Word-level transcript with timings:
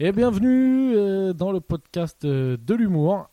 Et 0.00 0.12
bienvenue 0.12 0.94
euh, 0.96 1.32
dans 1.32 1.52
le 1.52 1.60
podcast 1.60 2.24
euh, 2.24 2.56
de 2.56 2.74
l'humour. 2.74 3.30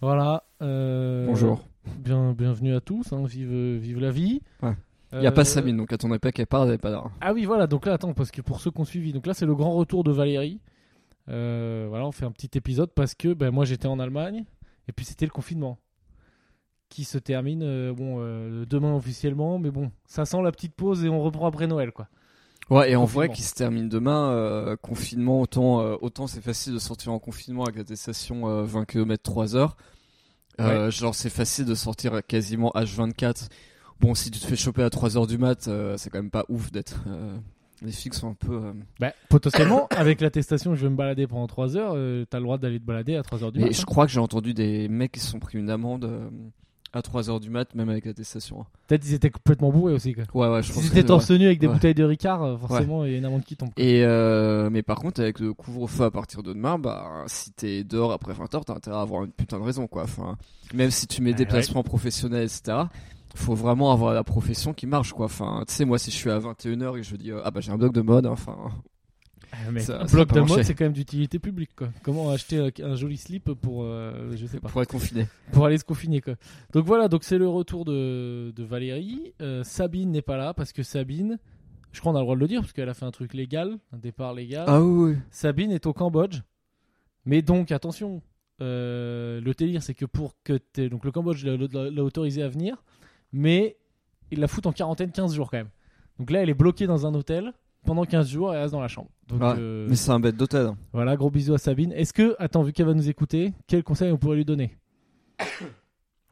Voilà. 0.00 0.44
euh, 0.62 1.26
Bonjour. 1.26 1.62
Bien, 1.98 2.32
bienvenue 2.32 2.74
à 2.74 2.80
tous. 2.80 3.12
hein, 3.12 3.24
vive, 3.26 3.52
vive 3.78 4.00
la 4.00 4.10
vie. 4.10 4.40
Ouais. 4.62 4.74
Il 5.12 5.20
n'y 5.20 5.26
a 5.26 5.30
Euh, 5.30 5.32
pas 5.32 5.44
Sabine, 5.44 5.76
donc 5.76 5.92
attendez 5.92 6.18
pas 6.18 6.32
qu'elle 6.32 6.46
parte, 6.46 6.68
elle 6.68 6.78
pas 6.78 6.90
là. 6.90 7.04
Ah 7.20 7.32
oui, 7.32 7.44
voilà. 7.44 7.66
Donc 7.66 7.86
là, 7.86 7.94
attends, 7.94 8.12
parce 8.14 8.30
que 8.30 8.42
pour 8.42 8.60
ceux 8.60 8.70
qui 8.70 8.80
ont 8.80 8.84
suivi, 8.84 9.12
donc 9.12 9.26
là, 9.26 9.34
c'est 9.34 9.46
le 9.46 9.54
grand 9.54 9.72
retour 9.74 10.04
de 10.04 10.10
Valérie. 10.12 10.60
Euh, 11.28 11.86
voilà, 11.88 12.06
on 12.06 12.12
fait 12.12 12.24
un 12.26 12.30
petit 12.32 12.50
épisode 12.56 12.90
parce 12.94 13.14
que 13.14 13.32
ben, 13.32 13.50
moi, 13.50 13.64
j'étais 13.64 13.86
en 13.88 13.98
Allemagne 14.00 14.44
et 14.88 14.92
puis 14.92 15.04
c'était 15.04 15.26
le 15.26 15.30
confinement 15.30 15.78
qui 16.88 17.04
se 17.04 17.18
termine 17.18 17.62
euh, 17.62 17.92
bon 17.92 18.18
demain 18.66 18.94
officiellement, 18.96 19.58
mais 19.60 19.70
bon, 19.70 19.92
ça 20.06 20.24
sent 20.24 20.42
la 20.42 20.50
petite 20.50 20.74
pause 20.74 21.04
et 21.04 21.08
on 21.08 21.22
reprend 21.22 21.46
après 21.46 21.68
Noël, 21.68 21.92
quoi. 21.92 22.08
Ouais, 22.70 22.92
et 22.92 22.96
en 22.96 23.04
vrai, 23.04 23.28
qui 23.28 23.42
se 23.42 23.54
termine 23.54 23.88
demain, 23.88 24.30
euh, 24.30 24.76
confinement, 24.76 25.40
autant, 25.40 25.80
euh, 25.80 25.96
autant 26.00 26.28
c'est 26.28 26.40
facile 26.40 26.72
de 26.72 26.78
sortir 26.78 27.12
en 27.12 27.18
confinement 27.18 27.64
avec 27.64 27.76
l'attestation 27.76 28.48
euh, 28.48 28.62
20 28.62 28.84
km 28.84 29.22
3 29.22 29.56
heures. 29.56 29.76
Euh, 30.60 30.90
Genre, 30.90 31.14
c'est 31.14 31.30
facile 31.30 31.64
de 31.64 31.74
sortir 31.74 32.20
quasiment 32.26 32.70
H24. 32.74 33.48
Bon, 33.98 34.14
si 34.14 34.30
tu 34.30 34.38
te 34.38 34.46
fais 34.46 34.56
choper 34.56 34.82
à 34.82 34.90
3 34.90 35.16
heures 35.16 35.26
du 35.26 35.36
mat, 35.38 35.68
c'est 35.96 36.10
quand 36.10 36.18
même 36.18 36.30
pas 36.30 36.44
ouf 36.48 36.70
d'être. 36.70 37.02
Les 37.82 37.92
flics 37.92 38.14
sont 38.14 38.28
un 38.30 38.34
peu. 38.34 38.60
Bah, 38.98 39.12
potentiellement, 39.30 39.86
avec 39.90 40.20
l'attestation, 40.20 40.74
je 40.74 40.82
vais 40.82 40.90
me 40.90 40.96
balader 40.96 41.26
pendant 41.26 41.46
3 41.46 41.76
heures. 41.76 41.92
T'as 42.28 42.38
le 42.38 42.44
droit 42.44 42.58
d'aller 42.58 42.78
te 42.78 42.84
balader 42.84 43.16
à 43.16 43.22
3 43.22 43.42
heures 43.42 43.52
du 43.52 43.58
Mais 43.58 43.66
matin. 43.66 43.78
je 43.80 43.86
crois 43.86 44.06
que 44.06 44.12
j'ai 44.12 44.20
entendu 44.20 44.52
des 44.54 44.88
mecs 44.88 45.12
qui 45.12 45.20
se 45.20 45.28
sont 45.28 45.38
pris 45.40 45.58
une 45.58 45.70
amende 45.70 46.30
à 46.92 47.02
3 47.02 47.30
heures 47.30 47.40
du 47.40 47.50
mat, 47.50 47.74
même 47.74 47.88
avec 47.88 48.04
l'attestation. 48.04 48.66
Peut-être 48.88 49.04
ils 49.06 49.14
étaient 49.14 49.30
complètement 49.30 49.70
bourrés 49.70 49.92
aussi. 49.92 50.12
Quoi. 50.12 50.24
Ouais, 50.34 50.52
ouais, 50.52 50.62
je 50.62 50.72
pense 50.72 50.82
t'étais 50.82 50.96
c'est 50.96 51.04
torse 51.04 51.30
nu 51.30 51.46
avec 51.46 51.58
des 51.60 51.66
Ouais. 51.68 51.72
bouteilles 51.74 51.94
de 51.94 52.02
Ricard, 52.04 52.42
euh, 52.42 52.56
forcément, 52.56 53.04
il 53.04 53.12
y 53.12 53.14
a 53.14 53.18
une 53.18 53.24
amende 53.24 53.44
qui 53.44 53.56
tombe. 53.56 53.70
Et 53.76 54.02
euh, 54.04 54.70
mais 54.70 54.82
par 54.82 54.98
contre, 54.98 55.20
avec 55.20 55.38
le 55.38 55.52
couvre-feu 55.54 56.04
à 56.04 56.10
partir 56.10 56.42
de 56.42 56.52
demain, 56.52 56.78
bah, 56.78 57.24
si 57.26 57.52
t'es 57.52 57.84
dehors 57.84 58.12
après 58.12 58.32
20h, 58.32 58.64
t'as 58.64 58.74
intérêt 58.74 58.96
à 58.96 59.00
avoir 59.02 59.24
une 59.24 59.30
putain 59.30 59.58
de 59.58 59.64
raison, 59.64 59.86
quoi. 59.86 60.02
Enfin, 60.02 60.36
même 60.74 60.90
si 60.90 61.06
tu 61.06 61.22
mets 61.22 61.30
Ouais, 61.30 61.36
déplacement 61.36 61.82
professionnel, 61.82 62.44
etc., 62.44 62.78
faut 63.36 63.54
vraiment 63.54 63.92
avoir 63.92 64.12
la 64.12 64.24
profession 64.24 64.72
qui 64.74 64.86
marche, 64.88 65.12
quoi. 65.12 65.26
Enfin, 65.26 65.62
tu 65.68 65.72
sais, 65.72 65.84
moi, 65.84 65.98
si 65.98 66.10
je 66.10 66.16
suis 66.16 66.30
à 66.30 66.38
21h 66.40 66.98
et 66.98 67.02
je 67.04 67.14
dis, 67.14 67.30
euh, 67.30 67.40
ah 67.44 67.52
bah, 67.52 67.60
j'ai 67.60 67.70
un 67.70 67.78
blog 67.78 67.92
de 67.92 68.00
mode, 68.00 68.26
enfin. 68.26 68.56
Ah, 68.66 68.70
mais 69.72 69.80
Ça- 69.80 70.02
un 70.02 70.04
bloc 70.06 70.32
de 70.32 70.40
mode, 70.40 70.62
c'est 70.62 70.74
quand 70.74 70.84
même 70.84 70.92
d'utilité 70.92 71.38
publique. 71.38 71.70
Quoi. 71.76 71.88
Comment 72.02 72.30
acheter 72.30 72.70
un 72.82 72.94
joli 72.94 73.16
slip 73.16 73.52
pour, 73.54 73.82
euh, 73.84 74.30
je 74.36 74.46
sais 74.46 74.60
pas, 74.60 74.68
Pour 74.68 74.82
être 74.82 74.90
confiné. 74.90 75.26
pour 75.52 75.66
aller 75.66 75.78
se 75.78 75.84
confiner 75.84 76.20
quoi. 76.20 76.34
Donc 76.72 76.84
voilà, 76.86 77.08
donc 77.08 77.24
c'est 77.24 77.38
le 77.38 77.48
retour 77.48 77.84
de, 77.84 78.52
de 78.54 78.62
Valérie. 78.64 79.32
Euh, 79.42 79.62
Sabine 79.64 80.10
n'est 80.10 80.22
pas 80.22 80.36
là 80.36 80.54
parce 80.54 80.72
que 80.72 80.82
Sabine, 80.82 81.38
je 81.92 82.00
crois 82.00 82.12
qu'on 82.12 82.16
a 82.18 82.20
le 82.20 82.24
droit 82.24 82.36
de 82.36 82.40
le 82.40 82.48
dire 82.48 82.60
parce 82.60 82.72
qu'elle 82.72 82.88
a 82.88 82.94
fait 82.94 83.04
un 83.06 83.10
truc 83.10 83.34
légal, 83.34 83.78
un 83.92 83.98
départ 83.98 84.34
légal. 84.34 84.64
Ah 84.68 84.80
oui. 84.82 85.16
Sabine 85.30 85.72
est 85.72 85.86
au 85.86 85.92
Cambodge. 85.92 86.40
Mais 87.26 87.42
donc, 87.42 87.70
attention, 87.72 88.22
euh, 88.62 89.40
le 89.40 89.52
délire, 89.54 89.82
c'est 89.82 89.94
que 89.94 90.04
pour 90.06 90.34
que 90.44 90.54
t'aies- 90.54 90.88
Donc, 90.88 91.04
le 91.04 91.10
Cambodge 91.12 91.44
l'a- 91.44 91.56
l'a 91.56 91.90
l'a 91.90 92.04
autorisé 92.04 92.42
à 92.42 92.48
venir, 92.48 92.82
mais 93.32 93.76
il 94.30 94.40
la 94.40 94.48
fout 94.48 94.66
en 94.66 94.72
quarantaine 94.72 95.12
15 95.12 95.34
jours 95.34 95.50
quand 95.50 95.58
même. 95.58 95.70
Donc 96.18 96.30
là, 96.30 96.42
elle 96.42 96.50
est 96.50 96.54
bloquée 96.54 96.86
dans 96.86 97.06
un 97.06 97.14
hôtel 97.14 97.52
pendant 97.86 98.04
15 98.04 98.28
jours 98.28 98.52
et 98.52 98.56
elle 98.56 98.62
reste 98.62 98.72
dans 98.72 98.80
la 98.80 98.88
chambre. 98.88 99.08
Donc, 99.28 99.40
Ouais, 99.42 99.54
euh, 99.58 99.86
Mais 99.88 99.96
c'est 99.96 100.10
un 100.10 100.20
bête 100.20 100.36
d'hôtel. 100.36 100.70
voilà, 100.92 101.16
gros 101.16 101.30
bisous 101.30 101.54
à 101.54 101.58
Sabine. 101.58 101.92
Est-ce 101.92 102.12
que, 102.12 102.34
attends, 102.38 102.62
vu 102.62 102.72
qu'elle 102.72 102.86
va 102.86 102.94
nous 102.94 103.08
écouter, 103.08 103.52
quel 103.66 103.82
conseil 103.84 104.10
on 104.12 104.16
pourrait 104.18 104.36
lui 104.36 104.44
donner 104.44 104.76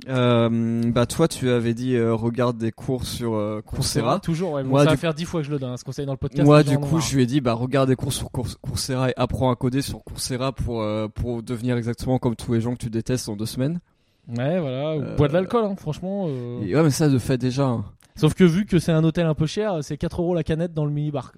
Euh, 0.08 0.80
bah, 0.92 1.06
toi, 1.06 1.26
tu 1.26 1.50
avais 1.50 1.74
dit, 1.74 1.96
euh, 1.96 2.14
regarde 2.14 2.56
des 2.56 2.70
cours 2.70 3.04
sur 3.04 3.34
euh, 3.34 3.60
Coursera. 3.66 4.20
Toujours, 4.20 4.52
ouais. 4.52 4.62
Bon, 4.62 4.68
Moi, 4.70 4.84
ça 4.84 4.90
va 4.90 4.96
faire 4.96 5.12
10 5.12 5.24
fois 5.24 5.40
que 5.40 5.46
je 5.48 5.50
le 5.50 5.58
donne, 5.58 5.70
hein, 5.72 5.76
ce 5.76 5.82
conseil 5.82 6.06
dans 6.06 6.12
le 6.12 6.18
podcast. 6.18 6.44
Moi, 6.44 6.62
du 6.62 6.78
coup, 6.78 7.00
je 7.00 7.16
lui 7.16 7.24
ai 7.24 7.26
dit, 7.26 7.40
bah, 7.40 7.52
regarde 7.54 7.88
des 7.88 7.96
cours 7.96 8.12
sur 8.12 8.30
Cours- 8.30 8.60
Coursera 8.60 9.10
et 9.10 9.14
apprends 9.16 9.50
à 9.50 9.56
coder 9.56 9.82
sur 9.82 10.04
Coursera 10.04 10.52
pour, 10.52 10.86
pour 11.14 11.42
devenir 11.42 11.76
exactement 11.76 12.18
comme 12.20 12.36
tous 12.36 12.52
les 12.54 12.60
gens 12.60 12.74
que 12.74 12.78
tu 12.78 12.90
détestes 12.90 13.28
en 13.28 13.34
deux 13.34 13.44
semaines. 13.46 13.80
Ouais, 14.28 14.60
voilà. 14.60 14.96
ou 14.98 15.16
Bois 15.16 15.26
de 15.26 15.32
l'alcool, 15.32 15.64
hein, 15.64 15.74
franchement. 15.76 16.28
Et 16.62 16.76
ouais, 16.76 16.82
mais 16.84 16.90
ça, 16.90 17.08
de 17.08 17.18
fait 17.18 17.36
déjà. 17.36 17.64
hein. 17.66 17.84
Sauf 18.18 18.34
que 18.34 18.44
vu 18.44 18.66
que 18.66 18.78
c'est 18.78 18.92
un 18.92 19.04
hôtel 19.04 19.26
un 19.26 19.34
peu 19.34 19.46
cher, 19.46 19.78
c'est 19.82 19.96
4 19.96 20.20
euros 20.20 20.34
la 20.34 20.42
canette 20.44 20.74
dans 20.74 20.84
le 20.84 20.90
mini-bar. 20.90 21.32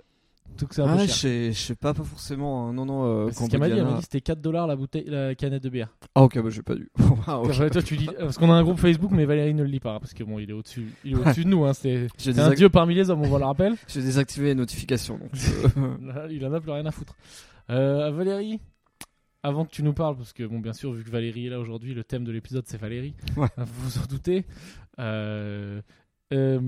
Tout 0.57 0.67
que 0.67 0.75
c'est 0.75 0.83
un 0.83 0.89
Ah, 0.89 0.97
peu 0.97 1.03
je 1.03 1.07
cher. 1.07 1.15
sais, 1.17 1.53
je 1.53 1.59
sais 1.59 1.75
pas, 1.75 1.95
pas 1.95 2.03
forcément. 2.03 2.69
hein. 2.69 2.73
Non, 2.75 2.85
non, 2.85 3.05
euh, 3.05 3.29
C'est 3.33 3.45
ce 3.45 3.51
qu'elle 3.51 3.61
m'a 3.61 3.69
dit, 3.69 3.79
elle 3.79 3.85
m'a 3.85 3.93
dit 3.95 4.03
c'était 4.03 4.21
4 4.21 4.41
dollars 4.41 4.67
la 4.67 4.77
bouteille, 4.77 5.05
la 5.07 5.35
canette 5.35 5.63
de 5.63 5.69
bière. 5.71 5.89
Ah, 6.15 6.23
ok, 6.23 6.43
bah, 6.43 6.51
j'ai 6.51 6.63
pas 6.63 6.75
dû. 6.75 6.91
Ah, 7.27 7.41
toi, 7.71 7.83
tu 7.83 7.95
lis, 7.97 8.09
parce 8.19 8.37
qu'on 8.37 8.51
a 8.51 8.55
un 8.55 8.63
groupe 8.63 8.79
Facebook, 8.79 9.11
mais 9.13 9.25
Valérie 9.27 9.55
ne 9.55 9.63
le 9.63 9.69
lit 9.69 9.79
pas, 9.81 10.01
parce 10.01 10.13
que 10.13 10.25
bon, 10.25 10.39
il 10.39 10.51
est 10.51 10.53
au-dessus, 10.53 10.87
il 11.05 11.13
est 11.13 11.17
au-dessus 11.17 11.45
de 11.45 11.49
nous, 11.51 11.65
hein, 11.65 11.73
c'est, 11.75 12.09
un 12.39 12.51
dieu 12.55 12.69
parmi 12.69 12.95
les 12.95 13.09
hommes, 13.11 13.23
on 13.23 13.29
va 13.31 13.39
le 13.39 13.45
rappel. 13.45 13.75
J'ai 13.89 14.03
désactivé 14.03 14.49
les 14.49 14.55
notifications. 14.55 15.19
Donc, 15.19 15.31
euh, 15.77 16.29
il 16.31 16.45
en 16.45 16.53
a 16.53 16.61
plus 16.61 16.73
rien 16.73 16.85
à 16.87 16.91
foutre. 16.91 17.15
Euh, 17.71 18.11
Valérie, 18.11 18.59
avant 19.43 19.65
que 19.65 19.71
tu 19.71 19.83
nous 19.83 19.93
parles, 19.95 20.17
parce 20.17 20.33
que 20.33 20.43
bon, 20.45 20.59
bien 20.59 20.73
sûr, 20.73 20.93
vu 20.93 21.05
que 21.05 21.11
Valérie 21.11 21.47
est 21.47 21.51
là 21.51 21.61
aujourd'hui, 21.61 21.95
le 21.95 22.05
thème 22.05 22.25
de 22.25 22.33
l'épisode 22.33 22.65
c'est 22.67 22.79
Valérie. 22.81 23.15
Ouais. 23.37 23.49
Vous 23.57 23.65
vous 23.91 23.99
en 23.99 24.07
doutez. 24.07 24.45
Euh, 24.99 25.81
euh, 26.33 26.59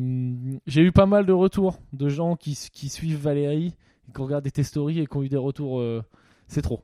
j'ai 0.67 0.83
eu 0.83 0.93
pas 0.93 1.07
mal 1.07 1.27
de 1.27 1.33
retours 1.33 1.79
de 1.93 2.09
gens 2.09 2.37
qui, 2.37 2.59
qui 2.73 2.89
suivent 2.89 3.21
Valérie, 3.21 3.75
qui 4.15 4.21
ont 4.21 4.25
regardé 4.25 4.51
tes 4.51 4.63
stories 4.63 5.01
et 5.01 5.07
qui 5.07 5.17
ont 5.17 5.23
eu 5.23 5.29
des 5.29 5.37
retours. 5.37 5.81
euh, 5.81 6.03
c'est 6.49 6.63
trop. 6.63 6.83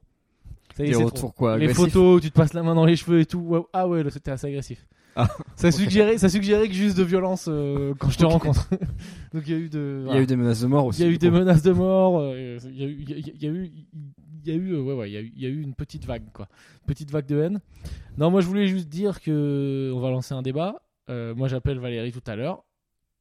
Ça 0.76 0.84
y 0.84 0.86
est, 0.86 0.90
des 0.90 0.96
retours, 0.96 1.12
trop. 1.18 1.30
quoi. 1.32 1.58
Les 1.58 1.68
photos, 1.74 2.18
où 2.18 2.20
tu 2.20 2.30
te 2.30 2.34
passes 2.36 2.54
la 2.54 2.62
main 2.62 2.74
dans 2.74 2.84
les 2.86 2.94
cheveux 2.96 3.20
et 3.20 3.26
tout. 3.26 3.40
ouais, 3.40 3.60
ah 3.72 3.88
ouais, 3.88 4.08
c'était 4.10 4.30
assez 4.30 4.46
agressif. 4.46 4.86
Ah, 5.16 5.28
ça, 5.56 5.72
suggérait, 5.72 6.16
ça 6.18 6.28
suggérait 6.28 6.68
que 6.68 6.74
juste 6.74 6.96
de 6.96 7.02
violence 7.02 7.46
euh, 7.48 7.92
quand 7.98 8.08
je 8.10 8.18
te 8.18 8.24
rencontre. 8.24 8.68
Donc 9.34 9.42
il 9.46 9.52
y 9.52 9.56
a 9.56 9.58
eu 9.58 9.68
de. 9.68 10.04
Il 10.06 10.14
y 10.14 10.16
a 10.16 10.20
eu 10.20 10.26
des 10.26 10.36
menaces 10.36 10.60
de 10.60 10.66
mort 10.68 10.86
aussi. 10.86 11.00
Il 11.02 11.06
y 11.06 11.08
a 11.08 11.12
eu 11.12 11.18
des 11.18 11.30
menaces 11.32 11.62
de 11.62 11.72
mort. 11.72 12.22
Il 12.36 12.76
y 12.76 12.84
a 12.84 12.86
eu, 12.86 12.96
il 13.00 13.42
y 13.42 13.46
a- 13.46 13.50
eu, 13.50 13.72
il 14.44 14.46
y 14.46 14.50
a 14.52 14.54
eu, 14.54 14.76
ouais, 14.76 14.94
ouais, 14.94 15.10
il 15.10 15.14
y 15.14 15.16
a 15.16 15.20
eu, 15.20 15.32
il 15.34 15.42
y 15.42 15.46
a 15.46 15.48
eu 15.48 15.60
une 15.60 15.74
petite 15.74 16.04
vague, 16.04 16.22
quoi, 16.32 16.46
petite 16.86 17.10
vague 17.10 17.26
de 17.26 17.40
haine. 17.40 17.60
Non, 18.16 18.30
moi 18.30 18.40
je 18.40 18.46
voulais 18.46 18.68
juste 18.68 18.88
dire 18.88 19.20
que 19.20 19.90
on 19.92 19.98
va 19.98 20.10
lancer 20.10 20.34
un 20.34 20.42
débat. 20.42 20.82
Euh, 21.10 21.34
moi 21.34 21.48
j'appelle 21.48 21.78
Valérie 21.80 22.12
tout 22.12 22.22
à 22.26 22.36
l'heure 22.36 22.64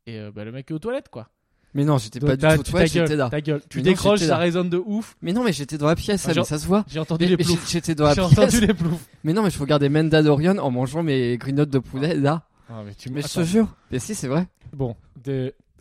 et 0.08 0.20
euh, 0.20 0.32
bah, 0.34 0.44
le 0.46 0.52
mec 0.52 0.72
est 0.72 0.74
aux 0.74 0.80
toilettes, 0.80 1.10
quoi. 1.10 1.30
Mais 1.74 1.84
non, 1.86 1.98
j'étais 2.00 2.18
Donc, 2.20 2.30
pas 2.30 2.36
du 2.58 2.64
tout. 2.64 2.64
tu- 2.64 2.88
j'étais 2.88 3.16
là. 3.16 3.30
ta 3.30 3.42
gueule. 3.42 3.62
Tu 3.70 3.78
Mais 3.80 3.84
non, 3.84 3.90
décroches, 3.92 4.20
j'étais 4.20 4.30
ça 4.30 4.38
là. 4.38 4.42
résonne 4.44 4.70
de 4.70 4.82
ouf. 4.84 5.16
Mais 5.22 5.34
non, 5.34 5.44
mais 5.44 5.52
j'étais 5.54 5.78
dans 5.78 5.86
la 5.86 5.96
pièce, 5.96 6.26
Ah, 6.28 6.34
genre- 6.34 6.46
ça 6.46 6.58
se 6.58 6.66
voit. 6.66 6.86
J'ai 6.88 7.00
entendu 7.00 7.26
Mais- 7.26 7.30
les 7.32 7.38
mais 7.38 7.44
ploufs. 7.44 7.70
J'étais 7.70 7.94
dans 7.94 8.06
la 8.06 8.16
J'ai 8.16 8.22
pièce. 8.22 8.32
entendu 8.40 8.62
les 8.66 8.74
ploufs. 8.74 9.06
Mais 9.24 9.34
non, 9.34 9.44
mais 9.44 9.52
je 9.52 9.60
regardais 9.60 9.90
Mandalorian 9.90 10.58
en 10.58 10.72
mangeant 10.72 11.04
mes 11.04 11.38
grignottes 11.38 11.70
de 11.70 11.80
poulet 11.80 12.16
là. 12.16 12.44
Ah, 12.70 12.82
mais 12.86 12.96
tu 12.96 13.10
Mais 13.12 13.22
je 13.22 13.26
attends. 13.28 13.42
te 13.42 13.46
jure. 13.46 13.68
Mais 13.92 14.00
si, 14.00 14.16
c'est 14.16 14.28
vrai. 14.28 14.48
Bon, 14.74 14.96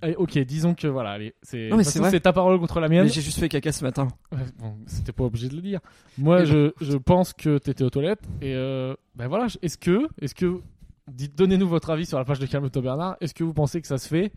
allez, 0.03 0.15
ok, 0.17 0.39
disons 0.41 0.75
que 0.75 0.87
voilà, 0.87 1.11
allez, 1.13 1.35
c'est. 1.43 1.69
Non, 1.71 1.77
mais 1.77 1.83
de 1.83 1.85
toute 1.85 1.85
c'est 1.85 1.91
façon, 1.93 2.01
vrai. 2.03 2.11
c'est 2.11 2.21
ta 2.21 2.33
parole 2.33 2.59
contre 2.61 2.81
la 2.81 2.89
mienne. 2.89 3.05
Mais 3.05 3.09
j'ai 3.09 3.23
juste 3.23 3.39
fait 3.39 3.49
caca 3.49 3.73
ce 3.73 3.85
matin. 3.85 4.09
Ouais, 4.33 4.39
bon, 4.59 4.75
c'était 4.87 5.13
pas 5.13 5.25
obligé 5.25 5.49
de 5.49 5.55
le 5.57 5.63
dire. 5.63 5.81
Moi, 6.19 6.41
Mais 6.41 6.47
je, 6.47 6.73
je 6.81 6.97
pense 6.97 7.33
que 7.33 7.59
t'étais 7.59 7.85
aux 7.85 7.91
toilettes. 7.91 8.23
Et 8.43 8.55
euh, 8.55 8.95
ben 9.15 9.29
voilà, 9.29 9.49
je- 9.49 9.59
est-ce 9.63 9.79
que, 9.79 10.09
est-ce 10.21 10.35
que, 10.35 10.61
dites, 11.09 11.37
donnez-nous 11.37 11.69
votre 11.69 11.91
avis 11.91 12.07
sur 12.07 12.19
la 12.19 12.25
page 12.25 12.39
de 12.39 12.47
Calme-toi 12.47 12.83
Bernard. 12.83 13.17
Est-ce 13.21 13.35
que 13.35 13.45
vous 13.45 13.53
pensez 13.55 13.81
que 13.81 13.87
ça 13.87 13.99
se 13.99 14.09
fait 14.09 14.33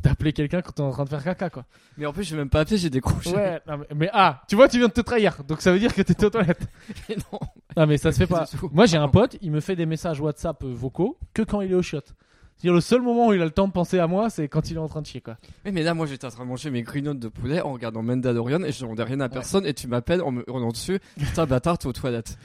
d'appeler 0.00 0.32
quelqu'un 0.32 0.62
quand 0.62 0.72
t'es 0.72 0.82
en 0.82 0.90
train 0.90 1.04
de 1.04 1.08
faire 1.08 1.24
caca, 1.24 1.50
quoi 1.50 1.64
Mais 1.96 2.06
en 2.06 2.12
plus, 2.12 2.24
j'ai 2.24 2.36
même 2.36 2.48
pas 2.48 2.60
appelé, 2.60 2.78
j'ai 2.78 2.90
décroché. 2.90 3.34
Ouais, 3.34 3.60
non, 3.66 3.78
mais, 3.78 3.86
mais 3.94 4.10
ah, 4.12 4.42
tu 4.48 4.54
vois, 4.54 4.68
tu 4.68 4.78
viens 4.78 4.86
de 4.86 4.92
te 4.92 5.00
trahir. 5.00 5.42
Donc 5.44 5.60
ça 5.60 5.72
veut 5.72 5.78
dire 5.78 5.92
que 5.92 6.02
t'étais 6.02 6.26
aux 6.26 6.30
toilettes. 6.30 6.68
Mais 7.08 7.16
non. 7.16 7.38
Non, 7.76 7.86
mais 7.86 7.96
ça 7.96 8.12
se 8.12 8.18
fait 8.18 8.26
pas. 8.28 8.46
Moi, 8.72 8.86
j'ai 8.86 8.96
un 8.96 9.08
pote, 9.08 9.36
il 9.42 9.50
me 9.50 9.60
fait 9.60 9.76
des 9.76 9.86
messages 9.86 10.20
WhatsApp 10.20 10.62
euh, 10.64 10.72
vocaux 10.72 11.18
que 11.34 11.42
quand 11.42 11.60
il 11.60 11.72
est 11.72 11.76
au 11.76 11.82
shot. 11.82 12.00
C'est-à-dire 12.56 12.74
le 12.74 12.80
seul 12.80 13.02
moment 13.02 13.28
où 13.28 13.32
il 13.32 13.40
a 13.40 13.44
le 13.44 13.52
temps 13.52 13.68
de 13.68 13.72
penser 13.72 14.00
à 14.00 14.08
moi, 14.08 14.30
c'est 14.30 14.48
quand 14.48 14.68
il 14.70 14.76
est 14.76 14.80
en 14.80 14.88
train 14.88 15.00
de 15.00 15.06
chier, 15.06 15.20
quoi. 15.20 15.36
Oui, 15.64 15.70
mais 15.70 15.84
là, 15.84 15.94
moi, 15.94 16.06
j'étais 16.06 16.26
en 16.26 16.30
train 16.30 16.42
de 16.42 16.48
manger 16.48 16.70
mes 16.70 16.82
grignottes 16.82 17.20
de 17.20 17.28
poulet 17.28 17.60
en 17.60 17.72
regardant 17.72 18.02
Mandalorian 18.02 18.64
et 18.64 18.72
je 18.72 18.80
demandais 18.80 19.04
rien 19.04 19.20
à 19.20 19.28
personne 19.28 19.64
et 19.64 19.74
tu 19.74 19.86
m'appelles 19.86 20.22
en 20.22 20.32
me 20.32 20.44
hurlant 20.48 20.70
dessus. 20.70 20.98
Putain, 21.16 21.46
bâtard, 21.46 21.78
t'es 21.78 21.86
aux 21.86 21.92
toilettes. 21.92 22.36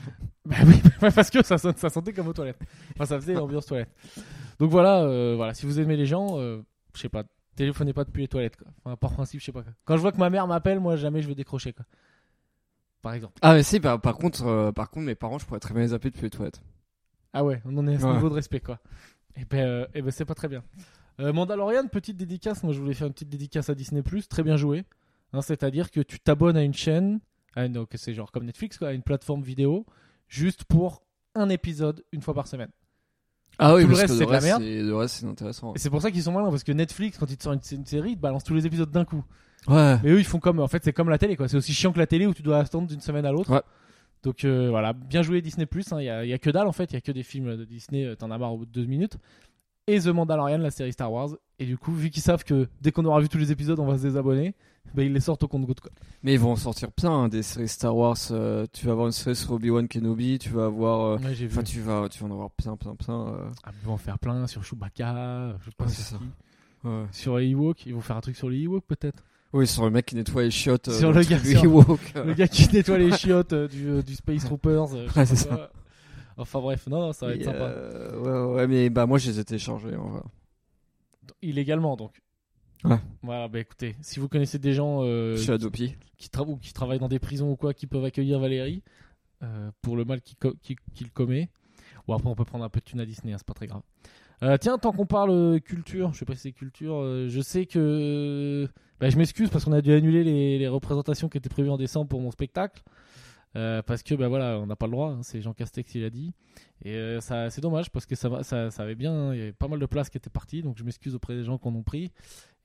Bah 0.46 0.58
oui, 0.66 0.76
ouais, 1.02 1.12
parce 1.16 1.30
que 1.30 1.44
ça, 1.44 1.58
sentait 1.58 2.12
comme 2.14 2.28
aux 2.28 2.34
toilettes. 2.34 2.60
Enfin, 2.96 3.06
ça 3.06 3.20
faisait 3.20 3.34
l'ambiance 3.34 3.66
toilette. 3.66 3.90
Donc 4.60 4.70
voilà, 4.72 5.02
euh, 5.04 5.36
voilà, 5.36 5.54
si 5.54 5.66
vous 5.66 5.80
aimez 5.80 5.96
les 5.96 6.06
gens, 6.06 6.38
euh, 6.40 6.62
je 6.94 7.00
sais 7.02 7.10
pas, 7.10 7.24
téléphonez 7.56 7.94
pas 7.94 8.04
depuis 8.04 8.22
les 8.24 8.28
toilettes, 8.28 8.58
quoi. 8.58 8.68
Enfin, 8.84 8.98
par 8.98 9.14
principe, 9.14 9.40
je 9.40 9.46
sais 9.46 9.52
pas. 9.54 9.64
quoi. 9.64 9.72
Quand 9.86 9.96
je 9.96 10.02
vois 10.02 10.12
que 10.12 10.18
ma 10.18 10.30
mère 10.30 10.46
m'appelle, 10.48 10.80
moi, 10.80 10.96
jamais 10.98 11.22
je 11.22 11.28
vais 11.30 11.36
décrocher, 11.36 11.72
quoi. 11.74 11.86
Par 13.02 13.14
exemple. 13.14 13.34
Ah, 13.42 13.54
mais 13.54 13.64
si, 13.64 13.80
bah, 13.80 13.98
par 13.98 14.18
contre, 14.18 14.46
euh, 14.46 14.72
par 14.72 14.90
contre, 14.90 15.06
mes 15.06 15.16
parents, 15.16 15.38
je 15.38 15.46
pourrais 15.46 15.60
très 15.60 15.74
bien 15.74 15.84
les 15.84 15.94
appeler 15.94 16.12
depuis 16.12 16.24
les 16.24 16.30
toilettes. 16.30 16.62
Ah 17.34 17.44
ouais, 17.44 17.62
on 17.66 17.78
en 17.78 17.88
est 17.88 17.96
à 17.96 18.00
ce 18.00 18.06
Ouais. 18.06 18.14
niveau 18.14 18.30
de 18.30 18.36
respect, 18.36 18.60
quoi. 18.60 18.80
Et 19.36 19.46
ben, 19.46 19.88
eh 19.96 20.02
ben 20.02 20.12
c'est 20.12 20.26
pas 20.26 20.36
très 20.36 20.48
bien. 20.48 20.64
Mandalorian, 21.20 21.88
petite 21.88 22.18
dédicace. 22.18 22.64
Moi, 22.64 22.74
je 22.74 22.80
voulais 22.80 22.94
faire 22.94 23.08
une 23.08 23.14
petite 23.14 23.30
dédicace 23.30 23.70
à 23.70 23.76
Disney+. 23.76 24.04
Très 24.30 24.44
bien 24.44 24.58
joué. 24.58 24.84
Hein, 25.32 25.42
C'est-à-dire 25.42 25.90
que 25.90 26.00
tu 26.02 26.20
t'abonnes 26.20 26.58
à 26.58 26.62
une 26.64 26.74
chaîne, 26.74 27.20
à 27.56 27.66
une- 27.66 27.74
donc 27.74 27.90
c'est 27.96 28.14
genre 28.14 28.32
comme 28.32 28.46
Netflix, 28.46 28.78
quoi, 28.78 28.90
à 28.90 28.94
une 28.94 29.02
plateforme 29.04 29.42
vidéo, 29.42 29.86
juste 30.34 30.64
pour 30.66 31.04
un 31.36 31.50
épisode 31.50 32.04
une 32.12 32.22
fois 32.22 32.34
par 32.34 32.48
semaine. 32.48 32.70
Ah 33.60 33.76
oui, 33.76 33.84
Tout 33.84 33.90
le 33.90 33.94
parce 33.94 34.02
reste, 34.02 34.18
c'est 34.18 34.26
de 34.26 34.32
la 34.32 34.42
merde. 34.42 34.64
Le 34.64 34.94
reste, 34.96 35.16
c'est 35.20 35.26
intéressant. 35.28 35.74
Et 35.76 35.80
c'est 35.80 35.92
pour 35.92 36.02
ça 36.02 36.10
qu'ils 36.10 36.24
sont 36.24 36.32
malins, 36.32 36.50
parce 36.50 36.64
que 36.64 36.72
Netflix, 36.72 37.18
quand 37.20 37.30
ils 37.30 37.38
te 37.38 37.44
sortent 37.44 37.72
une, 37.72 37.78
une 37.80 37.86
série, 37.86 38.12
ils 38.12 38.16
te 38.16 38.22
balancent 38.22 38.44
tous 38.44 38.56
les 38.56 38.66
épisodes 38.66 38.90
d'un 38.90 39.06
coup. 39.06 39.24
Ouais. 39.68 39.98
Mais 40.04 40.10
eux, 40.10 40.20
ils 40.20 40.26
font 40.26 40.40
comme. 40.40 40.60
En 40.60 40.68
fait, 40.68 40.84
c'est 40.84 40.92
comme 40.94 41.10
la 41.10 41.20
télé, 41.20 41.36
quoi. 41.38 41.48
C'est 41.48 41.58
aussi 41.58 41.72
chiant 41.74 41.94
que 41.94 42.00
la 42.00 42.08
télé 42.08 42.26
où 42.26 42.34
tu 42.34 42.42
dois 42.42 42.58
attendre 42.58 42.88
d'une 42.88 43.00
semaine 43.00 43.26
à 43.26 43.32
l'autre. 43.32 43.52
Ouais. 43.52 43.62
Donc 44.24 44.44
euh, 44.46 44.70
voilà, 44.70 44.94
bien 44.94 45.22
joué 45.22 45.42
Disney 45.42 45.66
Plus. 45.68 45.86
Il 46.00 46.04
y, 46.06 46.10
a, 46.10 46.26
y 46.26 46.34
a 46.34 46.38
que 46.40 46.50
dalle 46.50 46.68
en 46.68 46.72
fait, 46.72 46.86
il 46.92 46.94
y 46.94 46.98
a 46.98 47.02
que 47.02 47.12
des 47.12 47.24
films 47.24 47.56
de 47.58 47.64
Disney. 47.66 48.06
euh, 48.06 48.16
T'en 48.16 48.32
as 48.32 48.38
marre 48.38 48.54
au 48.54 48.58
bout 48.60 48.66
de 48.66 48.72
deux 48.72 48.86
minutes. 48.86 49.18
Et 49.86 50.00
The 50.00 50.08
Mandalorian, 50.08 50.58
la 50.60 50.72
série 50.72 50.94
Star 50.94 51.12
Wars. 51.12 51.30
Et 51.60 51.66
du 51.66 51.78
coup, 51.78 51.94
vu 51.94 52.10
qu'ils 52.10 52.24
savent 52.24 52.44
que 52.44 52.68
dès 52.82 52.92
qu'on 52.92 53.06
aura 53.06 53.20
vu 53.20 53.30
tous 53.30 53.38
les 53.38 53.52
épisodes, 53.52 53.80
on 53.80 53.86
va 53.86 53.98
se 53.98 54.04
désabonner, 54.04 54.56
bah, 54.94 55.04
ils 55.04 55.12
les 55.14 55.20
sortent 55.20 55.44
au 55.44 55.48
compte-goutte. 55.48 55.80
quoi. 55.82 55.92
Mais 56.24 56.34
ils 56.34 56.40
vont 56.40 56.52
en 56.52 56.56
sortir 56.56 56.92
plein, 56.92 57.12
hein, 57.12 57.28
des 57.30 57.44
séries 57.44 57.68
Star 57.68 57.96
Wars. 57.96 58.18
euh, 58.32 58.66
tu 58.74 58.86
vas 58.86 58.92
avoir 58.94 59.08
une 59.08 59.12
série 59.14 59.36
sur 59.36 59.52
Obi-Wan 59.54 59.88
Kenobi, 59.88 60.40
tu 60.40 60.50
vas 60.50 60.66
avoir. 60.66 61.02
euh, 61.02 61.18
Ouais, 61.18 61.34
j'ai 61.36 61.48
vu. 61.48 61.54
Enfin, 61.54 61.64
tu 61.64 61.80
vas, 61.82 62.08
tu 62.10 62.20
vas 62.24 62.30
en 62.30 62.32
avoir 62.32 62.52
plein, 62.52 62.76
plein, 62.78 62.96
plein. 62.96 63.28
euh. 63.30 63.50
Ah, 63.64 63.72
ils 63.82 63.86
vont 63.88 63.94
en 63.94 63.98
faire 63.98 64.20
plein 64.20 64.46
sur 64.48 64.64
Chewbacca, 64.64 65.58
je 65.60 65.66
sais 65.66 65.72
pas 65.78 65.86
Ouais, 65.86 65.90
c'est 65.92 66.02
ça. 66.02 66.20
Ouais. 66.84 67.06
Sur 67.12 67.38
les 67.38 67.48
Ewoks, 67.50 67.86
ils 67.86 67.94
vont 67.94 68.02
faire 68.02 68.18
un 68.18 68.22
truc 68.22 68.36
sur 68.36 68.50
les 68.50 68.60
Ewoks 68.62 68.86
peut-être. 68.86 69.24
Oui, 69.54 69.68
sur 69.68 69.86
le 69.86 69.92
mec 69.92 70.08
qui 70.08 70.16
nettoie 70.16 70.42
les 70.44 70.52
chiottes. 70.52 70.88
euh, 70.88 70.98
Sur 71.00 71.12
le 71.14 71.22
gars, 71.24 71.40
sur- 71.40 71.64
Ewok. 71.64 72.00
Le 72.16 72.34
gars 72.34 72.48
qui 72.48 72.68
nettoie 72.74 72.98
les 72.98 73.12
chiottes 73.12 73.54
euh, 73.54 73.68
du, 73.68 74.04
du 74.04 74.16
Space 74.16 74.44
Troopers. 74.46 74.88
c'est 75.26 75.48
quoi. 75.48 75.70
Enfin 76.36 76.60
bref, 76.60 76.88
non, 76.88 77.00
non, 77.02 77.14
ça 77.14 77.28
va 77.28 77.36
être 77.36 77.44
sympa. 77.44 77.72
ouais, 78.18 78.54
ouais, 78.56 78.68
mais 78.68 78.90
bah 78.90 79.06
moi 79.06 79.20
je 79.20 79.30
les 79.30 79.40
ai 79.40 79.46
téléchargés. 79.46 79.96
voilà. 79.96 80.24
Illégalement 81.42 81.96
donc. 81.96 82.20
Ouais. 82.84 82.98
Voilà, 83.22 83.48
bah 83.48 83.60
écoutez, 83.60 83.96
si 84.02 84.20
vous 84.20 84.28
connaissez 84.28 84.60
des 84.60 84.74
gens 84.74 85.00
euh, 85.04 85.38
qui, 86.18 86.28
tra- 86.30 86.48
ou 86.48 86.58
qui 86.58 86.74
travaillent 86.74 87.00
dans 87.00 87.08
des 87.08 87.20
prisons 87.20 87.52
ou 87.52 87.56
quoi, 87.56 87.74
qui 87.74 87.88
peuvent 87.88 88.04
accueillir 88.04 88.40
Valérie 88.40 88.84
euh, 89.42 89.72
pour 89.82 89.96
le 89.96 90.04
mal 90.06 90.22
qu'il 90.22 90.38
co- 90.38 90.54
qu'il- 90.62 90.78
qu'il 90.94 91.10
commet. 91.12 91.50
Ou 92.08 92.14
après, 92.14 92.28
on 92.30 92.36
peut 92.36 92.44
prendre 92.46 92.66
un 92.66 92.70
peu 92.70 92.80
de 92.82 92.86
thune 92.86 93.00
à 93.00 93.06
Disney, 93.06 93.32
hein, 93.34 93.38
c'est 93.38 93.48
pas 93.48 93.54
très 93.54 93.68
grave. 93.68 93.82
Euh, 94.42 94.58
tiens, 94.58 94.78
tant 94.78 94.92
qu'on 94.92 95.06
parle 95.06 95.62
culture, 95.62 96.12
je 96.14 96.20
sais 96.20 96.26
pas 96.26 96.34
si 96.36 96.42
c'est 96.42 96.52
culture, 96.52 97.02
je 97.30 97.42
sais 97.42 97.66
que. 97.66 98.68
bah, 99.00 99.10
je 99.10 99.18
m'excuse 99.18 99.50
parce 99.50 99.64
qu'on 99.64 99.72
a 99.72 99.82
dû 99.82 99.94
annuler 99.94 100.24
les, 100.26 100.58
les 100.60 100.68
représentations 100.68 101.30
qui 101.30 101.38
étaient 101.38 101.50
prévues 101.50 101.70
en 101.70 101.78
décembre 101.78 102.10
pour 102.10 102.20
mon 102.20 102.32
spectacle. 102.32 102.84
Euh, 103.56 103.82
parce 103.84 104.02
que 104.02 104.16
bah 104.16 104.28
voilà, 104.28 104.58
on 104.60 104.66
n'a 104.66 104.76
pas 104.76 104.88
le 104.88 104.94
droit, 104.94 105.10
hein, 105.10 105.22
c'est 105.22 105.42
Jean 105.42 105.54
Castex 105.54 105.92
qui 105.92 106.00
l'a 106.02 106.10
dit. 106.10 106.34
Et 106.84 106.96
euh, 106.96 107.22
ça, 107.22 107.50
c'est 107.50 107.62
dommage 107.62 107.92
parce 107.92 108.06
que 108.06 108.16
ça, 108.16 108.28
va, 108.30 108.44
ça, 108.44 108.72
ça 108.72 108.84
avait 108.84 108.96
bien, 108.96 109.34
il 109.34 109.40
y 109.40 109.42
avait 109.42 109.54
pas 109.54 109.68
mal 109.68 109.80
de 109.80 109.86
places 109.86 110.10
qui 110.10 110.18
étaient 110.18 110.30
parties, 110.30 110.62
donc 110.64 110.78
je 110.78 110.84
m'excuse 110.84 111.14
auprès 111.16 111.36
des 111.36 111.44
gens 111.44 111.58
qui 111.58 111.68
en 111.68 111.76
ont 111.76 111.84
pris. 111.84 112.12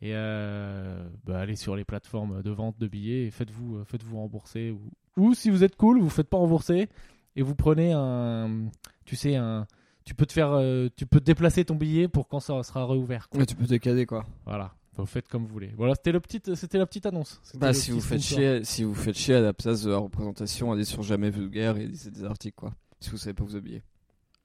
Et 0.01 0.13
euh, 0.15 1.07
bah, 1.25 1.41
allez 1.41 1.57
sur 1.57 1.77
les 1.77 1.85
plateformes 1.85 2.43
de 2.43 2.51
vente 2.51 2.79
de 2.79 2.87
billets 2.87 3.27
et 3.27 3.31
faites-vous 3.31 3.77
euh, 3.77 3.85
faites-vous 3.85 4.17
rembourser. 4.17 4.71
Ou, 4.71 4.81
ou 5.17 5.35
si 5.35 5.51
vous 5.51 5.63
êtes 5.63 5.77
cool, 5.77 6.01
vous 6.01 6.09
faites 6.09 6.29
pas 6.29 6.39
rembourser 6.39 6.89
et 7.37 7.43
vous 7.43 7.55
prenez 7.55 7.93
un. 7.93 8.71
Tu 9.05 9.17
sais, 9.17 9.37
un. 9.37 9.67
Tu 10.05 10.15
peux 10.15 10.25
te 10.25 10.33
faire. 10.33 10.59
tu 10.97 11.05
peux 11.05 11.21
déplacer 11.21 11.67
ton 11.67 11.75
billet 11.75 12.09
pour 12.09 12.29
quand 12.29 12.41
ça 12.41 12.63
sera 12.63 12.87
réouvert. 12.87 13.29
quoi. 13.29 13.45
Tu 13.45 13.55
peux 13.55 13.67
décaler 13.67 14.07
quoi. 14.07 14.25
Voilà. 14.47 14.73
Vous 14.99 15.07
faites 15.07 15.29
comme 15.29 15.43
vous 15.47 15.53
voulez. 15.53 15.73
Voilà, 15.77 15.95
c'était 15.95 16.13
le 16.13 16.21
petit, 16.21 16.41
c'était 16.57 16.79
la 16.79 16.87
petite 16.87 17.07
annonce. 17.07 17.41
Bah 17.55 17.73
si 17.73 17.91
vous 17.93 18.01
faites 18.01 18.21
chier, 18.21 18.65
si 18.65 18.85
vous 18.85 18.95
faites 18.95 19.17
chier 19.17 19.37
à 19.37 19.41
la 19.41 19.53
place 19.53 19.83
de 19.83 19.91
la 19.91 19.99
représentation, 19.99 20.73
allez 20.73 20.85
sur 20.85 21.03
jamais 21.03 21.31
vulgaire 21.31 21.77
et 21.77 21.87
lisez 21.87 22.11
des 22.11 22.25
articles 22.25 22.57
quoi. 22.57 22.75
Si 23.01 23.11
vous 23.11 23.17
savez 23.17 23.35
pas 23.35 23.45
vous 23.45 23.55
habiller. 23.57 23.83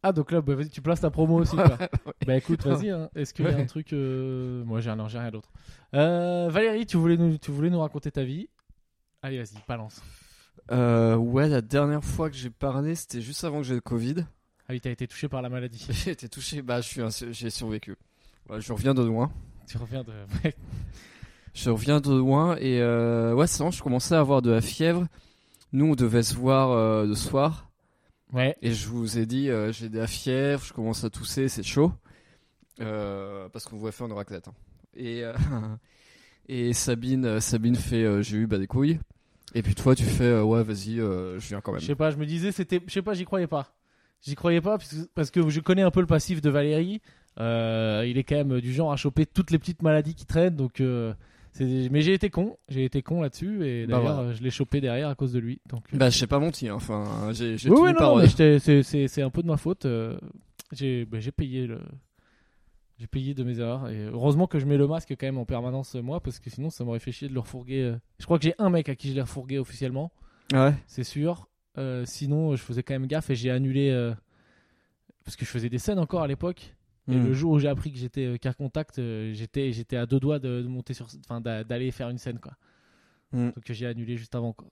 Ah 0.04 0.12
donc 0.12 0.32
là, 0.32 0.42
bah, 0.42 0.54
vas-y, 0.56 0.70
tu 0.70 0.82
places 0.82 1.00
ta 1.02 1.10
promo 1.10 1.40
aussi. 1.40 1.56
Quoi. 1.56 1.78
Ouais. 1.80 1.90
bah 2.28 2.36
écoute, 2.38 2.62
vas-y. 2.66 2.90
hein. 2.90 3.10
Est-ce 3.16 3.34
qu'il 3.34 3.46
y 3.46 3.48
a 3.48 3.58
un 3.58 3.66
truc 3.66 3.94
euh, 3.94 4.64
Moi, 4.66 4.82
j'ai 4.82 4.92
rien, 4.92 5.08
j'ai 5.08 5.18
rien 5.18 5.32
d'autre. 5.32 5.50
Euh, 5.96 6.50
Valérie, 6.52 6.86
tu 6.86 6.98
voulais 6.98 7.16
nous, 7.16 7.38
tu 7.38 7.52
voulais 7.52 7.70
nous 7.70 7.80
raconter 7.80 8.12
ta 8.12 8.24
vie? 8.24 8.50
Allez, 9.22 9.38
vas-y, 9.38 9.56
balance. 9.68 10.02
Euh, 10.72 11.16
ouais, 11.16 11.48
la 11.48 11.62
dernière 11.62 12.04
fois 12.04 12.30
que 12.30 12.36
j'ai 12.36 12.50
parlé, 12.50 12.96
c'était 12.96 13.22
juste 13.22 13.44
avant 13.46 13.58
que 13.60 13.64
j'ai 13.64 13.76
le 13.76 13.82
Covid. 13.82 14.16
Ah 14.68 14.74
oui, 14.74 14.82
t'as 14.82 14.92
été 14.92 15.08
touché 15.08 15.28
par 15.30 15.42
la 15.42 15.50
maladie. 15.50 15.86
J'ai 15.92 16.12
été 16.12 16.30
touché, 16.30 16.62
bah 16.62 16.80
je 16.82 16.88
suis 16.88 17.02
un- 17.02 17.10
j'ai 17.32 17.50
survécu. 17.50 17.96
Ouais, 18.50 18.62
je 18.62 18.72
reviens 18.72 18.94
de 18.94 19.04
loin. 19.04 19.32
tu 19.68 19.78
reviens 19.78 20.04
de. 20.04 20.12
Je 21.54 21.70
reviens 21.70 22.00
de 22.02 22.12
loin 22.12 22.56
et 22.58 22.82
euh, 22.82 23.34
ouais, 23.36 23.46
vrai, 23.46 23.72
je 23.72 23.84
commençais 23.84 24.16
à 24.16 24.20
avoir 24.20 24.42
de 24.42 24.52
la 24.52 24.62
fièvre. 24.62 25.08
Nous, 25.72 25.86
on 25.86 25.96
devait 25.96 26.24
se 26.24 26.36
voir 26.36 26.72
euh, 26.72 27.06
le 27.06 27.14
soir 27.16 27.70
ouais. 28.32 28.56
et 28.62 28.74
je 28.74 28.88
vous 28.88 29.20
ai 29.20 29.26
dit, 29.26 29.50
euh, 29.50 29.72
j'ai 29.72 29.90
de 29.90 29.98
la 29.98 30.08
fièvre, 30.08 30.64
je 30.66 30.74
commence 30.74 31.04
à 31.04 31.10
tousser, 31.10 31.48
c'est 31.48 31.64
chaud. 31.64 31.92
Parce 32.78 33.66
qu'on 33.66 33.78
voulait 33.78 33.92
faire 33.92 34.08
une 34.08 34.14
raclette. 34.14 34.48
hein. 34.48 34.54
Et, 34.96 35.24
et 36.50 36.74
Sabine, 36.74 37.40
Sabine 37.40 37.76
fait, 37.76 38.24
j'ai 38.24 38.38
eu 38.38 38.48
bah, 38.48 38.58
des 38.58 38.68
couilles. 38.68 39.00
Et 39.54 39.62
puis 39.62 39.76
toi, 39.76 39.96
tu 39.96 40.04
fais, 40.04 40.40
ouais, 40.40 40.64
vas-y, 40.64 40.96
je 40.96 41.48
viens 41.48 41.62
quand 41.62 41.72
même. 41.72 41.82
Je 41.82 41.86
sais 41.86 41.96
pas, 41.96 42.10
je 42.10 42.18
me 42.18 42.26
disais, 42.26 42.52
c'était. 42.52 42.82
Je 42.88 42.92
sais 42.94 43.04
pas, 43.04 43.14
j'y 43.14 43.26
croyais 43.26 43.48
pas. 43.48 43.76
J'y 44.22 44.36
croyais 44.36 44.62
pas 44.62 44.78
parce 44.78 44.90
que, 44.90 45.08
parce 45.14 45.32
que 45.32 45.50
je 45.50 45.60
connais 45.60 45.82
un 45.82 45.92
peu 45.92 46.00
le 46.00 46.08
passif 46.08 46.42
de 46.42 46.50
Valérie. 46.50 47.02
Euh, 47.40 48.06
il 48.08 48.18
est 48.18 48.24
quand 48.24 48.36
même 48.36 48.60
du 48.62 48.72
genre 48.74 48.92
à 48.92 48.96
choper 48.96 49.26
toutes 49.26 49.52
les 49.52 49.58
petites 49.60 49.82
maladies 49.82 50.14
qui 50.16 50.26
traînent. 50.26 50.56
Donc, 50.56 50.80
euh, 50.82 51.14
c'est- 51.52 51.90
mais 51.92 52.02
j'ai 52.02 52.14
été 52.14 52.30
con. 52.30 52.58
J'ai 52.70 52.86
été 52.86 53.02
con 53.02 53.22
là-dessus. 53.22 53.66
Et 53.66 53.86
Bah 53.88 53.98
d'ailleurs, 53.98 54.14
voilà. 54.16 54.30
euh, 54.30 54.34
je 54.34 54.44
l'ai 54.44 54.52
chopé 54.52 54.82
derrière 54.82 55.10
à 55.10 55.16
cause 55.16 55.34
de 55.34 55.40
lui. 55.40 55.60
Donc, 55.68 55.84
euh, 55.94 55.98
Bah, 55.98 56.10
je 56.10 56.18
sais 56.18 56.28
pas 56.28 56.40
menti, 56.40 56.68
hein. 56.70 56.76
enfin, 56.76 57.32
j'ai 57.34 57.58
j'ai 57.58 57.70
oui, 57.70 57.76
tenu 57.76 57.88
oui, 57.88 57.88
non, 57.88 57.94
non, 57.94 57.98
parole. 58.00 58.22
mais 58.24 58.28
j'étais- 58.30 58.60
c'est- 58.60 58.84
c'est 58.84 59.08
c'est 59.08 59.22
un 59.24 59.30
peu 59.30 59.42
de 59.42 59.48
ma 59.48 59.58
faute. 59.58 59.86
euh, 59.86 60.18
J'ai 60.72 61.06
bah, 61.06 61.20
j'ai 61.20 61.32
payé 61.32 61.68
le. 61.68 61.80
J'ai 63.00 63.08
payé 63.08 63.34
de 63.34 63.44
mes 63.44 63.60
erreurs. 63.60 63.90
Et 63.90 64.06
heureusement 64.06 64.48
que 64.48 64.60
je 64.60 64.66
mets 64.66 64.78
le 64.78 64.88
masque 64.88 65.10
quand 65.20 65.26
même 65.26 65.38
en 65.40 65.46
permanence, 65.46 65.96
moi, 65.96 66.20
parce 66.22 66.40
que 66.40 66.50
sinon, 66.50 66.70
ça 66.70 66.84
m'aurait 66.84 67.00
fait 67.00 67.12
chier 67.12 67.28
de 67.28 67.34
le 67.34 67.40
refourguer. 67.40 67.82
euh. 67.82 67.96
Je 68.20 68.26
crois 68.26 68.38
que 68.40 68.44
j'ai 68.46 68.54
un 68.60 68.70
mec 68.70 68.88
à 68.90 68.96
qui 68.96 69.10
je 69.10 69.16
l'ai 69.16 69.22
refourgué 69.22 69.58
officiellement. 69.60 70.12
Ouais. 70.54 70.74
c'est 70.88 71.04
sûr. 71.04 71.48
Euh, 71.80 72.06
sinon, 72.06 72.56
je 72.56 72.62
faisais 72.62 72.84
quand 72.84 72.94
même 72.94 73.08
gaffe 73.08 73.30
et 73.32 73.36
j'ai 73.36 73.50
annulé 73.50 73.90
euh, 73.90 74.14
parce 75.26 75.36
que 75.36 75.44
je 75.46 75.50
faisais 75.50 75.70
des 75.70 75.80
scènes 75.80 75.98
encore 76.00 76.22
à 76.22 76.28
l'époque. 76.28 76.76
Et 77.10 77.16
Hmm. 77.16 77.24
le 77.26 77.34
jour 77.34 77.52
où 77.52 77.60
j'ai 77.60 77.68
appris 77.68 77.92
que 77.92 77.98
j'étais 77.98 78.26
euh, 78.26 78.38
car 78.38 78.56
contact, 78.56 78.98
euh, 79.00 79.34
j'étais 79.34 79.74
j'étais 79.74 79.98
à 79.98 80.06
deux 80.06 80.20
doigts 80.22 80.40
de, 80.40 80.62
de 80.62 80.68
monter 80.68 80.94
sur, 80.94 81.08
enfin 81.26 81.42
d'a- 81.42 81.64
d'aller 81.66 81.92
faire 81.92 82.10
une 82.10 82.18
scène 82.18 82.40
quoi. 82.40 82.54
Hmm. 83.34 83.48
Donc 83.50 83.64
j'ai 83.70 83.86
annulé 83.88 84.16
juste 84.16 84.36
avant 84.36 84.54
quoi, 84.54 84.68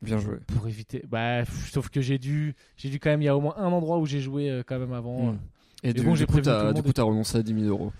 Bien 0.00 0.18
joué. 0.18 0.36
pour 0.46 0.68
éviter. 0.68 1.02
Bah, 1.08 1.40
pff, 1.40 1.70
sauf 1.72 1.88
que 1.88 2.00
j'ai 2.00 2.18
dû, 2.18 2.54
j'ai 2.76 2.88
dû 2.88 3.00
quand 3.00 3.10
même. 3.10 3.22
Il 3.22 3.24
y 3.24 3.28
a 3.28 3.36
au 3.36 3.40
moins 3.40 3.56
un 3.56 3.66
endroit 3.72 3.98
où 3.98 4.06
j'ai 4.06 4.20
joué 4.20 4.48
euh, 4.48 4.62
quand 4.64 4.78
même 4.78 4.92
avant. 4.92 5.32
Hmm. 5.32 5.38
Et, 5.82 5.92
du, 5.92 6.02
bon, 6.02 6.12
du 6.12 6.18
j'ai 6.18 6.26
coup, 6.26 6.40
t'as 6.40 6.72
du 6.72 6.82
coup, 6.82 6.92
t'as 6.92 7.02
renoncé 7.02 7.38
à 7.38 7.42
10 7.42 7.52
000 7.54 7.64
euros. 7.66 7.92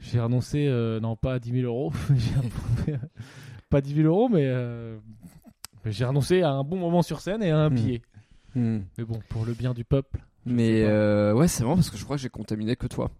J'ai 0.00 0.20
renoncé, 0.20 0.66
euh, 0.68 1.00
non 1.00 1.16
pas 1.16 1.34
à 1.34 1.38
10 1.40 1.50
000 1.52 1.64
euros, 1.66 1.92
pas 3.68 3.80
10 3.80 3.94
000 3.96 4.06
euros, 4.06 4.28
mais, 4.28 4.46
euh, 4.46 4.98
mais 5.84 5.92
j'ai 5.92 6.04
renoncé 6.04 6.42
à 6.42 6.50
un 6.50 6.64
bon 6.64 6.78
moment 6.78 7.02
sur 7.02 7.20
scène 7.20 7.42
et 7.42 7.50
à 7.50 7.58
un 7.58 7.70
Hmm. 7.70 7.74
billet. 7.74 8.02
Hmm. 8.54 8.78
Mais 8.98 9.04
bon, 9.04 9.20
pour 9.28 9.44
le 9.44 9.54
bien 9.54 9.74
du 9.74 9.84
peuple. 9.84 10.20
Mais 10.46 10.82
euh, 10.84 11.32
ouais, 11.34 11.48
c'est 11.48 11.62
marrant 11.62 11.76
parce 11.76 11.90
que 11.90 11.96
je 11.98 12.04
crois 12.04 12.16
que 12.16 12.22
j'ai 12.22 12.28
contaminé 12.30 12.76
que 12.76 12.86
toi. 12.86 13.10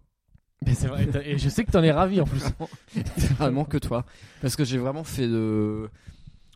Mais 0.65 0.73
c'est 0.75 0.87
vrai, 0.87 1.07
et 1.25 1.37
je 1.39 1.49
sais 1.49 1.63
que 1.65 1.71
t'en 1.71 1.81
es 1.83 1.91
ravi 1.91 2.21
en 2.21 2.25
plus. 2.25 2.43
Vraiment 3.37 3.65
que 3.65 3.77
toi. 3.77 4.05
Parce 4.41 4.55
que 4.55 4.63
j'ai 4.63 4.77
vraiment 4.77 5.03
fait 5.03 5.25
le, 5.27 5.89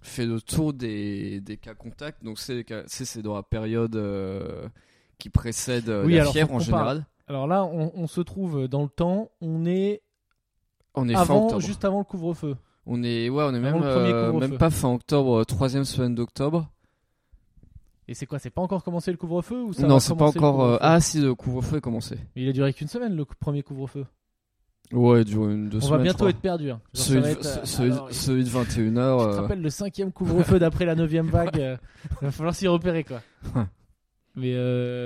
fait 0.03 0.25
le 0.27 0.39
tour 0.41 0.73
des, 0.73 1.41
des 1.41 1.57
cas 1.57 1.73
contacts. 1.73 2.23
Donc, 2.23 2.37
c'est 2.39 3.21
dans 3.23 3.33
la 3.35 3.41
période 3.43 3.95
euh, 3.95 4.67
qui 5.17 5.29
précède 5.29 5.89
euh, 5.89 6.05
Oui, 6.05 6.13
la 6.15 6.21
alors, 6.21 6.33
fièvre 6.33 6.53
en 6.53 6.59
général. 6.59 7.05
Alors 7.27 7.47
là, 7.47 7.63
on, 7.65 7.91
on 7.95 8.05
se 8.07 8.21
trouve 8.21 8.67
dans 8.67 8.83
le 8.83 8.89
temps, 8.89 9.31
on 9.41 9.65
est 9.65 10.03
On 10.93 11.09
est 11.09 11.13
fin 11.13 11.21
avant, 11.21 11.45
octobre. 11.45 11.61
juste 11.61 11.83
avant 11.83 11.97
le 11.99 12.03
couvre-feu. 12.05 12.55
On 12.85 13.01
est, 13.03 13.29
ouais, 13.29 13.43
on 13.43 13.55
est 13.55 13.67
Avant 13.67 13.79
même, 13.79 13.83
euh, 13.83 14.33
même 14.33 14.57
pas 14.59 14.69
fin 14.69 14.93
octobre, 14.93 15.43
troisième 15.45 15.85
semaine 15.85 16.13
d'octobre. 16.13 16.69
Et 18.07 18.13
c'est 18.13 18.25
quoi 18.25 18.37
C'est 18.39 18.49
pas 18.51 18.61
encore 18.61 18.83
commencé 18.83 19.11
le 19.11 19.17
couvre-feu 19.17 19.63
ou 19.63 19.73
ça 19.73 19.87
Non, 19.87 19.99
c'est 19.99 20.15
pas 20.15 20.25
encore. 20.27 20.63
euh, 20.63 20.77
ah, 20.81 20.99
si, 20.99 21.19
le 21.21 21.33
couvre-feu 21.33 21.77
est 21.77 21.81
commencé. 21.81 22.15
Mais 22.35 22.43
il 22.43 22.49
a 22.49 22.53
duré 22.53 22.71
qu'une 22.73 22.87
semaine 22.87 23.15
le 23.15 23.25
premier 23.25 23.63
couvre-feu. 23.63 24.05
Ouais, 24.91 25.21
il 25.21 25.25
dure 25.25 25.49
une 25.49 25.67
deux 25.69 25.79
On 25.79 25.81
semaines. 25.81 25.97
va 25.97 26.03
bientôt 26.03 26.25
je 26.25 26.29
être 26.29 26.39
perdu. 26.39 26.69
hein. 26.69 26.79
Genre, 26.93 27.03
Celui, 27.05 27.25
être, 27.29 27.45
euh, 27.45 27.65
celui- 27.65 27.91
alors, 27.91 28.11
celui 28.13 28.43
de 28.43 28.49
21h. 28.49 29.17
Tu 29.17 29.25
te 29.31 29.37
euh, 29.37 29.41
rappelles 29.41 29.61
le 29.61 29.69
cinquième 29.71 30.11
couvre-feu 30.11 30.59
d'après 30.59 30.85
la 30.85 30.93
neuvième 30.93 31.25
vague 31.31 31.59
euh, 31.59 31.77
Il 32.21 32.25
va 32.25 32.31
falloir 32.31 32.53
s'y 32.53 32.67
repérer 32.67 33.03
quoi. 33.03 33.21
Mais 34.35 34.53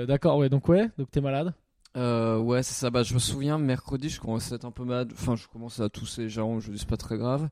d'accord, 0.06 0.36
ouais, 0.38 0.48
donc 0.50 0.68
ouais, 0.68 0.90
donc 0.98 1.10
t'es 1.10 1.20
malade? 1.22 1.54
Ouais, 1.96 2.62
c'est 2.62 2.74
ça. 2.74 2.90
Bah, 2.90 3.02
je 3.02 3.14
me 3.14 3.18
souviens, 3.18 3.56
mercredi, 3.58 4.10
je 4.10 4.20
commençais 4.20 4.52
à 4.52 4.56
être 4.56 4.64
un 4.66 4.70
peu 4.70 4.84
malade. 4.84 5.12
Enfin, 5.14 5.36
je 5.36 5.46
commençais 5.48 5.82
à 5.82 5.88
tousser, 5.88 6.28
genre, 6.28 6.60
je 6.60 6.70
dis 6.72 6.78
c'est 6.78 6.88
pas 6.88 6.96
très 6.98 7.16
grave. 7.16 7.48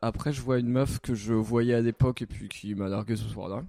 Après, 0.00 0.32
je 0.32 0.40
vois 0.40 0.58
une 0.58 0.68
meuf 0.68 1.00
que 1.00 1.14
je 1.14 1.34
voyais 1.34 1.74
à 1.74 1.80
l'époque 1.82 2.22
et 2.22 2.26
puis 2.26 2.48
qui 2.48 2.74
m'a 2.74 2.88
largué 2.88 3.16
ce 3.16 3.28
soir-là. 3.28 3.62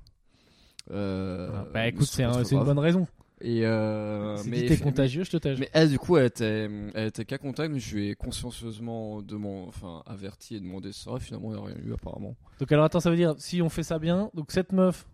Euh, 0.92 1.50
Ah, 1.54 1.66
bah 1.74 1.88
écoute, 1.88 2.08
c'est 2.08 2.24
un- 2.24 2.44
une 2.44 2.64
bonne 2.64 2.80
raison. 2.80 3.08
Et 3.42 3.62
euh, 3.66 4.42
mais, 4.46 4.66
t'es 4.66 4.78
contagieux, 4.78 5.24
je 5.26 5.32
te 5.32 5.38
tège. 5.38 5.60
mais 5.60 5.70
elle, 5.74 5.90
du 5.90 6.00
coup, 6.00 6.16
elle 6.16 6.26
était, 6.28 6.70
elle 6.94 7.08
était 7.08 7.26
qu'à 7.26 7.38
contact, 7.38 7.72
mais 7.72 7.80
je 7.80 7.96
lui 7.96 8.10
ai 8.10 8.16
consciencieusement 8.16 9.22
demandé, 9.22 9.68
enfin, 9.68 10.04
averti 10.06 10.56
et 10.56 10.60
demandé 10.62 10.94
ça. 10.94 11.12
Finalement, 11.20 11.52
il 11.52 11.58
n'y 11.58 11.62
a 11.62 11.66
rien 11.66 11.76
eu, 11.86 11.94
apparemment. 11.94 12.36
Donc 12.60 12.72
alors 12.72 12.86
attends, 12.86 13.02
ça 13.02 13.10
veut 13.10 13.18
dire 13.18 13.36
si 13.38 13.62
on 13.62 13.68
fait 13.70 13.84
ça 13.84 14.00
bien, 14.00 14.30
donc 14.36 14.52
cette 14.52 14.72
meuf 14.72 15.06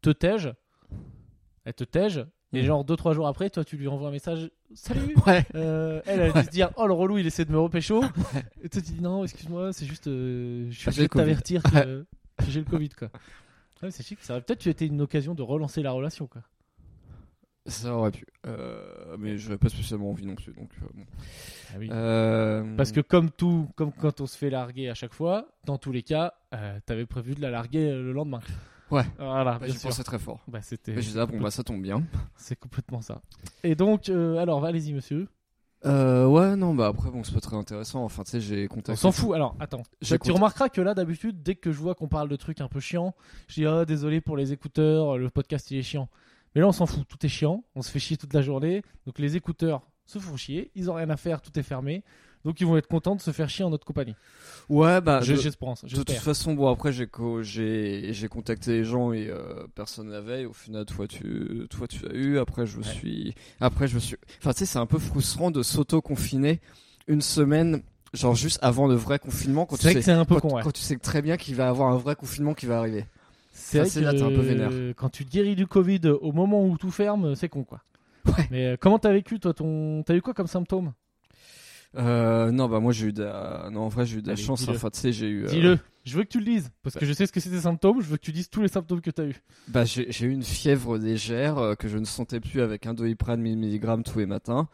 te 0.00 0.10
tège, 0.10 0.52
elle 1.64 1.74
te 1.74 1.82
tège, 1.84 2.24
et 2.52 2.62
Mm. 2.62 2.66
genre 2.66 2.84
2-3 2.84 3.12
jours 3.14 3.26
après, 3.26 3.50
toi 3.50 3.64
tu 3.64 3.76
lui 3.76 3.88
envoies 3.88 4.08
un 4.08 4.12
message 4.12 4.48
Salut 4.74 5.14
Ouais. 5.26 5.44
Euh, 5.56 6.00
Elle, 6.06 6.20
elle 6.20 6.30
a 6.30 6.40
dû 6.40 6.46
se 6.46 6.50
dire 6.50 6.70
Oh 6.76 6.86
le 6.86 6.92
relou, 6.92 7.18
il 7.18 7.26
essaie 7.26 7.44
de 7.44 7.50
me 7.52 7.58
repécho. 7.58 8.04
et 8.62 8.68
toi 8.68 8.80
tu 8.80 8.92
dis 8.92 9.00
Non, 9.00 9.24
excuse-moi, 9.24 9.72
c'est 9.72 9.86
juste. 9.86 10.06
euh, 10.06 10.68
je 10.70 10.78
suis 10.78 10.88
obligé 10.88 11.02
de 11.02 11.08
t'avertir 11.08 11.62
que, 11.64 12.06
que 12.38 12.44
j'ai 12.48 12.60
le 12.60 12.66
Covid 12.66 12.90
quoi. 12.90 13.08
C'est 13.90 14.02
chic, 14.02 14.18
ça 14.22 14.34
aurait 14.34 14.42
peut-être 14.42 14.66
été 14.66 14.86
une 14.86 15.00
occasion 15.00 15.34
de 15.34 15.42
relancer 15.42 15.82
la 15.82 15.92
relation 15.92 16.26
quoi. 16.26 16.42
Ça 17.66 17.94
aurait 17.94 18.12
pu. 18.12 18.24
Euh, 18.46 19.16
mais 19.18 19.38
j'avais 19.38 19.58
pas 19.58 19.68
spécialement 19.68 20.10
envie 20.10 20.24
non 20.24 20.36
plus. 20.36 20.52
Donc, 20.52 20.70
euh, 20.82 20.86
bon. 20.94 21.04
Ah 21.70 21.76
oui. 21.78 21.88
Euh, 21.90 22.76
Parce 22.76 22.92
que 22.92 23.00
comme 23.00 23.30
tout, 23.30 23.68
comme 23.74 23.92
quand 23.92 24.20
on 24.20 24.26
se 24.26 24.38
fait 24.38 24.50
larguer 24.50 24.88
à 24.88 24.94
chaque 24.94 25.12
fois, 25.12 25.48
dans 25.64 25.78
tous 25.78 25.92
les 25.92 26.02
cas, 26.02 26.34
t'avais 26.86 27.06
prévu 27.06 27.34
de 27.34 27.42
la 27.42 27.50
larguer 27.50 27.90
le 27.90 28.12
lendemain. 28.12 28.40
Ouais. 28.90 29.02
Voilà, 29.18 29.58
bah, 29.58 29.68
sûr. 29.68 29.80
pensais 29.82 30.04
très 30.04 30.20
fort. 30.20 30.44
Bah, 30.46 30.62
c'était. 30.62 30.92
Mais 30.92 31.02
je 31.02 31.08
disais, 31.08 31.20
ah, 31.20 31.26
bon, 31.26 31.40
bah, 31.40 31.50
ça 31.50 31.64
tombe 31.64 31.82
bien. 31.82 32.04
C'est 32.36 32.56
complètement 32.56 33.00
ça. 33.00 33.20
Et 33.64 33.74
donc, 33.74 34.08
alors, 34.08 34.64
allez-y, 34.64 34.92
monsieur. 34.92 35.26
Euh, 35.86 36.26
ouais, 36.26 36.56
non, 36.56 36.74
bah 36.74 36.88
après, 36.88 37.10
bon, 37.10 37.22
c'est 37.22 37.32
pas 37.32 37.40
très 37.40 37.56
intéressant. 37.56 38.02
Enfin, 38.04 38.24
tu 38.24 38.32
sais, 38.32 38.40
j'ai 38.40 38.66
contacté. 38.66 38.92
On 38.92 38.96
s'en 38.96 39.12
fout. 39.12 39.34
Alors, 39.34 39.56
attends. 39.60 39.82
Tu 40.02 40.32
remarqueras 40.32 40.68
que 40.68 40.80
là, 40.80 40.94
d'habitude, 40.94 41.42
dès 41.42 41.54
que 41.54 41.70
je 41.70 41.78
vois 41.78 41.94
qu'on 41.94 42.08
parle 42.08 42.28
de 42.28 42.36
trucs 42.36 42.60
un 42.60 42.68
peu 42.68 42.80
chiants, 42.80 43.14
je 43.48 43.54
dis 43.54 43.66
ah 43.66 43.84
désolé 43.84 44.20
pour 44.20 44.36
les 44.36 44.52
écouteurs, 44.52 45.16
le 45.16 45.30
podcast 45.30 45.70
il 45.70 45.78
est 45.78 45.82
chiant. 45.82 46.08
Mais 46.54 46.60
là, 46.60 46.68
on 46.68 46.72
s'en 46.72 46.86
fout. 46.86 47.06
Tout 47.06 47.24
est 47.24 47.28
chiant. 47.28 47.64
On 47.74 47.82
se 47.82 47.90
fait 47.90 47.98
chier 47.98 48.16
toute 48.16 48.32
la 48.32 48.42
journée. 48.42 48.82
Donc 49.06 49.18
les 49.18 49.36
écouteurs 49.36 49.82
se 50.06 50.18
font 50.18 50.36
chier. 50.36 50.70
Ils 50.74 50.90
ont 50.90 50.94
rien 50.94 51.10
à 51.10 51.16
faire. 51.16 51.40
Tout 51.40 51.56
est 51.58 51.62
fermé. 51.62 52.02
Donc 52.46 52.60
ils 52.60 52.66
vont 52.66 52.76
être 52.76 52.86
contents 52.86 53.16
de 53.16 53.20
se 53.20 53.32
faire 53.32 53.50
chier 53.50 53.64
en 53.64 53.70
notre 53.70 53.84
compagnie. 53.84 54.14
Ouais, 54.68 55.00
bah. 55.00 55.20
Je- 55.20 55.34
de- 55.34 55.38
J'espère. 55.40 55.74
De 55.82 55.88
toute 55.88 56.10
façon, 56.12 56.54
bon, 56.54 56.70
après, 56.70 56.92
j'ai 56.92 57.08
j'ai 58.12 58.28
contacté 58.28 58.70
les 58.70 58.84
gens 58.84 59.12
et 59.12 59.26
euh, 59.28 59.66
personne 59.74 60.08
n'avait. 60.10 60.44
Au 60.44 60.52
final, 60.52 60.84
toi, 60.86 61.08
tu, 61.08 61.66
toi, 61.68 61.88
tu 61.88 62.06
as 62.06 62.12
eu. 62.14 62.38
Après, 62.38 62.64
je 62.64 62.78
me 62.78 62.84
Ouais. 62.84 62.88
suis. 62.94 63.34
Après, 63.60 63.88
je 63.88 63.96
me 63.96 64.00
suis. 64.00 64.16
Enfin, 64.40 64.52
tu 64.52 64.60
sais, 64.60 64.66
c'est 64.66 64.78
un 64.78 64.86
peu 64.86 64.98
frustrant 65.00 65.50
de 65.50 65.62
s'auto-confiner 65.62 66.60
une 67.08 67.20
semaine, 67.20 67.82
genre 68.14 68.34
juste 68.36 68.60
avant 68.62 68.86
le 68.86 68.94
vrai 68.94 69.18
confinement, 69.18 69.66
quand 69.66 69.76
C'est 69.76 69.92
tu 69.94 70.02
sais. 70.02 70.12
un 70.12 70.24
peu 70.24 70.36
quand, 70.36 70.48
con. 70.48 70.56
ouais. 70.56 70.62
quand 70.62 70.72
tu 70.72 70.82
sais 70.82 70.96
très 70.98 71.22
bien 71.22 71.36
qu'il 71.36 71.56
va 71.56 71.64
y 71.64 71.66
avoir 71.68 71.90
un 71.92 71.96
vrai 71.98 72.14
confinement 72.14 72.54
qui 72.54 72.66
va 72.66 72.78
arriver. 72.78 73.06
C'est 73.52 73.78
vrai 73.80 73.88
c'est 73.88 74.00
là, 74.02 74.12
t'es 74.12 74.22
un 74.22 74.28
peu 74.28 74.40
vénère. 74.40 74.70
quand 74.96 75.08
tu 75.08 75.24
te 75.24 75.30
guéris 75.32 75.56
du 75.56 75.66
Covid 75.66 76.00
au 76.20 76.30
moment 76.32 76.64
où 76.64 76.76
tout 76.78 76.90
ferme, 76.92 77.34
c'est 77.34 77.48
con 77.48 77.64
quoi. 77.64 77.80
Ouais. 78.26 78.46
Mais 78.52 78.66
euh, 78.66 78.76
comment 78.78 78.98
t'as 79.00 79.12
vécu 79.12 79.40
toi 79.40 79.52
ton 79.54 80.02
T'as 80.04 80.14
eu 80.14 80.22
quoi 80.22 80.32
comme 80.34 80.46
symptômes? 80.46 80.92
Euh, 81.96 82.50
non, 82.50 82.68
bah 82.68 82.80
moi 82.80 82.92
j'ai 82.92 83.06
eu 83.06 83.12
de 83.12 83.22
la... 83.22 83.68
non 83.72 83.82
en 83.82 83.88
vrai 83.88 84.04
j'ai 84.06 84.18
eu 84.18 84.22
de 84.22 84.26
la 84.26 84.34
Allez, 84.34 84.42
chance. 84.42 84.60
dis-le. 84.60 84.76
Enfin 84.76 84.90
tu 84.90 85.00
sais 85.00 85.12
j'ai 85.12 85.28
eu. 85.28 85.44
euh, 85.44 85.48
Dis-le. 85.48 85.78
Je 86.04 86.16
veux 86.16 86.22
que 86.24 86.28
tu 86.28 86.38
le 86.38 86.44
dises 86.44 86.70
parce 86.82 86.94
que 86.94 87.00
bah. 87.00 87.06
je 87.06 87.12
sais 87.12 87.26
ce 87.26 87.32
que 87.32 87.40
c'est 87.40 87.50
tes 87.50 87.60
symptômes. 87.60 88.00
Je 88.00 88.06
veux 88.06 88.16
que 88.16 88.22
tu 88.22 88.32
dises 88.32 88.48
tous 88.50 88.60
les 88.62 88.68
symptômes 88.68 89.00
que 89.00 89.10
t'as 89.10 89.24
eu. 89.24 89.34
Bah 89.68 89.84
j'ai 89.84 90.10
j'ai 90.12 90.26
eu 90.26 90.30
une 90.30 90.42
fièvre 90.42 90.98
légère 90.98 91.58
euh, 91.58 91.74
que 91.74 91.88
je 91.88 91.98
ne 91.98 92.04
sentais 92.04 92.38
plus 92.40 92.60
avec 92.60 92.86
un 92.86 92.94
doliprane 92.94 93.40
1000 93.40 93.56
mg 93.58 94.02
tous 94.04 94.18
les 94.18 94.26
matins. 94.26 94.68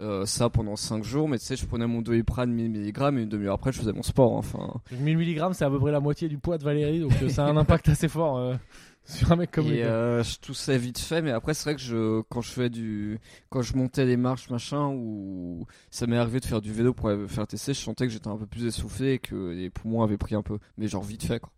Euh, 0.00 0.26
ça 0.26 0.50
pendant 0.50 0.74
5 0.74 1.04
jours, 1.04 1.28
mais 1.28 1.38
tu 1.38 1.44
sais 1.44 1.54
je 1.54 1.64
prenais 1.66 1.86
mon 1.86 2.02
doliprane 2.02 2.50
1000 2.50 2.68
mg 2.68 3.16
et 3.16 3.22
une 3.22 3.28
demi-heure 3.28 3.54
après 3.54 3.70
je 3.70 3.78
faisais 3.78 3.92
mon 3.92 4.02
sport. 4.02 4.32
hein, 4.34 4.38
Enfin. 4.38 4.80
1000 4.90 5.16
mg, 5.16 5.52
c'est 5.52 5.64
à 5.64 5.70
peu 5.70 5.78
près 5.78 5.92
la 5.92 6.00
moitié 6.00 6.28
du 6.28 6.36
poids 6.36 6.58
de 6.58 6.64
Valérie, 6.64 6.98
donc 6.98 7.12
euh, 7.22 7.28
ça 7.28 7.46
a 7.46 7.48
un 7.50 7.56
impact 7.56 7.88
assez 7.90 8.08
fort 8.08 8.38
euh, 8.38 8.56
sur 9.04 9.30
un 9.30 9.36
mec 9.36 9.52
comme 9.52 9.68
lui. 9.68 9.82
euh, 9.82 10.24
je 10.24 10.40
toussais 10.40 10.76
vite 10.78 10.98
fait, 10.98 11.22
mais 11.22 11.30
après 11.30 11.54
c'est 11.54 11.62
vrai 11.62 11.74
que 11.76 11.80
je 11.80 12.22
quand 12.22 12.40
je 12.40 12.50
fais 12.50 12.70
du 12.70 13.20
quand 13.50 13.62
je 13.62 13.76
montais 13.76 14.04
les 14.04 14.16
marches 14.16 14.50
machin 14.50 14.88
ou 14.88 15.64
ça 15.92 16.08
m'est 16.08 16.16
arrivé 16.16 16.40
de 16.40 16.46
faire 16.46 16.60
du 16.60 16.72
vélo 16.72 16.92
pour 16.92 17.10
aller 17.10 17.28
faire 17.28 17.46
tester, 17.46 17.72
je 17.72 17.78
sentais 17.80 18.06
que 18.08 18.12
j'étais 18.12 18.26
un 18.26 18.36
peu 18.36 18.46
plus 18.46 18.64
essoufflé 18.66 19.12
et 19.12 19.18
que 19.20 19.52
les 19.52 19.70
poumons 19.70 20.02
avaient 20.02 20.18
pris 20.18 20.34
un 20.34 20.42
peu, 20.42 20.58
mais 20.76 20.88
genre 20.88 21.04
vite 21.04 21.22
fait 21.22 21.38
quoi. 21.38 21.52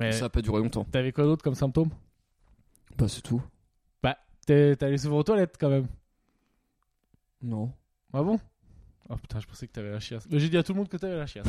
Mais 0.00 0.12
Ça 0.12 0.24
a 0.24 0.28
pas 0.30 0.40
duré 0.40 0.60
longtemps. 0.62 0.84
t'avais 0.90 1.12
quoi 1.12 1.24
d'autre 1.24 1.42
comme 1.44 1.54
symptômes? 1.54 1.90
Bah 2.96 3.06
c'est 3.08 3.22
tout. 3.22 3.42
T'es 4.46 4.76
allé 4.80 4.96
souvent 4.96 5.18
aux 5.18 5.22
toilettes 5.24 5.56
quand 5.60 5.68
même. 5.68 5.88
Non. 7.46 7.70
Ah 8.12 8.22
bon? 8.22 8.38
Oh 9.08 9.14
putain, 9.14 9.38
je 9.38 9.46
pensais 9.46 9.68
que 9.68 9.72
t'avais 9.72 9.92
la 9.92 10.00
chiasse. 10.00 10.26
Mais 10.28 10.40
j'ai 10.40 10.48
dit 10.48 10.56
à 10.56 10.64
tout 10.64 10.72
le 10.72 10.78
monde 10.78 10.88
que 10.88 10.96
t'avais 10.96 11.16
la 11.16 11.26
chiasse. 11.28 11.46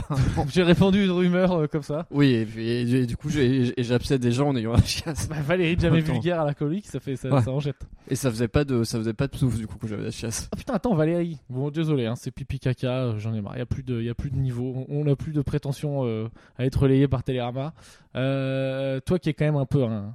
j'ai 0.48 0.62
répandu 0.62 1.02
une 1.04 1.10
rumeur 1.10 1.50
euh, 1.52 1.66
comme 1.66 1.82
ça. 1.82 2.06
Oui, 2.12 2.28
et, 2.34 2.46
puis, 2.46 2.68
et- 2.68 2.82
et 3.02 3.06
du 3.06 3.16
coup, 3.16 3.28
j'absais 3.30 4.20
des 4.20 4.30
gens 4.30 4.50
en 4.50 4.56
ayant 4.56 4.74
la 4.74 4.82
chiasse. 4.82 5.28
Bah, 5.28 5.40
Valérie, 5.42 5.76
jamais 5.76 6.04
Attends. 6.04 6.12
vulgaire 6.12 6.40
à 6.40 6.44
l'alcoolique, 6.44 6.86
ça 6.86 7.00
fait 7.00 7.16
ça, 7.16 7.28
Ouais. 7.30 7.42
ça 7.42 7.50
en 7.50 7.58
jette. 7.58 7.84
Et 8.08 8.14
ça 8.14 8.30
faisait 8.30 8.46
pas 8.46 8.62
de, 8.64 8.84
ça 8.84 8.96
faisait 8.98 9.12
pas 9.12 9.26
de 9.26 9.34
souffle 9.34 9.58
du 9.58 9.66
coup 9.66 9.74
quand 9.80 9.88
j'avais 9.88 10.04
la 10.04 10.12
chiasse. 10.12 10.48
Ah 10.52 10.56
putain, 10.56 10.74
attends, 10.74 10.94
Valérie. 10.94 11.38
Bon, 11.48 11.68
désolé, 11.70 12.06
hein, 12.06 12.14
c'est 12.14 12.30
pipi 12.30 12.60
caca, 12.60 13.06
euh, 13.06 13.18
j'en 13.18 13.34
ai 13.34 13.40
marre. 13.40 13.56
Il 13.56 13.58
y 13.58 13.62
a 13.62 13.66
plus 13.66 13.82
de, 13.82 14.00
y 14.00 14.08
a 14.08 14.14
plus 14.14 14.30
de 14.30 14.36
niveau. 14.36 14.86
On 14.88 15.02
n'a 15.04 15.16
plus 15.16 15.32
de 15.32 15.42
prétention 15.42 16.06
euh, 16.06 16.28
à 16.58 16.64
être 16.64 16.80
relayé 16.82 17.08
par 17.08 17.24
Télérama. 17.24 17.74
Euh, 18.14 19.00
toi 19.00 19.18
qui 19.18 19.30
es 19.30 19.34
quand 19.34 19.46
même 19.46 19.56
un 19.56 19.66
peu 19.66 19.82
un, 19.82 20.14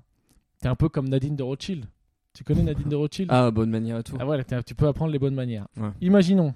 t'es 0.62 0.70
un 0.70 0.76
peu 0.76 0.88
comme 0.88 1.10
Nadine 1.10 1.36
de 1.36 1.44
Rothschild. 1.44 1.86
Tu 2.36 2.44
connais 2.44 2.64
Nadine 2.64 2.90
de 2.90 2.96
Rothschild? 2.96 3.30
Ah, 3.32 3.50
bonne 3.50 3.70
manière 3.70 3.98
et 3.98 4.04
tout. 4.04 4.18
Ah 4.20 4.26
voilà, 4.26 4.44
tu 4.44 4.76
peux 4.76 4.88
apprendre 4.88 5.12
les 5.12 5.20
bonnes 5.20 5.34
manières. 5.36 5.68
Ouais. 5.78 5.90
Imaginons 6.02 6.54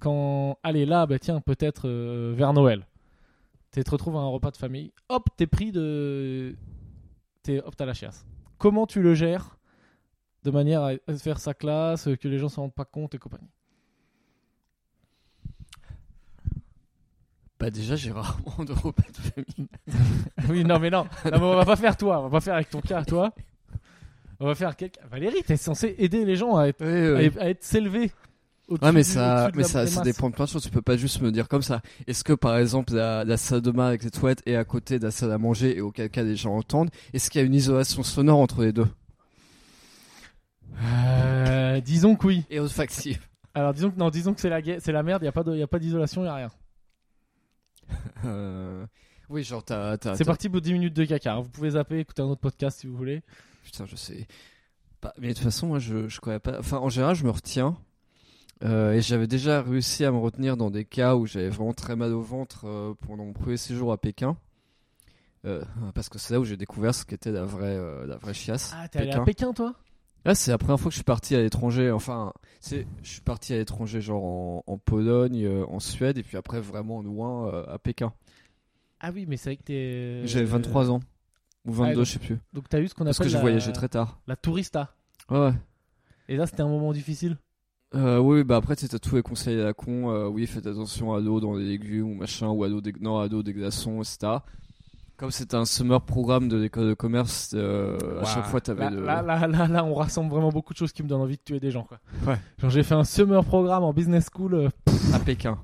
quand, 0.00 0.58
allez 0.62 0.86
là, 0.86 1.06
bah 1.06 1.18
tiens, 1.18 1.40
peut-être 1.40 1.86
euh, 1.86 2.32
vers 2.34 2.52
Noël, 2.54 2.86
tu 3.72 3.84
te 3.84 3.90
retrouves 3.90 4.16
à 4.16 4.20
un 4.20 4.28
repas 4.28 4.50
de 4.50 4.56
famille, 4.56 4.92
hop, 5.10 5.28
t'es 5.36 5.46
pris 5.46 5.70
de, 5.70 6.56
t'es, 7.42 7.60
hop, 7.60 7.76
t'as 7.76 7.84
la 7.84 7.92
chiasse. 7.94 8.24
Comment 8.56 8.86
tu 8.86 9.02
le 9.02 9.14
gères 9.14 9.58
de 10.44 10.50
manière 10.50 10.82
à 10.82 10.92
à 11.06 11.14
faire 11.16 11.40
sa 11.40 11.52
classe, 11.52 12.08
que 12.20 12.28
les 12.28 12.38
gens 12.38 12.48
s'en 12.48 12.62
rendent 12.62 12.74
pas 12.74 12.86
compte 12.86 13.14
et 13.14 13.18
compagnie? 13.18 13.50
Bah 17.60 17.70
déjà, 17.70 17.96
j'ai 17.96 18.12
rarement 18.12 18.64
de 18.64 18.72
repas 18.72 19.02
de 19.10 19.16
famille. 19.16 19.68
Oui, 20.48 20.64
non, 20.64 20.78
mais 20.78 20.88
non, 20.90 21.04
non 21.24 21.38
mais 21.38 21.44
on 21.44 21.56
va 21.56 21.64
pas 21.64 21.76
faire 21.76 21.96
toi, 21.96 22.20
on 22.20 22.22
va 22.24 22.30
pas 22.30 22.40
faire 22.40 22.54
avec 22.54 22.70
ton 22.70 22.80
cas, 22.80 23.04
toi. 23.04 23.34
On 24.40 24.46
va 24.46 24.54
faire 24.54 24.76
quelqu'un. 24.76 25.00
Valérie, 25.10 25.42
t'es 25.44 25.56
censé 25.56 25.94
aider 25.98 26.24
les 26.24 26.36
gens 26.36 26.56
à 26.56 26.66
être, 26.68 26.82
à, 26.84 27.42
à 27.42 27.48
être 27.48 27.64
s'élever. 27.64 28.12
Ouais, 28.68 28.92
mais 28.92 29.02
ça, 29.02 29.50
mais 29.54 29.64
ça, 29.64 29.86
ça 29.86 30.02
dépend 30.02 30.28
de 30.28 30.34
plein 30.34 30.44
de 30.44 30.50
choses. 30.50 30.62
Tu 30.62 30.68
peux 30.70 30.82
pas 30.82 30.96
juste 30.98 31.22
me 31.22 31.32
dire 31.32 31.48
comme 31.48 31.62
ça. 31.62 31.80
Est-ce 32.06 32.22
que 32.22 32.34
par 32.34 32.56
exemple 32.58 32.94
la, 32.94 33.24
la 33.24 33.36
salle 33.38 33.62
de 33.62 33.70
bain 33.70 33.86
avec 33.86 34.04
les 34.04 34.10
toilettes 34.10 34.42
est 34.46 34.56
à 34.56 34.64
côté 34.64 34.98
de 34.98 35.04
la 35.04 35.10
salle 35.10 35.32
à 35.32 35.38
manger 35.38 35.76
et 35.78 35.80
auquel 35.80 36.10
cas 36.10 36.22
les 36.22 36.36
gens 36.36 36.54
entendent? 36.54 36.90
Est-ce 37.14 37.30
qu'il 37.30 37.40
y 37.40 37.44
a 37.44 37.46
une 37.46 37.54
isolation 37.54 38.02
sonore 38.02 38.38
entre 38.38 38.62
les 38.62 38.72
deux? 38.72 38.86
Euh, 40.82 41.80
disons 41.80 42.14
que 42.14 42.26
oui. 42.26 42.44
Et 42.50 42.60
olfactive. 42.60 43.26
Alors 43.54 43.72
disons 43.74 43.90
que 43.90 43.98
non, 43.98 44.10
disons 44.10 44.34
que 44.34 44.40
c'est 44.40 44.50
la 44.50 44.60
c'est 44.80 44.92
la 44.92 45.02
merde. 45.02 45.22
Il 45.22 45.26
y 45.26 45.28
a 45.28 45.32
pas 45.32 45.42
de, 45.42 45.56
y 45.56 45.62
a 45.62 45.66
pas 45.66 45.78
d'isolation, 45.78 46.24
y 46.24 46.28
a 46.28 46.34
rien. 46.34 46.50
Euh... 48.24 48.84
Oui, 49.30 49.44
genre 49.44 49.62
t'as, 49.62 49.96
C'est 50.14 50.24
parti 50.24 50.48
pour 50.48 50.60
10 50.60 50.72
minutes 50.72 50.94
de 50.94 51.04
caca. 51.04 51.34
hein. 51.34 51.40
Vous 51.40 51.48
pouvez 51.50 51.70
zapper, 51.70 52.00
écouter 52.00 52.22
un 52.22 52.26
autre 52.26 52.40
podcast 52.40 52.80
si 52.80 52.86
vous 52.86 52.96
voulez. 52.96 53.22
Putain, 53.70 53.84
je 53.84 53.96
sais. 53.96 54.26
Bah, 55.02 55.12
mais 55.18 55.28
de 55.28 55.32
toute 55.34 55.42
façon, 55.42 55.66
moi, 55.66 55.78
je, 55.78 56.08
je 56.08 56.20
connais 56.20 56.38
pas. 56.38 56.58
Enfin, 56.58 56.78
en 56.78 56.88
général, 56.88 57.14
je 57.14 57.24
me 57.24 57.30
retiens. 57.30 57.76
Euh, 58.64 58.92
et 58.94 59.02
j'avais 59.02 59.26
déjà 59.26 59.60
réussi 59.60 60.06
à 60.06 60.10
me 60.10 60.16
retenir 60.16 60.56
dans 60.56 60.70
des 60.70 60.86
cas 60.86 61.16
où 61.16 61.26
j'avais 61.26 61.50
vraiment 61.50 61.74
très 61.74 61.96
mal 61.96 62.14
au 62.14 62.22
ventre 62.22 62.64
euh, 62.66 62.94
pendant 63.06 63.26
mon 63.26 63.34
premier 63.34 63.58
séjour 63.58 63.92
à 63.92 63.98
Pékin. 63.98 64.38
Euh, 65.44 65.62
parce 65.94 66.08
que 66.08 66.18
c'est 66.18 66.32
là 66.32 66.40
où 66.40 66.44
j'ai 66.44 66.56
découvert 66.56 66.94
ce 66.94 67.04
qu'était 67.04 67.30
la 67.30 67.44
vraie, 67.44 67.78
la 68.06 68.16
vraie 68.16 68.32
chiasse. 68.32 68.72
Ah, 68.74 68.88
t'es 68.88 69.00
allé 69.00 69.12
à 69.12 69.20
Pékin. 69.20 69.52
Toi? 69.52 69.74
Là, 70.24 70.34
c'est 70.34 70.50
la 70.50 70.58
première 70.58 70.80
fois 70.80 70.88
que 70.88 70.94
je 70.94 70.98
suis 70.98 71.04
parti 71.04 71.36
à 71.36 71.42
l'étranger. 71.42 71.90
Enfin, 71.90 72.32
c'est, 72.60 72.86
je 73.02 73.10
suis 73.10 73.20
parti 73.20 73.52
à 73.52 73.58
l'étranger, 73.58 74.00
genre 74.00 74.24
en, 74.24 74.64
en 74.66 74.78
Pologne, 74.78 75.46
en 75.68 75.78
Suède, 75.78 76.16
et 76.16 76.22
puis 76.22 76.38
après 76.38 76.60
vraiment 76.60 77.02
loin 77.02 77.64
à 77.68 77.78
Pékin. 77.78 78.14
Ah 78.98 79.10
oui, 79.12 79.26
mais 79.28 79.36
c'est 79.36 79.50
vrai 79.50 79.56
que 79.58 79.62
t'es. 79.62 80.26
J'avais 80.26 80.46
23 80.46 80.90
ans. 80.90 81.00
Ou 81.68 81.72
22, 81.72 81.94
donc- 81.94 82.04
je 82.06 82.10
sais 82.12 82.18
plus. 82.18 82.38
Donc 82.52 82.68
t'as 82.68 82.80
eu 82.80 82.88
ce 82.88 82.94
qu'on 82.94 83.04
Parce 83.04 83.18
appelle 83.18 83.26
que 83.26 83.30
j'ai 83.30 83.36
la... 83.36 83.40
voyagé 83.42 83.72
très 83.72 83.88
tard. 83.88 84.18
la 84.26 84.36
tourista. 84.36 84.94
Ouais, 85.30 85.38
ouais. 85.38 85.52
Et 86.28 86.36
là, 86.36 86.46
c'était 86.46 86.62
un 86.62 86.68
moment 86.68 86.92
difficile? 86.92 87.36
Euh, 87.94 88.18
oui, 88.18 88.44
bah 88.44 88.56
après, 88.56 88.76
t'as 88.76 88.98
tous 88.98 89.16
les 89.16 89.22
conseils 89.22 89.58
à 89.60 89.64
la 89.64 89.72
con. 89.72 90.10
euh, 90.10 90.26
oui, 90.28 90.46
faites 90.46 90.66
attention 90.66 91.14
à 91.14 91.20
l'eau 91.20 91.40
dans 91.40 91.54
les 91.54 91.64
légumes 91.64 92.10
ou 92.10 92.14
machin, 92.14 92.48
ou 92.48 92.64
à 92.64 92.68
l'eau 92.68 92.80
des, 92.82 92.92
non, 93.00 93.18
à 93.18 93.28
l'eau 93.28 93.42
des 93.42 93.52
glaçons, 93.54 94.02
etc. 94.02 94.38
Comme 95.16 95.30
c'était 95.30 95.56
un 95.56 95.64
summer 95.64 96.00
programme 96.02 96.48
de 96.48 96.56
l'école 96.58 96.88
de 96.88 96.94
commerce, 96.94 97.52
euh, 97.54 98.20
à 98.20 98.24
chaque 98.24 98.44
fois, 98.44 98.60
t'avais 98.60 98.84
là, 98.84 98.90
le. 98.90 99.04
là, 99.04 99.22
là, 99.22 99.46
là, 99.48 99.66
là, 99.68 99.84
on 99.84 99.94
rassemble 99.94 100.30
vraiment 100.30 100.50
beaucoup 100.50 100.72
de 100.74 100.78
choses 100.78 100.92
qui 100.92 101.02
me 101.02 101.08
donnent 101.08 101.22
envie 101.22 101.36
de 101.38 101.42
tuer 101.42 101.60
des 101.60 101.70
gens. 101.70 101.82
Quoi. 101.84 101.98
Ouais. 102.26 102.38
Genre, 102.58 102.70
j'ai 102.70 102.82
fait 102.82 102.94
un 102.94 103.04
summer 103.04 103.42
programme 103.44 103.82
en 103.84 103.92
business 103.92 104.28
school 104.32 104.54
euh, 104.54 104.68
À 105.14 105.18
Pékin. 105.18 105.58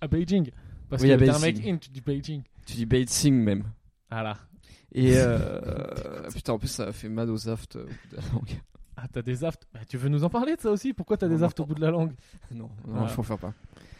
à 0.00 0.06
Beijing. 0.06 0.50
Parce 0.90 1.02
Oui, 1.02 1.08
que 1.08 1.14
à 1.14 1.18
t'es 1.18 1.30
un 1.30 1.38
mec 1.38 1.66
in, 1.66 1.78
tu 1.78 1.88
dis 1.90 2.00
Beijing. 2.02 2.42
Tu 2.66 2.74
dis 2.76 2.86
Beijing 2.86 3.34
même. 3.34 3.64
Voilà. 4.10 4.36
Et 4.94 5.12
euh, 5.16 6.28
putain, 6.34 6.52
en 6.54 6.58
plus, 6.58 6.68
ça 6.68 6.84
a 6.88 6.92
fait 6.92 7.08
mal 7.08 7.30
aux 7.30 7.48
aftes 7.48 7.76
euh, 7.76 7.84
au 7.84 7.86
bout 7.86 8.08
de 8.12 8.16
la 8.16 8.22
langue. 8.32 8.50
Ah, 8.94 9.08
t'as 9.10 9.22
des 9.22 9.42
aftes? 9.42 9.66
Bah, 9.74 9.80
tu 9.88 9.96
veux 9.96 10.08
nous 10.10 10.22
en 10.22 10.28
parler 10.28 10.54
de 10.54 10.60
ça 10.60 10.70
aussi? 10.70 10.92
Pourquoi 10.92 11.16
t'as 11.16 11.26
des 11.26 11.42
aftes 11.42 11.58
au 11.58 11.64
bout 11.64 11.74
de 11.74 11.80
la 11.80 11.90
langue? 11.90 12.12
Non, 12.54 12.68
non, 12.86 13.08
je 13.08 13.14
préfère 13.14 13.38
pas. 13.38 13.52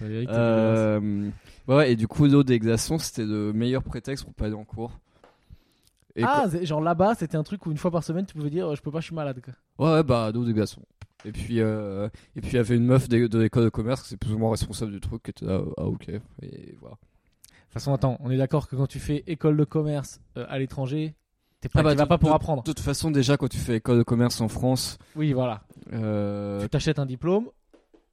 Euh, 0.02 1.30
ouais, 1.66 1.92
et 1.92 1.96
du 1.96 2.06
coup, 2.06 2.26
l'eau 2.26 2.42
des 2.44 2.58
glaçons, 2.58 2.98
c'était 2.98 3.24
le 3.24 3.52
meilleur 3.52 3.82
prétexte 3.82 4.24
pour 4.24 4.34
pas 4.34 4.44
aller 4.46 4.54
en 4.54 4.64
cours. 4.64 4.92
Et 6.14 6.22
Ah, 6.24 6.44
genre 6.62 6.80
là-bas, 6.82 7.14
c'était 7.14 7.36
un 7.36 7.42
truc 7.42 7.64
où 7.66 7.70
une 7.70 7.78
fois 7.78 7.90
par 7.90 8.04
semaine, 8.04 8.26
tu 8.26 8.34
pouvais 8.34 8.50
dire 8.50 8.68
euh, 8.68 8.74
je 8.76 8.82
peux 8.82 8.90
pas, 8.92 9.00
je 9.00 9.06
suis 9.06 9.14
malade. 9.14 9.40
quoi. 9.42 9.54
Ouais, 9.84 9.94
ouais, 9.96 10.02
bah, 10.02 10.30
dos 10.30 10.44
des 10.44 10.52
glaçons. 10.52 10.82
Et 11.24 11.32
puis, 11.32 11.60
euh, 11.60 12.08
et 12.36 12.40
puis, 12.40 12.50
il 12.50 12.56
y 12.56 12.58
avait 12.58 12.76
une 12.76 12.84
meuf 12.84 13.08
de, 13.08 13.26
de 13.26 13.38
l'école 13.38 13.64
de 13.64 13.68
commerce 13.70 14.02
qui 14.02 14.08
c'est 14.10 14.16
plus 14.18 14.32
ou 14.34 14.38
moins 14.38 14.50
responsable 14.50 14.92
du 14.92 15.00
truc 15.00 15.22
qui 15.22 15.30
était 15.30 15.46
là, 15.46 15.62
ah, 15.78 15.84
ok. 15.86 16.10
Et 16.42 16.76
voilà. 16.80 16.96
De 17.72 17.74
toute 17.78 17.84
façon, 17.84 17.94
attends, 17.94 18.18
on 18.20 18.30
est 18.30 18.36
d'accord 18.36 18.68
que 18.68 18.76
quand 18.76 18.86
tu 18.86 18.98
fais 18.98 19.24
école 19.26 19.56
de 19.56 19.64
commerce 19.64 20.20
euh, 20.36 20.44
à 20.50 20.58
l'étranger, 20.58 21.14
t'es 21.62 21.70
pas, 21.70 21.80
Ah 21.80 21.82
bah, 21.82 21.92
tu 21.92 21.96
vas 21.96 22.04
de- 22.04 22.08
pas 22.10 22.18
pour 22.18 22.32
apprendre. 22.34 22.62
De 22.62 22.70
toute 22.70 22.80
façon, 22.84 23.10
déjà, 23.10 23.38
quand 23.38 23.48
tu 23.48 23.56
fais 23.56 23.76
école 23.76 23.96
de 23.96 24.02
commerce 24.02 24.42
en 24.42 24.48
France, 24.48 24.98
Oui, 25.16 25.32
voilà. 25.32 25.62
euh, 25.94 26.60
Tu 26.60 26.68
t'achètes 26.68 26.98
un 26.98 27.06
diplôme. 27.06 27.46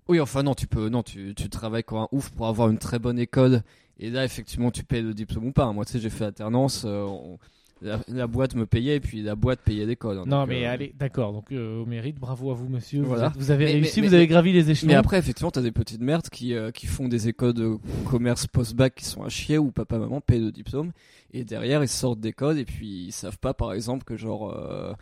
oui, 0.08 0.22
enfin, 0.22 0.44
non, 0.44 0.56
tu 0.56 0.66
peux, 0.66 0.88
non, 0.88 1.04
tu, 1.04 1.36
tu 1.36 1.50
travailles 1.50 1.84
comme 1.84 1.98
un 1.98 2.08
ouf 2.13 2.30
pour 2.30 2.48
avoir 2.48 2.70
une 2.70 2.78
très 2.78 3.00
bonne 3.00 3.20
école. 3.20 3.62
Et 3.98 4.10
là, 4.10 4.24
effectivement, 4.24 4.72
tu 4.72 4.86
payes 4.86 5.01
le 5.01 5.13
diplôme 5.13 5.48
ou 5.48 5.51
pas. 5.51 5.70
Moi, 5.74 5.84
tu 5.84 5.92
sais, 5.92 6.00
j'ai 6.00 6.10
fait 6.10 6.24
alternance, 6.24 6.84
euh, 6.86 7.01
on- 7.04 7.38
la, 7.82 8.00
la 8.08 8.28
boîte 8.28 8.56
me 8.56 8.66
payait 8.66 8.96
et 8.98 9.00
puis 9.00 9.22
la 9.22 9.36
boîte 9.36 9.62
payait 9.62 9.86
l'école. 9.86 10.18
hein, 10.20 10.24
non, 10.28 10.40
donc, 10.42 10.50
mais 10.50 10.66
euh, 10.66 10.72
allez, 10.72 10.94
d'accord. 10.98 11.32
Donc, 11.34 11.52
euh, 11.52 11.82
au 11.82 11.86
mérite, 11.86 12.20
bravo 12.20 12.52
à 12.52 12.54
vous, 12.54 12.68
monsieur. 12.68 13.02
Vous 13.02 13.08
Voilà. 13.10 13.28
êtes- 13.28 13.38
Vous, 13.38 13.52
avez 13.52 13.66
Mais- 13.66 13.72
réussi, 13.72 14.02
mais- 14.02 14.08
vous 14.08 14.12
mais- 14.12 14.18
avez 14.18 14.28
gravi 14.28 14.52
les 14.54 14.70
échelons. 14.70 14.88
Mais 14.90 14.96
après, 14.96 15.18
effectivement, 15.18 15.52
t'as 15.52 15.62
des 15.62 15.72
petites 15.72 16.02
merdes 16.02 16.30
qui, 16.30 16.54
euh, 16.54 16.72
qui 16.72 16.88
font 16.88 17.08
des 17.08 17.28
écoles 17.28 17.54
de 17.54 17.78
commerce 18.06 18.48
post-bac 18.48 18.96
qui 18.96 19.06
sont 19.06 19.24
à 19.24 19.30
chier 19.30 19.58
où 19.58 19.72
papa, 19.72 19.98
maman 19.98 20.20
payent 20.22 20.42
le 20.42 20.52
diplôme 20.52 20.92
et 21.32 21.44
derrière 21.44 21.82
ils 21.84 21.88
sortent 21.88 22.20
d'école 22.20 22.58
et 22.60 22.66
puis 22.66 23.06
ils 23.08 23.12
savent 23.12 23.38
pas, 23.40 23.54
par 23.54 23.74
exemple, 23.74 24.04
que 24.04 24.18
genre, 24.18 24.52
euh, 24.52 24.94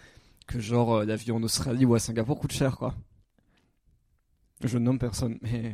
que 0.45 0.59
genre 0.59 0.97
euh, 0.97 1.05
la 1.05 1.15
vie 1.15 1.31
en 1.31 1.41
Australie 1.43 1.85
ou 1.85 1.95
à 1.95 1.99
Singapour 1.99 2.39
coûte 2.39 2.51
cher, 2.53 2.77
quoi. 2.77 2.93
Je 4.63 4.77
nomme 4.79 4.97
personne, 4.97 5.37
mais. 5.41 5.73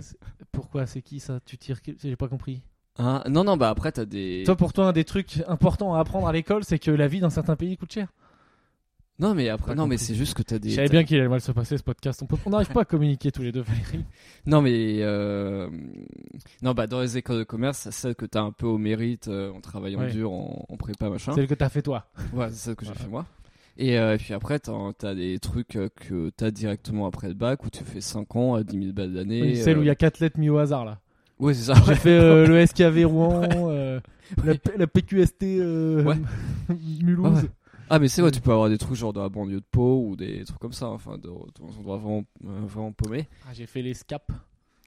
Pourquoi 0.51 0.85
C'est 0.85 1.01
qui 1.01 1.19
ça? 1.21 1.39
Tu 1.45 1.57
tires 1.57 1.79
J'ai 2.01 2.15
pas 2.17 2.27
compris. 2.27 2.61
Hein 2.99 3.23
non, 3.27 3.43
non, 3.43 3.57
bah 3.57 3.69
après, 3.69 3.91
t'as 3.91 4.05
des. 4.05 4.43
Toi, 4.45 4.55
pour 4.55 4.71
toi, 4.73 4.85
un 4.87 4.91
des 4.93 5.03
trucs 5.03 5.43
importants 5.47 5.95
à 5.95 5.99
apprendre 5.99 6.27
à 6.27 6.31
l'école, 6.33 6.63
c'est 6.63 6.77
que 6.79 6.91
la 6.91 7.07
vie 7.07 7.19
dans 7.19 7.29
certains 7.31 7.55
pays 7.55 7.75
coûte 7.77 7.91
cher. 7.91 8.07
Non, 9.19 9.35
mais 9.35 9.47
après, 9.49 9.75
non, 9.75 9.85
mais 9.85 9.97
c'est 9.97 10.15
juste 10.15 10.33
que 10.35 10.41
t'as 10.41 10.57
des. 10.59 10.71
Je 10.71 10.75
savais 10.75 10.89
bien 10.89 11.03
qu'il 11.03 11.17
allait 11.19 11.27
mal 11.27 11.39
se 11.41 11.51
passer 11.51 11.77
ce 11.77 11.83
podcast. 11.83 12.21
On 12.23 12.25
peut- 12.25 12.37
n'arrive 12.49 12.69
pas 12.71 12.81
à 12.81 12.85
communiquer 12.85 13.31
tous 13.31 13.43
les 13.43 13.51
deux, 13.51 13.61
Valérie. 13.61 14.03
Non, 14.45 14.61
mais. 14.61 14.97
euh, 15.01 15.69
Non, 16.63 16.73
bah 16.73 16.87
dans 16.87 16.99
les 17.01 17.17
écoles 17.17 17.37
de 17.39 17.43
commerce, 17.43 17.77
c'est 17.79 17.91
celle 17.91 18.15
que 18.15 18.25
t'as 18.25 18.41
un 18.41 18.51
peu 18.51 18.65
au 18.65 18.77
mérite 18.79 19.27
euh, 19.27 19.51
en 19.53 19.61
travaillant 19.61 19.99
Ouais. 19.99 20.11
dur, 20.11 20.31
en, 20.31 20.65
en 20.67 20.77
prépa, 20.77 21.09
machin. 21.09 21.33
Celle 21.33 21.47
que 21.47 21.53
t'as 21.53 21.69
fait 21.69 21.83
toi. 21.83 22.07
Ouais, 22.33 22.47
c'est 22.49 22.55
celle 22.55 22.75
que 22.75 22.85
j'ai 22.85 22.93
fait 22.93 23.07
moi. 23.07 23.25
Et, 23.77 23.97
euh, 23.97 24.15
et 24.15 24.17
puis 24.17 24.33
après, 24.35 24.59
t'as 24.59 25.15
des 25.15 25.39
trucs 25.39 25.77
que 25.95 26.29
t'as 26.35 26.51
directement 26.51 27.05
après 27.07 27.27
le 27.27 27.33
bac 27.33 27.63
où 27.65 27.69
tu 27.71 27.83
fais 27.83 28.01
5 28.01 28.35
ans 28.35 28.53
à 28.55 28.63
10 28.63 28.79
000 28.79 28.93
balles 28.93 29.13
d'année. 29.13 29.41
Oui, 29.41 29.55
celle 29.57 29.77
euh, 29.77 29.79
où 29.79 29.83
il 29.83 29.87
y 29.87 29.91
a 29.91 29.95
4 29.95 30.19
lettres 30.19 30.39
mis 30.39 30.49
au 30.49 30.57
hasard 30.57 30.85
là. 30.85 30.99
Ouais, 31.43 31.53
c'est 31.53 31.73
ça. 31.73 31.75
J'ai 31.85 31.95
fait 31.95 32.09
euh, 32.17 32.47
le 32.47 32.65
SKV 32.65 33.05
Rouen, 33.05 33.41
euh, 33.69 33.99
la, 34.43 34.55
P- 34.55 34.77
la 34.77 34.87
PQST 34.87 35.43
euh, 35.43 36.03
Ouais. 36.03 36.15
Mulhouse. 37.03 37.33
Ouais, 37.35 37.41
ouais. 37.43 37.49
Ah, 37.89 37.99
mais 37.99 38.07
c'est 38.07 38.21
vrai, 38.21 38.31
tu 38.31 38.39
peux 38.41 38.51
avoir 38.51 38.69
des 38.69 38.77
trucs 38.77 38.95
genre 38.95 39.13
de 39.13 39.19
la 39.19 39.29
banlieue 39.29 39.59
de 39.59 39.65
Pau 39.69 40.07
ou 40.07 40.15
des 40.15 40.45
trucs 40.45 40.59
comme 40.59 40.73
ça. 40.73 40.87
Enfin, 40.87 41.17
de, 41.17 41.27
dans 41.27 41.67
un 41.67 41.79
endroit 41.79 41.97
vraiment, 41.97 42.23
euh, 42.45 42.59
vraiment 42.65 42.91
paumé. 42.93 43.27
Ah, 43.45 43.51
j'ai 43.53 43.65
fait 43.65 43.81
les 43.81 43.93
SCAP. 43.93 44.31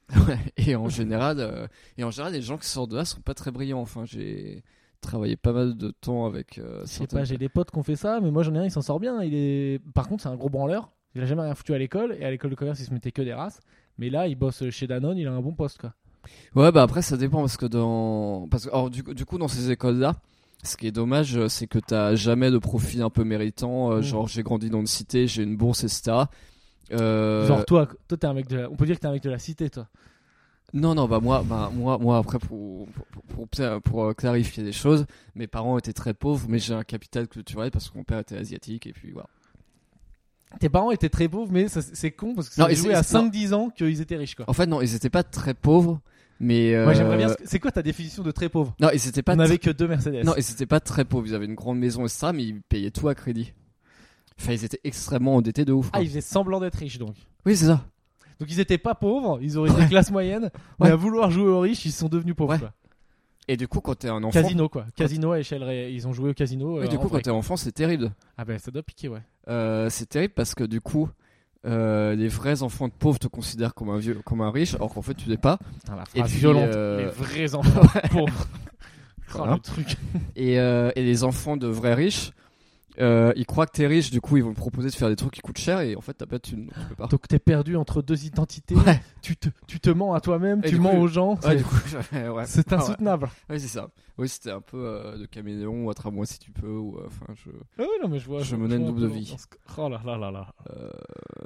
Ouais. 0.29 0.39
Et 0.57 0.77
en 0.77 0.89
général, 0.89 1.41
euh, 1.41 1.67
et 1.99 2.05
en 2.05 2.11
général, 2.13 2.33
les 2.33 2.41
gens 2.41 2.59
qui 2.59 2.69
sortent 2.69 2.93
de 2.93 2.97
là 2.97 3.05
sont 3.05 3.21
pas 3.21 3.35
très 3.35 3.51
brillants. 3.51 3.81
Enfin, 3.81 4.05
j'ai 4.05 4.63
travaillé 5.01 5.37
pas 5.37 5.53
mal 5.53 5.77
de 5.77 5.91
temps 5.91 6.27
avec. 6.27 6.59
Euh, 6.59 6.81
Je 6.83 6.87
sais 6.87 6.99
certaines- 6.99 7.19
pas, 7.19 7.25
j'ai 7.25 7.37
des 7.39 7.49
potes 7.49 7.71
qui 7.73 7.79
ont 7.79 7.83
fait 7.83 7.97
ça, 7.97 8.21
mais 8.23 8.31
moi 8.31 8.43
j'en 8.45 8.55
ai 8.55 8.59
un, 8.59 8.65
il 8.65 8.71
s'en 8.71 8.83
sort 8.83 9.01
bien. 9.01 9.21
Il 9.23 9.35
est... 9.35 9.81
Par 9.95 10.09
contre, 10.09 10.23
c'est 10.23 10.29
un 10.29 10.37
gros 10.37 10.49
branleur. 10.49 10.91
Il 11.17 11.23
a 11.23 11.27
jamais 11.27 11.43
rien 11.43 11.55
foutu 11.57 11.75
à 11.75 11.79
l'école, 11.79 12.17
et 12.21 12.25
à 12.25 12.31
l'école 12.31 12.51
de 12.51 12.55
commerce, 12.55 12.79
il 12.81 12.85
se 12.87 12.93
mettait 12.95 13.11
que 13.11 13.21
des 13.23 13.35
races. 13.35 13.59
Mais 13.99 14.09
là, 14.11 14.29
il 14.29 14.37
bosse 14.37 14.69
chez 14.71 14.87
Danone, 14.87 15.19
il 15.19 15.27
a 15.27 15.33
un 15.33 15.41
bon 15.41 15.55
poste 15.55 15.79
quoi. 15.79 15.93
Ouais, 16.55 16.73
bah 16.73 16.83
après, 16.83 17.03
ça 17.03 17.17
dépend 17.17 17.41
parce 17.41 17.57
que 17.57 17.67
dans. 17.67 18.47
Parce 18.51 18.65
que, 18.67 18.71
alors, 18.71 18.91
du, 18.91 19.03
coup- 19.03 19.15
du 19.15 19.25
coup, 19.25 19.39
dans 19.39 19.49
ces 19.49 19.71
écoles-là, 19.71 20.15
ce 20.63 20.77
qui 20.77 20.87
est 20.87 20.93
dommage, 20.93 21.37
euh, 21.37 21.49
c'est 21.49 21.67
que 21.67 21.79
t'as 21.79 22.15
jamais 22.15 22.51
de 22.51 22.59
profil 22.59 23.03
un 23.03 23.11
peu 23.11 23.25
méritant. 23.25 23.93
euh, 23.93 23.99
Mm. 23.99 24.03
Genre, 24.03 24.29
j'ai 24.29 24.43
grandi 24.43 24.71
dans 24.71 24.81
une 24.81 24.87
cité, 24.87 25.27
j'ai 25.27 25.43
une 25.43 25.57
bourse, 25.57 25.85
etc. 25.85 26.17
Euh, 26.93 27.47
Genre 27.47 27.65
toi, 27.65 27.89
toi 28.09 28.17
t'es 28.17 28.27
un 28.27 28.35
mec 28.35 28.47
de 28.49 28.57
la... 28.59 28.71
On 28.71 28.77
peut 28.77 28.87
dire 28.87 28.95
que 28.97 29.01
t'es 29.01 29.07
un 29.09 29.13
mec 29.13 29.23
de 29.23 29.31
la 29.31 29.39
cité, 29.39 29.69
toi. 29.71 29.89
Non, 30.73 30.95
non, 30.95 31.07
bah 31.09 31.21
moi, 31.21 31.45
bah, 31.45 31.71
moi, 31.75 31.97
moi 31.99 32.19
après, 32.19 32.39
pour, 32.39 32.87
pour, 32.89 33.07
pour, 33.07 33.47
pour- 33.49 33.81
pour, 33.83 34.05
euh, 34.05 34.13
clarifier 34.15 34.63
les 34.65 34.73
choses, 34.73 35.07
mes 35.35 35.47
parents 35.47 35.79
étaient 35.79 35.93
très 35.93 36.13
pauvres, 36.15 36.47
mais 36.49 36.59
j'ai 36.59 36.75
un 36.75 36.83
capital 36.85 37.29
culturel 37.29 37.71
parce 37.71 37.89
que 37.91 37.97
mon 37.99 38.05
père 38.05 38.19
était 38.19 38.37
asiatique, 38.37 38.87
et 38.87 38.93
puis 38.93 39.11
voilà. 39.13 39.29
Tes 40.61 40.69
parents 40.69 40.91
étaient 40.91 41.09
très 41.09 41.29
pauvres, 41.29 41.51
mais 41.53 41.69
ça, 41.69 41.83
c'est 41.83 42.11
con 42.13 42.35
parce 42.35 42.49
que 42.49 42.61
Non, 42.61 42.67
ça 42.67 42.73
et 42.73 42.75
joué 42.77 42.95
c'est- 42.95 43.17
à 43.17 43.21
non. 43.23 43.29
5-10 43.31 43.53
ans 43.53 43.71
qu'ils 43.71 44.01
étaient 44.01 44.17
riches 44.17 44.35
quoi. 44.37 44.45
En 44.49 44.53
fait, 44.53 44.67
non, 44.67 44.81
ils 44.81 44.95
étaient 44.95 45.11
pas 45.11 45.23
très 45.23 45.55
pauvres, 45.55 46.01
mais. 46.41 46.75
euh, 46.75 46.85
Moi 46.85 46.95
j'aimerais 46.95 47.17
bien. 47.17 47.29
C'est 47.45 47.59
quoi 47.61 47.71
ta 47.71 47.83
définition 47.83 48.23
de 48.23 48.31
très 48.31 48.49
pauvre? 48.49 48.75
Non, 48.81 48.89
ils 48.93 49.07
étaient 49.09 49.23
pas 49.23 49.35
On 49.35 49.57
que 49.57 49.71
deux 49.71 49.89
Mercedes. 49.89 50.25
Non, 50.25 50.35
ils 50.37 50.51
étaient 50.51 50.67
pas 50.67 50.81
très 50.81 51.05
pauvres. 51.05 51.27
Ils 51.27 51.35
avaient 51.35 51.47
une 51.47 51.55
grande 51.55 51.79
maison, 51.79 52.03
etc., 52.05 52.29
mais 52.35 52.45
ils 52.45 52.61
payaient 52.63 52.91
tout 52.91 53.09
à 53.09 53.15
crédit. 53.15 53.53
Enfin, 54.41 54.53
ils 54.53 54.65
étaient 54.65 54.81
extrêmement 54.85 55.37
endettés 55.37 55.65
de 55.65 55.73
ouf. 55.73 55.89
Ah, 55.93 56.03
ils 56.03 56.09
faisaient 56.09 56.21
semblant 56.21 56.61
d'être 56.61 56.75
riches 56.77 56.99
donc. 56.99 57.15
Oui, 57.47 57.57
c'est 57.57 57.67
ça. 57.67 57.85
Donc 58.39 58.51
ils 58.51 58.61
étaient 58.61 58.77
pas 58.77 58.95
pauvres, 58.95 59.39
ils 59.41 59.57
auraient 59.57 59.71
été 59.71 59.87
classe 59.87 60.11
moyenne, 60.11 60.51
mais 60.81 60.87
Ouais. 60.87 60.93
à 60.93 60.97
vouloir 60.97 61.31
jouer 61.31 61.49
aux 61.49 61.61
riches, 61.61 61.87
ils 61.87 61.93
sont 61.93 62.09
devenus 62.09 62.35
pauvres. 62.37 62.53
Ouais. 62.53 62.59
quoi. 62.59 62.73
Et 63.49 63.57
du 63.57 63.67
coup, 63.69 63.81
quand 63.81 63.95
t'es 63.95 64.09
un 64.09 64.23
enfant. 64.25 64.43
Casino 64.43 64.69
quoi. 64.69 64.85
Casino 64.97 65.31
à 65.33 65.39
échelle 65.39 65.63
Ils 65.93 66.07
ont 66.07 66.13
joué 66.13 66.31
au 66.31 66.35
casino. 66.35 66.79
Oui, 66.81 66.85
euh, 66.85 66.89
du 66.89 66.99
coup, 66.99 67.09
quand 67.09 67.21
t'es 67.23 67.31
enfant, 67.31 67.57
c'est 67.57 67.73
terrible. 67.73 68.13
Ah 68.37 68.45
ben 68.45 68.59
ça 68.59 68.71
doit 68.71 68.83
piquer 68.83 69.09
ouais. 69.09 69.23
Euh, 69.49 69.89
c'est 69.89 70.07
terrible 70.07 70.35
parce 70.35 70.55
que 70.55 70.65
du 70.65 70.81
coup, 70.83 71.09
euh, 71.67 72.15
les 72.15 72.29
vrais 72.29 72.63
enfants 72.63 72.89
de 72.89 72.93
pauvres 72.93 73.19
te 73.19 73.27
considèrent 73.29 73.75
comme 73.75 73.91
un 73.91 73.99
vieux, 73.99 74.21
comme 74.25 74.41
un 74.41 74.51
riche, 74.51 74.75
alors 74.75 74.93
qu'en 74.95 75.03
fait, 75.03 75.15
tu 75.15 75.29
l'es 75.29 75.37
pas. 75.37 75.59
Putain, 75.81 75.97
la 75.97 76.05
Et 76.15 76.23
puis, 76.23 76.39
violente. 76.39 76.65
euh, 76.75 76.99
Les 77.07 77.11
vrais 77.11 77.55
enfants 77.55 77.89
pauvres. 78.11 78.47
Oh, 79.35 79.39
Voilà. 79.39 79.55
le 79.55 79.59
truc. 79.61 79.97
Et, 80.37 80.61
euh, 80.61 80.93
et 80.95 81.03
les 81.03 81.25
enfants 81.25 81.57
de 81.57 81.67
vrais 81.67 81.95
riches, 81.95 82.31
euh, 83.01 83.33
ils 83.37 83.47
croient 83.47 83.67
que 83.67 83.73
t'es 83.73 83.87
riche, 83.87 84.11
du 84.11 84.21
coup, 84.21 84.37
ils 84.37 84.43
vont 84.45 84.53
te 84.53 84.59
proposer 84.59 84.89
de 84.89 84.95
faire 84.95 85.09
des 85.09 85.17
trucs 85.17 85.33
qui 85.33 85.41
coûtent 85.41 85.59
cher, 85.59 85.81
et 85.81 85.97
en 85.97 86.01
fait, 86.01 86.15
t'as 86.15 86.27
pas 86.27 86.37
de 86.39 86.43
thunes, 86.43 86.67
donc 86.67 86.75
tu 86.75 86.87
peux 86.89 86.95
pas. 86.95 87.07
Donc 87.07 87.29
t'es 87.29 87.39
perdu 87.39 87.77
entre 87.77 88.03
deux 88.03 88.25
identités. 88.27 88.75
Ouais. 88.75 89.01
Tu, 89.23 89.37
te, 89.37 89.49
tu 89.67 89.81
te 89.81 89.91
mens 89.91 90.15
à 90.15 90.21
toi-même, 90.21 90.63
tu 90.63 90.77
mens 90.79 90.91
coup- 90.93 90.97
aux 90.99 91.09
gens. 91.09 91.35
Ouais, 91.45 91.59
c'est- 92.11 92.29
ouais. 92.29 92.45
Ah 92.71 92.75
insoutenable. 92.77 93.29
Oui, 93.51 93.61
c'est 93.61 93.69
ça. 93.69 93.89
Oui, 94.19 94.29
c'était 94.29 94.51
un 94.51 94.61
peu 94.63 94.79
euh, 94.87 95.19
de 95.19 95.27
caméléon 95.27 95.85
ou 95.85 95.91
attrape-moi 95.91 96.25
si 96.27 96.39
tu 96.39 96.51
peux. 96.51 96.69
Ou, 96.69 96.99
euh, 96.99 97.09
je... 97.35 97.51
Ah 97.79 97.83
oui, 97.83 97.87
non, 98.03 98.09
mais 98.09 98.19
je 98.19 98.27
vois. 98.27 98.43
Je 98.43 98.57
vois- 98.57 98.65
menais 98.67 98.77
une 98.77 98.87
double 98.87 99.07
vie. 99.09 99.27
ce- 99.37 99.47
Oh 99.79 99.89
là 99.89 100.01
là 100.05 100.17
là 100.17 100.31
là. 100.31 100.47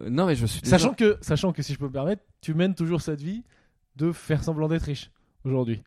Non, 0.08 0.26
mais 0.26 0.34
je 0.36 0.46
suis. 0.46 0.60
déjà- 0.62 0.78
Sachant 0.78 0.94
que, 0.94 1.18
sachant 1.20 1.52
que 1.52 1.62
si 1.62 1.72
je 1.74 1.78
peux 1.78 1.86
me 1.86 1.92
permettre, 1.92 2.22
tu 2.40 2.54
mènes 2.54 2.74
toujours 2.74 3.00
cette 3.00 3.20
vie 3.20 3.42
de 3.96 4.12
faire 4.12 4.42
semblant 4.44 4.68
d'être 4.68 4.84
riche 4.84 5.10
aujourd'hui. 5.44 5.82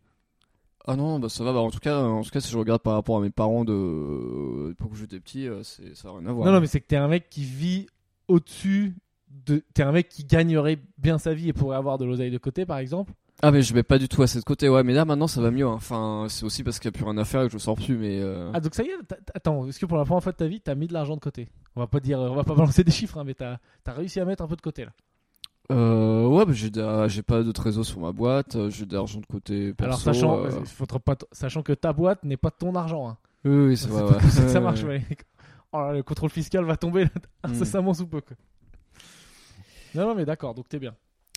Ah 0.86 0.96
non, 0.96 1.20
bah 1.20 1.30
ça 1.30 1.44
va. 1.44 1.54
Bah, 1.54 1.60
en 1.60 1.72
tout 1.72 1.80
cas, 1.80 1.98
en 2.02 2.22
tout 2.24 2.30
cas, 2.32 2.42
si 2.42 2.52
je 2.52 2.58
regarde 2.58 2.82
par 2.82 2.94
rapport 2.94 3.18
à 3.18 3.22
mes 3.22 3.30
parents 3.30 3.64
de 3.66 4.70
l'époque 4.70 4.92
où 4.92 4.96
j'étais 4.96 5.20
petit, 5.20 5.48
euh, 5.48 5.64
c'est 5.64 5.96
ça 5.96 6.10
n'a 6.10 6.18
rien 6.20 6.28
à 6.28 6.32
voir. 6.34 6.46
Non, 6.46 6.54
non, 6.54 6.60
mais 6.62 6.68
c'est 6.68 6.82
que 6.82 6.88
t'es 6.88 6.96
un 6.98 7.08
mec 7.08 7.30
qui 7.30 7.44
vit 7.44 7.88
au-dessus 8.28 8.96
de. 9.30 9.64
T'es 9.74 9.84
un 9.84 9.92
mec 9.92 10.10
qui 10.10 10.24
gagnerait 10.26 10.80
bien 10.98 11.18
sa 11.18 11.34
vie 11.34 11.50
et 11.50 11.54
pourrait 11.54 11.78
avoir 11.78 11.98
de 11.98 12.06
l'oseille 12.06 12.32
de 12.32 12.38
côté, 12.38 12.66
par 12.66 12.78
exemple. 12.80 13.14
Ah, 13.42 13.52
mais 13.52 13.62
je 13.62 13.74
mets 13.74 13.84
pas 13.84 13.98
du 13.98 14.08
tout 14.08 14.22
assez 14.22 14.40
de 14.40 14.44
côté. 14.44 14.70
Ouais, 14.70 14.84
mais 14.84 14.94
là 14.94 15.06
maintenant, 15.06 15.28
ça 15.28 15.42
va 15.42 15.52
mieux. 15.52 15.66
hein. 15.66 15.74
Enfin, 15.74 16.28
c'est 16.30 16.46
aussi 16.46 16.64
parce 16.64 16.80
qu'il 16.80 16.88
y 16.88 16.90
a 16.90 16.92
plus 16.92 17.04
rien 17.04 17.18
à 17.18 17.26
faire 17.26 17.42
et 17.42 17.48
que 17.48 17.54
je 17.54 17.58
sors 17.58 17.76
plus. 17.76 17.98
Mais 17.98 18.20
euh, 18.22 18.52
Ah, 18.54 18.60
donc 18.60 18.76
ça 18.76 18.84
y 18.84 18.88
est, 18.88 18.96
attends, 19.34 19.68
est-ce 19.68 19.80
que 19.80 19.86
pour 19.86 19.98
la 19.98 20.06
première 20.06 20.22
fois 20.22 20.32
de 20.34 20.38
ta 20.38 20.48
vie, 20.48 20.62
t'as 20.62 20.76
mis 20.76 20.88
de 20.88 20.94
l'argent 20.94 21.16
de 21.16 21.20
côté? 21.22 21.50
On 21.76 21.80
va 21.82 21.88
pas 21.88 22.00
dire, 22.00 22.20
on 22.20 22.36
va 22.36 22.44
pas 22.44 22.54
balancer 22.56 22.84
des 22.84 22.92
chiffres, 22.92 23.18
hein, 23.18 23.24
mais 23.26 23.34
t'as 23.34 23.58
as 23.86 23.92
réussi 23.94 24.20
à 24.20 24.26
mettre 24.26 24.44
un 24.44 24.48
peu 24.48 24.56
de 24.56 24.62
côté 24.62 24.86
là. 24.86 24.92
Euh, 25.72 26.28
ouais, 26.28 26.46
bah, 26.46 26.52
j'ai 26.54 26.70
de- 26.70 27.08
j'ai 27.08 27.22
pas 27.24 27.42
de 27.44 27.52
trésor 27.52 27.86
sur 27.86 28.00
ma 28.00 28.12
boîte. 28.12 28.56
euh, 28.56 28.70
J'ai 28.70 28.86
de 28.86 28.94
l'argent 28.96 29.20
de 29.20 29.26
côté. 29.26 29.74
Perso, 29.74 29.86
Alors, 29.86 30.00
sachant, 30.02 30.40
euh, 30.46 30.50
euh, 30.50 31.00
pas 31.00 31.16
sachant 31.32 31.62
que 31.64 31.74
ta 31.74 31.94
boîte 31.94 32.24
n'est 32.24 32.38
pas 32.38 32.52
ton 32.52 32.76
argent. 32.76 33.08
Hein. 33.10 33.18
Oui, 33.46 33.68
oui, 33.68 33.78
c'est 33.78 33.88
vrai. 33.90 34.04
ouais. 34.04 34.22
ça 34.30 34.54
que 34.54 34.60
marche, 34.60 34.84
ouais. 34.84 35.04
Oh 35.76 35.90
le 35.92 36.04
contrôle 36.04 36.30
fiscal 36.30 36.64
va 36.66 36.78
tomber 36.78 37.06
là, 37.06 37.10
Mm. 37.48 37.52
incessamment 37.54 37.94
sous 37.96 38.06
peu. 38.06 38.22
quoi. 38.22 38.38
Non, 39.96 40.08
non, 40.08 40.16
mais 40.16 40.26
d'accord, 40.26 40.54
donc 40.54 40.70
t'es 40.70 40.80
bien. 40.80 40.94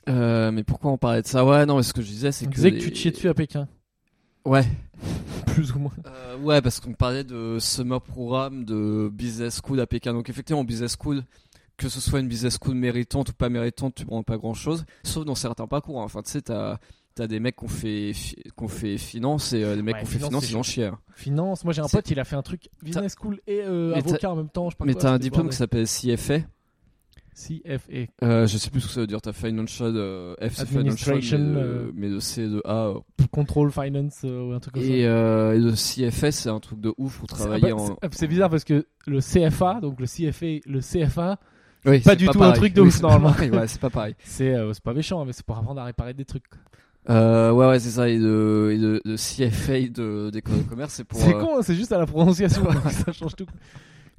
Euh, 0.09 0.51
mais 0.53 0.63
pourquoi 0.63 0.91
on 0.93 0.99
parlait 0.99 1.23
de 1.23 1.27
ça? 1.27 1.45
Ouais, 1.45 1.65
non, 1.67 1.77
mais 1.77 1.83
ce 1.83 1.93
que 1.95 2.03
je 2.03 2.07
disais, 2.07 2.33
c'est 2.33 2.47
que. 2.47 2.55
disait 2.55 2.71
que 2.71 2.77
les- 2.77 2.83
tu 2.83 2.91
te 2.93 2.97
chiais 2.97 3.11
dessus 3.11 3.29
à 3.29 3.35
Pékin, 3.35 3.67
Ouais. 4.45 4.65
plus 5.47 5.73
ou 5.73 5.79
moins. 5.79 5.93
Ouais, 6.43 6.61
parce 6.61 6.81
qu'on 6.81 6.93
parlait 6.93 7.25
de 7.25 7.57
summer 7.59 8.01
programme 8.01 8.65
de 8.65 9.09
business 9.13 9.61
school 9.65 9.81
à 9.81 9.87
Pékin. 9.87 10.13
Donc 10.13 10.29
effectivement, 10.29 10.65
business 10.65 10.97
school, 11.01 11.23
que 11.77 11.89
ce 11.89 12.01
soit 12.01 12.21
une 12.21 12.29
business 12.29 12.59
school 12.63 12.75
méritante 12.75 13.29
ou 13.31 13.33
pas 13.33 13.49
méritante, 13.49 13.95
tu 13.95 14.07
prends 14.07 14.23
pas 14.23 14.39
grand 14.39 14.55
chose, 14.55 14.85
sauf 15.05 15.25
dans 15.25 15.35
certains 15.35 15.67
parcours. 15.67 16.01
hein. 16.01 16.05
Enfin, 16.05 16.23
tu 16.23 16.31
sais, 16.31 16.43
t'as 16.43 16.79
as 17.19 17.27
des 17.27 17.41
mecs 17.41 17.57
qui 17.57 17.65
ont 17.65 17.69
fait, 17.69 18.13
qu'on 18.57 18.69
fait 18.69 18.99
finance 18.99 19.55
et 19.55 19.65
euh, 19.65 19.75
les 19.75 19.81
mecs 19.83 19.95
Ouais, 19.95 20.01
qui 20.03 20.07
ont 20.07 20.11
fait 20.11 20.19
finance, 20.27 20.51
ils 20.51 20.57
en 20.57 20.63
chient. 20.63 20.91
Finance, 21.15 21.65
moi 21.65 21.73
j'ai 21.73 21.81
un 21.81 21.89
pote, 21.89 22.11
il 22.11 22.21
a 22.21 22.25
fait 22.25 22.37
un 22.37 22.43
truc 22.43 22.69
business 22.83 23.15
school 23.19 23.41
et 23.47 23.63
euh, 23.63 23.93
t'as- 23.93 23.99
avocat 24.01 24.31
en 24.33 24.37
même 24.37 24.51
temps. 24.51 24.69
Je 24.69 24.77
Mais 24.85 24.95
t'as 24.95 25.13
un 25.13 25.19
diplôme 25.19 25.49
qui 25.49 25.57
s'appelle 25.57 25.87
CFA. 25.87 26.41
CFA. 27.35 28.07
Euh, 28.23 28.47
je 28.47 28.57
sais 28.57 28.71
plus 28.71 28.81
ce 28.81 28.87
que 28.87 28.93
ça 28.95 29.01
veut 29.01 29.07
dire. 29.07 29.21
T'as 29.21 29.33
Financial, 29.35 29.93
euh, 29.95 30.35
F 30.41 30.61
Administration, 30.61 31.21
Financial, 31.21 31.43
mais, 31.43 31.61
euh, 31.61 31.87
de- 31.87 31.93
mais 31.95 32.09
de 32.09 32.19
C 32.19 32.47
de 32.49 32.63
A. 32.65 32.87
euh. 32.89 32.99
Control 33.31 33.71
Finance 33.71 34.23
ou 34.25 34.53
un 34.53 34.61
truc 34.61 34.75
comme 34.75 34.83
ça. 34.83 34.89
Et, 34.89 35.07
euh, 35.07 35.55
et 35.55 35.59
le 35.59 35.73
CFA, 35.73 36.33
c'est 36.33 36.49
un 36.49 36.61
truc 36.61 36.81
de 36.81 36.95
ouf 36.97 37.19
pour 37.19 37.29
travailler 37.29 37.73
en. 37.73 37.87
c'est- 37.89 37.95
C'est 38.13 38.27
bizarre 38.27 38.49
parce 38.49 38.65
que 38.65 38.87
le 39.07 39.21
CFA, 39.21 39.81
donc 39.83 40.01
le 40.01 40.07
CFA, 40.07 40.61
le 40.67 40.81
CFA, 40.81 41.39
Oui, 41.87 42.01
pas 42.01 42.17
du 42.17 42.27
tout 42.27 42.43
un 42.43 42.53
truc 42.53 42.75
de 42.75 42.83
Oui, 42.83 42.89
ouf, 42.89 43.01
normalement. 43.01 43.31
ouais, 43.59 43.69
c'est 43.69 43.81
pas 43.81 43.91
pareil. 43.91 44.15
c'est 44.25 44.55
euh, 44.55 44.73
pas 44.83 44.93
méchant, 44.93 45.21
hein, 45.21 45.25
mais 45.27 45.33
c'est 45.33 45.47
pour 45.47 45.57
apprendre 45.57 45.81
à 45.81 45.85
réparer 45.85 46.15
des 46.15 46.25
trucs. 46.25 46.45
Euh, 47.09 47.53
ouais, 47.53 47.69
ouais, 47.69 47.79
c'est 47.79 47.91
ça. 47.91 48.09
Et 48.09 48.19
de, 48.19 48.73
et 48.75 48.79
de, 48.79 49.01
de 49.05 49.17
CFA 49.17 49.89
de, 49.89 50.31
d'école 50.31 50.59
de 50.59 50.63
commerce, 50.63 50.95
c'est 50.95 51.05
pour. 51.05 51.21
C'est 51.21 51.35
euh, 51.35 51.41
con, 51.41 51.59
hein, 51.59 51.63
c'est 51.63 51.77
juste 51.77 51.93
à 51.93 51.99
la 51.99 52.07
prononciation, 52.07 52.67
ça 52.91 53.13
change 53.13 53.37
tout. 53.37 53.47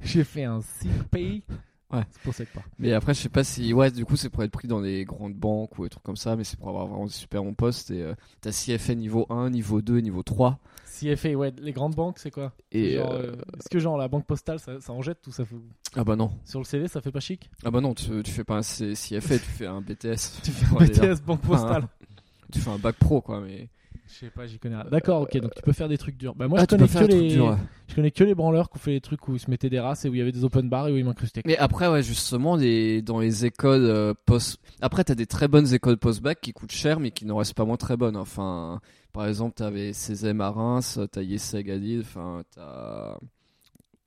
J'ai 0.00 0.24
fait 0.24 0.44
un 0.44 0.60
CPA. 0.60 1.18
Ouais. 1.90 2.02
C'est 2.10 2.22
pour 2.22 2.34
ça 2.34 2.44
que 2.44 2.52
pas. 2.52 2.62
Mais 2.78 2.92
après, 2.92 3.14
je 3.14 3.20
sais 3.20 3.28
pas 3.30 3.44
si. 3.44 3.72
Ouais, 3.72 3.90
du 3.90 4.04
coup, 4.04 4.16
c'est 4.16 4.28
pour 4.28 4.42
être 4.42 4.50
pris 4.50 4.68
dans 4.68 4.82
des 4.82 5.04
grandes 5.04 5.34
banques 5.34 5.78
ou 5.78 5.84
des 5.84 5.88
trucs 5.88 6.02
comme 6.02 6.16
ça, 6.16 6.36
mais 6.36 6.44
c'est 6.44 6.58
pour 6.58 6.68
avoir 6.68 6.86
vraiment 6.86 7.06
des 7.06 7.12
super 7.12 7.42
bons 7.42 7.54
postes. 7.54 7.90
Et 7.90 8.02
euh, 8.02 8.14
t'as 8.42 8.50
CFA 8.50 8.94
niveau 8.94 9.26
1, 9.30 9.50
niveau 9.50 9.80
2, 9.80 9.98
niveau 10.00 10.22
3. 10.22 10.58
CFA, 10.84 11.30
ouais, 11.30 11.52
les 11.60 11.72
grandes 11.72 11.94
banques, 11.94 12.18
c'est 12.18 12.30
quoi? 12.30 12.52
Et. 12.72 12.96
Genre, 12.96 13.12
euh, 13.12 13.22
euh, 13.22 13.36
Est-ce 13.58 13.68
que 13.70 13.78
genre 13.78 13.96
la 13.96 14.08
banque 14.08 14.26
postale, 14.26 14.58
ça, 14.58 14.80
ça 14.80 14.92
en 14.92 15.00
jette 15.00 15.26
ou 15.26 15.32
ça 15.32 15.44
fait... 15.44 15.56
Ah 15.96 16.04
bah 16.04 16.16
non. 16.16 16.30
Sur 16.44 16.58
le 16.58 16.64
CV, 16.64 16.88
ça 16.88 17.00
fait 17.00 17.12
pas 17.12 17.20
chic? 17.20 17.50
Ah 17.64 17.70
bah 17.70 17.80
non, 17.80 17.94
tu, 17.94 18.22
tu 18.22 18.30
fais 18.32 18.44
pas 18.44 18.56
un 18.56 18.62
CFA, 18.62 19.38
tu 19.38 19.38
fais 19.38 19.66
un 19.66 19.80
BTS. 19.80 20.42
Tu 20.42 20.50
fais 20.50 20.66
un. 20.76 20.84
BTS 21.14 21.22
banque 21.22 21.40
postale. 21.40 21.88
Tu 22.52 22.60
fais 22.60 22.70
un 22.70 22.78
bac 22.78 22.96
pro, 22.96 23.22
quoi. 23.22 23.40
Mais. 23.40 23.70
Je 24.08 24.14
sais 24.14 24.30
pas, 24.30 24.46
j'y 24.46 24.58
connais 24.58 24.76
rien. 24.76 24.86
D'accord, 24.90 25.22
ok, 25.22 25.36
donc 25.38 25.54
tu 25.54 25.62
peux 25.62 25.72
faire 25.72 25.88
des 25.88 25.98
trucs 25.98 26.16
durs. 26.16 26.34
Bah 26.34 26.48
moi, 26.48 26.58
ah, 26.58 26.62
je, 26.62 26.66
tu 26.66 26.74
connais 26.76 26.86
peux 26.86 26.92
faire 26.92 27.06
que 27.06 27.12
les... 27.12 27.28
dur, 27.28 27.46
ouais. 27.48 27.56
je 27.88 27.94
connais 27.94 28.10
que 28.10 28.24
les 28.24 28.34
branleurs 28.34 28.70
qui 28.70 28.78
ont 28.78 28.80
fait 28.80 28.92
les 28.92 29.00
trucs 29.00 29.28
où 29.28 29.34
ils 29.34 29.38
se 29.38 29.50
mettaient 29.50 29.68
des 29.68 29.80
races 29.80 30.04
et 30.04 30.08
où 30.08 30.14
il 30.14 30.18
y 30.18 30.22
avait 30.22 30.32
des 30.32 30.44
open 30.44 30.68
bars 30.68 30.88
et 30.88 30.92
où 30.92 30.96
ils 30.96 31.04
m'incrustaient. 31.04 31.42
Mais 31.44 31.58
après, 31.58 31.88
ouais, 31.88 32.02
justement, 32.02 32.56
les, 32.56 33.02
dans 33.02 33.20
les 33.20 33.44
écoles 33.44 33.84
euh, 33.84 34.14
post. 34.26 34.58
Après, 34.80 35.04
t'as 35.04 35.14
des 35.14 35.26
très 35.26 35.46
bonnes 35.46 35.72
écoles 35.74 35.98
post-bac 35.98 36.40
qui 36.40 36.52
coûtent 36.52 36.72
cher, 36.72 37.00
mais 37.00 37.10
qui 37.10 37.26
n'en 37.26 37.36
restent 37.36 37.54
pas 37.54 37.66
moins 37.66 37.76
très 37.76 37.96
bonnes. 37.96 38.16
Enfin, 38.16 38.80
par 39.12 39.26
exemple, 39.26 39.54
t'avais 39.56 39.92
Césem 39.92 40.40
à 40.40 40.50
Reims, 40.50 40.98
t'as 41.12 41.22
Yesseg 41.22 41.70
à 41.70 41.76
Lille, 41.76 42.02
enfin, 42.04 42.42
t'as. 42.54 43.18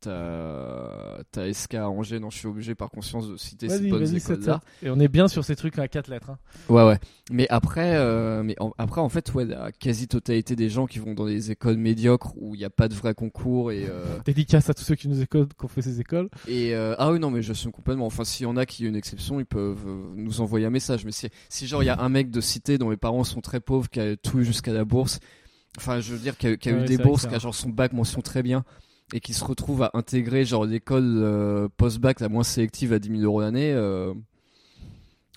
T'as 0.02 1.24
t'as 1.32 1.54
SK 1.54 1.76
à 1.76 1.90
Angers, 1.90 2.20
non, 2.20 2.30
je 2.30 2.38
suis 2.38 2.48
obligé 2.48 2.74
par 2.76 2.90
conscience 2.90 3.30
de 3.30 3.38
citer 3.38 3.70
ces 3.70 3.88
bonnes 3.90 4.04
vas-y, 4.04 4.18
écoles 4.18 4.38
7, 4.38 4.46
là. 4.48 4.62
Et 4.82 4.90
on 4.90 5.00
est 5.00 5.08
bien 5.08 5.28
sur 5.28 5.46
ces 5.46 5.56
trucs 5.56 5.78
à 5.80 5.88
4 5.88 6.08
lettres. 6.10 6.32
Hein. 6.32 6.38
Ouais, 6.70 6.84
ouais. 6.86 7.00
Mais 7.32 7.48
après, 7.50 7.96
euh, 7.96 8.42
mais 8.44 8.56
en- 8.60 8.74
après, 8.78 9.00
en 9.00 9.10
fait, 9.10 9.34
ouais, 9.34 9.46
la 9.46 9.72
quasi-totalité 9.72 10.56
des 10.56 10.70
gens 10.70 10.88
qui 10.88 11.00
vont 11.00 11.14
dans 11.14 11.26
des 11.28 11.52
écoles 11.52 11.78
médiocres 11.78 12.34
où 12.38 12.56
il 12.56 12.58
n'y 12.58 12.66
a 12.66 12.70
pas 12.70 12.88
de 12.88 12.94
vrai 12.96 13.14
concours 13.14 13.72
et, 13.72 13.86
euh, 13.88 14.04
Dédicace 14.26 14.70
à 14.70 14.74
tous 14.74 14.84
ceux 14.84 14.96
qui 14.96 15.08
nous 15.08 15.22
écoutent, 15.22 15.54
qui 15.54 15.66
ont 15.66 15.68
fait 15.68 15.82
ces 15.84 16.00
écoles. 16.00 16.30
et 16.48 16.74
euh, 16.76 16.96
ah 16.98 17.12
oui, 17.12 17.20
non, 17.20 17.30
mais 17.32 17.42
j'assume 17.42 17.72
complètement. 17.72 18.06
Enfin, 18.08 18.24
s'il 18.24 18.46
y 18.46 18.48
en 18.48 18.58
a 18.58 18.66
qui 18.66 18.86
ont 18.86 18.90
une 18.90 18.96
exception, 18.96 19.40
ils 19.40 19.46
peuvent 19.46 19.86
euh, 19.88 20.04
nous 20.16 20.42
envoyer 20.42 20.66
un 20.66 20.72
message. 20.72 21.06
Mais 21.06 21.12
si, 21.12 21.28
si 21.48 21.68
genre 21.68 21.84
il 21.84 21.86
y 21.86 21.90
a 21.90 22.00
un 22.00 22.10
mec 22.10 22.32
de 22.32 22.42
cité 22.42 22.78
dont 22.78 22.90
les 22.90 22.98
parents 22.98 23.24
sont 23.24 23.42
très 23.42 23.60
pauvres, 23.60 23.90
qui 23.90 24.00
a 24.00 24.16
tout 24.18 24.40
eu 24.40 24.44
jusqu'à 24.46 24.74
la 24.74 24.84
bourse, 24.84 25.20
enfin, 25.78 26.00
je 26.02 26.12
veux 26.14 26.20
dire, 26.20 26.38
qui 26.38 26.48
a, 26.48 26.58
qui 26.58 26.70
a 26.70 26.74
Ouais, 26.74 26.82
eu 26.82 26.86
des 26.86 26.98
bourses, 26.98 27.28
qui 27.28 27.36
a 27.36 27.40
genre 27.40 27.54
son 27.56 27.70
bac 27.70 27.94
mention 27.94 28.22
très 28.22 28.42
bien 28.44 28.66
et 29.14 29.20
qui 29.20 29.34
se 29.34 29.44
retrouve 29.44 29.84
à 29.84 29.92
intégrer 29.94 30.46
genre 30.46 30.66
l'école 30.66 31.18
euh, 31.18 31.68
post-bac 31.78 32.20
la 32.20 32.30
moins 32.30 32.44
sélective 32.44 32.94
à 32.94 33.00
10 33.00 33.10
000 33.10 33.22
euros 33.22 33.42
l'année. 33.42 33.74
Euh, 33.74 34.14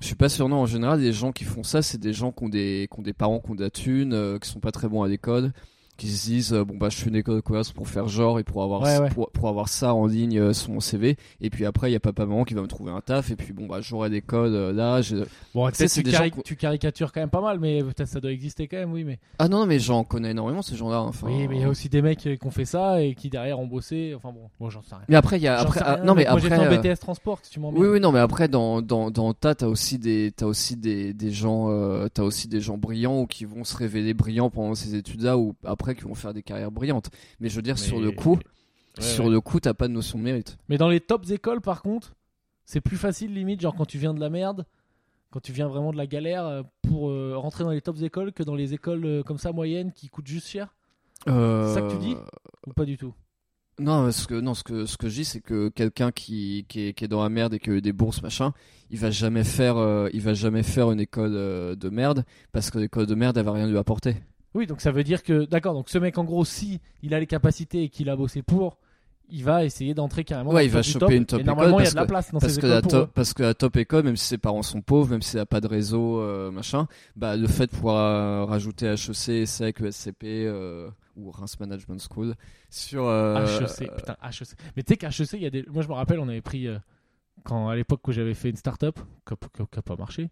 je 0.01 0.07
suis 0.07 0.15
pas 0.17 0.29
sûr, 0.29 0.49
non. 0.49 0.57
En 0.57 0.67
général, 0.67 1.01
les 1.01 1.13
gens 1.13 1.33
qui 1.33 1.45
font 1.45 1.63
ça, 1.63 1.83
c'est 1.83 1.99
des 1.99 2.13
gens 2.13 2.33
qui 2.33 2.45
ont 2.45 2.49
des, 2.49 2.89
qui 2.93 2.99
ont 2.99 3.03
des 3.03 3.13
parents 3.13 3.41
qui 3.41 3.51
ont 3.51 3.55
de 3.55 3.63
la 3.63 3.71
thune, 3.71 4.13
euh, 4.13 4.39
qui 4.39 4.49
sont 4.49 4.61
pas 4.61 4.73
très 4.73 4.89
bons 4.89 5.03
à 5.03 5.09
l'école, 5.09 5.53
qui 5.97 6.09
se 6.09 6.27
disent 6.27 6.53
euh, 6.53 6.65
bon 6.65 6.77
bah 6.77 6.89
je 6.91 6.97
fais 6.97 7.09
une 7.09 7.17
école 7.17 7.37
de 7.37 7.41
commerce 7.41 7.73
pour 7.73 7.89
faire 7.89 8.09
genre 8.09 8.39
et 8.39 8.45
pour 8.45 8.63
avoir 8.63 8.83
Ouais, 8.83 8.99
ouais. 8.99 9.09
Pour, 9.11 9.31
pour 9.31 9.49
avoir 9.49 9.69
ça 9.69 9.95
en 9.95 10.07
ligne 10.07 10.39
euh, 10.39 10.53
sur 10.53 10.71
mon 10.71 10.81
CV. 10.81 11.17
Et 11.41 11.51
puis 11.51 11.65
après, 11.65 11.91
il 11.91 11.93
y 11.93 11.97
a 11.97 12.01
papa 12.01 12.27
maman 12.27 12.45
qui 12.45 12.55
va 12.55 12.63
me 12.63 12.67
trouver 12.67 12.93
un 12.93 13.01
taf. 13.01 13.31
Et 13.31 13.37
puis 13.37 13.53
bon 13.53 13.67
bah 13.67 13.81
j'aurai 13.81 14.09
l'école 14.09 14.55
euh, 14.55 14.73
là. 14.73 15.01
Bon, 15.55 15.69
Tu 15.71 15.77
sais, 15.77 15.89
tu, 15.89 16.03
des 16.03 16.11
gens 16.11 16.25
tu 16.45 16.57
caricatures 16.57 17.13
quand 17.13 17.21
même 17.21 17.31
pas 17.31 17.41
mal, 17.41 17.59
mais 17.59 17.83
peut-être 17.83 18.09
ça 18.09 18.21
doit 18.21 18.33
exister 18.33 18.69
quand 18.69 18.77
même, 18.77 18.93
oui. 18.93 19.05
Mais, 19.05 19.19
Ah 19.39 19.49
non 19.49 19.67
mais 19.67 19.79
j'en 19.79 20.05
connais 20.05 20.31
énormément 20.31 20.63
ces 20.63 20.77
gens-là. 20.77 21.01
Enfin. 21.01 21.29
oui, 21.29 21.47
mais 21.49 21.57
il 21.57 21.63
y 21.63 21.65
a 21.65 21.69
aussi 21.69 21.89
des 21.89 22.03
mecs 22.03 22.19
qui 22.19 22.39
ont 22.45 22.51
fait 22.51 22.65
ça 22.65 23.01
et 23.03 23.15
qui 23.15 23.31
derrière 23.31 23.59
ont 23.59 23.67
bossé. 23.67 24.15
Enfin 24.17 24.31
bon, 24.31 24.49
bon 24.59 24.71
j'en 24.71 24.83
sais 24.83 24.95
rien. 24.95 25.05
Mais 25.09 25.17
après 25.17 25.39
il 25.39 25.43
y 25.43 25.49
a 25.49 25.59
après 25.59 25.81
ah, 25.85 25.99
non 26.05 26.15
mais. 26.15 26.25
Moi 26.25 26.41
après. 26.45 26.59
en 26.59 26.71
BTS 26.71 26.99
transport, 27.01 27.39
si 27.43 27.51
tu 27.51 27.61
m'en 27.61 27.71
Oui, 27.71 27.87
oui, 27.87 28.01
non, 28.01 28.13
mais 28.13 28.19
après, 28.19 28.49
dans, 28.49 28.83
dans, 28.83 29.11
dans 29.11 29.29
le 29.29 29.35
tas, 29.35 29.55
t'as 29.55 29.67
aussi 29.67 29.99
des, 29.99 30.33
aussi 30.43 30.77
des, 30.77 31.13
des 31.13 31.31
gens, 31.31 31.71
euh, 31.71 32.09
t'as 32.13 32.23
aussi 32.23 32.49
des 32.49 32.61
gens 32.61 32.79
brillants 32.79 33.21
ou 33.21 33.27
qui 33.27 33.45
vont 33.45 33.65
se 33.65 33.77
révéler 33.77 34.15
brillants 34.15 34.51
pendant 34.51 34.75
ces 34.75 34.95
études-là 34.95 35.39
ou 35.39 35.55
après 35.65 35.84
qui 35.93 36.05
vont 36.05 36.15
faire 36.15 36.33
des 36.33 36.43
carrières 36.43 36.71
brillantes. 36.71 37.11
Mais 37.41 37.49
je 37.51 37.57
veux 37.57 37.63
dire, 37.63 37.79
sur 37.79 38.01
le 38.01 38.11
coup, 38.11 38.39
sur 38.99 39.29
le 39.29 39.41
coup, 39.41 39.61
t'as 39.61 39.75
pas 39.75 39.89
de 39.89 39.93
notion 39.93 40.19
de 40.19 40.25
mérite. 40.25 40.57
Mais 40.69 40.79
dans 40.79 40.89
les 40.89 41.01
tops 41.01 41.31
écoles, 41.31 41.61
par 41.61 41.83
contre, 41.83 42.15
c'est 42.65 42.81
plus 42.81 42.97
facile, 42.97 43.35
limite, 43.35 43.61
genre 43.61 43.75
quand 43.75 43.85
tu 43.85 43.99
viens 43.99 44.15
de 44.15 44.21
la 44.21 44.31
merde, 44.31 44.65
quand 45.31 45.41
tu 45.41 45.53
viens 45.53 45.69
vraiment 45.69 45.93
de 45.93 45.99
la 45.99 46.07
galère, 46.07 46.47
euh, 46.47 46.63
pour 46.83 47.11
euh, 47.11 47.35
rentrer 47.37 47.65
dans 47.65 47.71
les 47.71 47.83
tops 47.83 48.01
écoles 48.03 48.33
que 48.33 48.43
dans 48.43 48.55
les 48.55 48.73
écoles 48.73 49.05
euh, 49.05 49.23
comme 49.23 49.37
ça 49.37 49.53
moyennes 49.53 49.93
qui 49.93 50.09
coûtent 50.09 50.27
juste 50.27 50.47
cher? 50.47 50.75
Euh... 51.29 51.75
ça 51.75 51.83
que 51.83 51.91
tu 51.91 51.99
dis 51.99 52.17
Ou 52.67 52.73
pas 52.73 52.85
du 52.85 52.97
tout? 52.97 53.15
Non, 53.81 54.13
ce 54.13 54.29
que, 54.29 54.35
non, 54.35 54.55
ce 54.55 54.63
que, 54.63 54.87
ce 54.87 54.97
que 54.97 55.09
je 55.09 55.17
dis, 55.17 55.25
c'est 55.25 55.41
que 55.41 55.69
quelqu'un 55.69 56.13
qui, 56.13 56.65
qui, 56.69 56.89
est, 56.89 56.93
qui 56.95 57.05
est 57.05 57.09
dans 57.09 57.23
la 57.23 57.29
merde 57.29 57.55
et 57.55 57.59
qui 57.59 57.71
a 57.71 57.73
eu 57.73 57.81
des 57.81 57.93
bourses, 57.93 58.23
machin, 58.23 58.53
il 58.91 58.99
va 58.99 59.11
jamais 59.11 59.43
faire, 59.43 59.79
euh, 59.79 60.09
il 60.13 60.21
va 60.21 60.33
jamais 60.33 60.63
faire 60.63 60.93
une 60.93 61.01
école 61.01 61.33
euh, 61.35 61.75
de 61.75 61.89
merde 61.89 62.25
parce 62.53 62.71
que 62.71 62.79
l'école 62.79 63.07
de 63.07 63.17
merde, 63.17 63.37
elle 63.37 63.45
va 63.45 63.53
rien 63.53 63.67
lui 63.67 63.77
apporter. 63.77 64.17
Oui, 64.55 64.67
donc 64.67 64.81
ça 64.81 64.93
veut 64.93 65.05
dire 65.05 65.23
que, 65.23 65.45
d'accord, 65.47 65.75
donc 65.75 65.89
ce 65.89 65.99
mec, 65.99 66.17
en 66.19 66.25
gros, 66.25 66.45
si 66.45 66.81
il 67.03 67.13
a 67.15 67.21
les 67.21 67.27
capacités 67.27 67.83
et 67.85 67.89
qu'il 67.89 68.09
a 68.09 68.17
bossé 68.17 68.43
pour, 68.43 68.79
il 69.31 69.43
va 69.43 69.65
essayer 69.65 69.95
d'entrer 69.95 70.23
carrément. 70.23 70.51
Ouais, 70.51 70.63
dans 70.63 70.67
il 70.67 70.71
va 70.71 70.83
choper 70.83 70.99
top, 71.01 71.11
une 71.13 71.27
top 71.27 71.41
Et 71.41 71.45
normalement, 71.45 71.81
école 71.81 71.83
il 71.83 71.85
y 71.87 71.89
a 71.89 71.91
parce 71.91 71.95
de 71.95 71.97
la 71.97 72.03
que- 72.05 72.09
place 72.09 72.33
dans 72.33 72.39
parce 72.41 72.53
ces 72.55 72.61
que, 72.61 72.67
la 72.67 72.83
top, 72.83 73.11
parce 73.15 73.33
que 73.35 73.43
la 73.43 73.55
top 73.55 73.77
école, 73.79 74.05
même 74.05 74.17
si 74.17 74.27
ses 74.27 74.39
parents 74.39 74.63
sont 74.63 74.83
pauvres, 74.83 75.11
même 75.11 75.23
si 75.23 75.37
elle 75.37 75.43
a 75.43 75.47
pas 75.47 75.61
de 75.61 75.67
réseau, 75.67 76.21
euh, 76.21 76.51
machin, 76.51 76.87
bah, 77.17 77.37
le 77.37 77.47
fait 77.49 77.67
de 77.67 77.71
pouvoir 77.73 77.97
euh, 77.97 78.45
rajouter 78.45 78.87
HEC, 78.87 79.47
SEC, 79.47 79.81
ESCP, 79.81 80.25
euh, 80.47 80.91
ou 81.17 81.31
Reims 81.31 81.59
Management 81.59 82.01
School, 82.13 82.35
sur, 82.71 83.07
euh, 83.07 83.45
HEC, 83.61 83.91
putain, 83.97 84.17
HEC. 84.23 84.49
Mais 84.77 84.83
tu 84.83 84.93
sais 84.93 84.97
qu'HEC, 84.99 85.33
il 85.33 85.43
y 85.43 85.47
a 85.47 85.51
des. 85.51 85.65
Moi, 85.73 85.83
je 85.83 85.89
me 85.89 85.95
rappelle, 85.95 86.21
on 86.21 86.29
avait 86.29 86.41
pris. 86.43 86.69
quand 87.45 87.69
à 87.69 87.77
l'époque 87.77 88.07
où 88.07 88.13
j'avais 88.13 88.35
fait 88.35 88.51
une 88.51 88.57
start-up, 88.57 88.99
qui 89.27 89.35
n'a 89.77 89.83
pas 89.83 89.97
marché. 89.97 90.31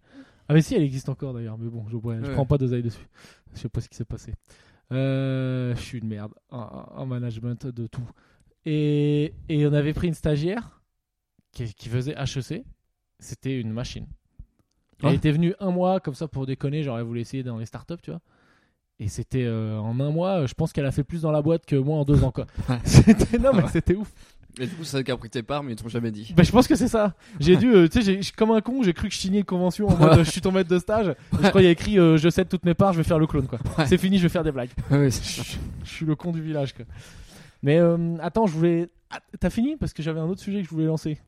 Ah, 0.52 0.54
mais 0.54 0.60
si, 0.60 0.74
elle 0.74 0.82
existe 0.82 1.08
encore 1.08 1.32
d'ailleurs, 1.32 1.56
mais 1.56 1.70
bon, 1.70 1.86
je, 1.88 1.96
ouais, 1.96 2.18
je 2.22 2.30
prends 2.32 2.44
pas 2.44 2.58
d'oseille 2.58 2.82
dessus. 2.82 3.06
Je 3.54 3.60
sais 3.60 3.68
pas 3.70 3.80
ce 3.80 3.88
qui 3.88 3.96
s'est 3.96 4.04
passé. 4.04 4.34
Euh, 4.92 5.74
je 5.74 5.80
suis 5.80 5.98
une 5.98 6.08
merde 6.08 6.34
en, 6.50 6.58
en 6.94 7.06
management 7.06 7.66
de 7.66 7.86
tout. 7.86 8.06
Et, 8.66 9.32
et 9.48 9.66
on 9.66 9.72
avait 9.72 9.94
pris 9.94 10.08
une 10.08 10.14
stagiaire 10.14 10.82
qui, 11.52 11.72
qui 11.72 11.88
faisait 11.88 12.14
HEC. 12.18 12.64
C'était 13.18 13.58
une 13.58 13.72
machine. 13.72 14.06
Elle 15.02 15.08
Ouais. 15.08 15.14
était 15.16 15.32
venue 15.32 15.54
un 15.58 15.70
mois 15.70 16.00
comme 16.00 16.14
ça 16.14 16.28
pour 16.28 16.44
déconner, 16.44 16.82
genre 16.82 16.98
elle 16.98 17.04
voulait 17.04 17.22
essayer 17.22 17.42
dans 17.42 17.56
les 17.56 17.64
startups, 17.66 17.96
tu 18.02 18.10
vois. 18.10 18.20
Et 18.98 19.08
c'était 19.08 19.44
euh, 19.44 19.78
en 19.78 19.98
un 20.00 20.10
mois, 20.10 20.44
je 20.46 20.52
pense 20.54 20.72
qu'elle 20.72 20.84
a 20.86 20.92
fait 20.92 21.02
plus 21.02 21.22
dans 21.22 21.32
la 21.32 21.40
boîte 21.42 21.64
que 21.64 21.74
moi 21.76 21.96
en 21.96 22.04
deux 22.04 22.22
ans, 22.24 22.30
quoi. 22.30 22.46
C'était 22.84 23.38
non, 23.38 23.52
mais 23.54 23.66
c'était 23.68 23.94
ouf. 23.96 24.12
Et 24.60 24.66
du 24.66 24.74
coup, 24.74 24.84
c'est 24.84 25.02
qui 25.02 25.10
a 25.10 25.16
pris 25.16 25.30
tes 25.30 25.42
parts, 25.42 25.62
mais 25.62 25.72
ils 25.72 25.76
t'ont 25.76 25.88
jamais 25.88 26.10
dit. 26.10 26.34
Bah, 26.36 26.42
je 26.42 26.50
pense 26.52 26.68
que 26.68 26.74
c'est 26.76 26.88
ça. 26.88 27.14
J'ai 27.40 27.56
dû, 27.58 27.72
euh, 27.74 27.88
tu 27.88 28.02
sais, 28.02 28.20
comme 28.36 28.50
un 28.50 28.60
con, 28.60 28.82
j'ai 28.82 28.92
cru 28.92 29.08
que 29.08 29.14
je 29.14 29.18
signais 29.18 29.38
une 29.38 29.44
convention 29.44 29.88
en 29.88 29.96
mode 29.96 30.18
euh, 30.18 30.24
je 30.24 30.30
suis 30.30 30.40
ton 30.42 30.52
maître 30.52 30.68
de 30.68 30.78
stage. 30.78 31.14
Je 31.32 31.36
crois 31.38 31.50
qu'il 31.52 31.62
y 31.62 31.66
a 31.66 31.70
écrit 31.70 31.98
euh, 31.98 32.18
je 32.18 32.28
cède 32.28 32.48
toutes 32.48 32.64
mes 32.66 32.74
parts, 32.74 32.92
je 32.92 32.98
vais 32.98 33.04
faire 33.04 33.18
le 33.18 33.26
clone, 33.26 33.46
quoi. 33.46 33.58
Ouais. 33.78 33.86
C'est 33.86 33.96
fini, 33.98 34.18
je 34.18 34.24
vais 34.24 34.28
faire 34.28 34.44
des 34.44 34.52
blagues. 34.52 34.70
Ouais, 34.90 35.10
Je, 35.10 35.42
je 35.84 35.90
suis 35.90 36.04
le 36.04 36.14
con 36.16 36.32
du 36.32 36.42
village, 36.42 36.74
quoi. 36.74 36.84
Mais 37.62 37.78
euh, 37.78 38.16
attends, 38.20 38.46
je 38.46 38.52
voulais. 38.52 38.88
Ah, 39.10 39.20
T'as 39.40 39.50
fini? 39.50 39.76
Parce 39.76 39.92
que 39.94 40.02
j'avais 40.02 40.20
un 40.20 40.26
autre 40.28 40.40
sujet 40.40 40.58
que 40.60 40.64
je 40.64 40.70
voulais 40.70 40.86
lancer. 40.86 41.18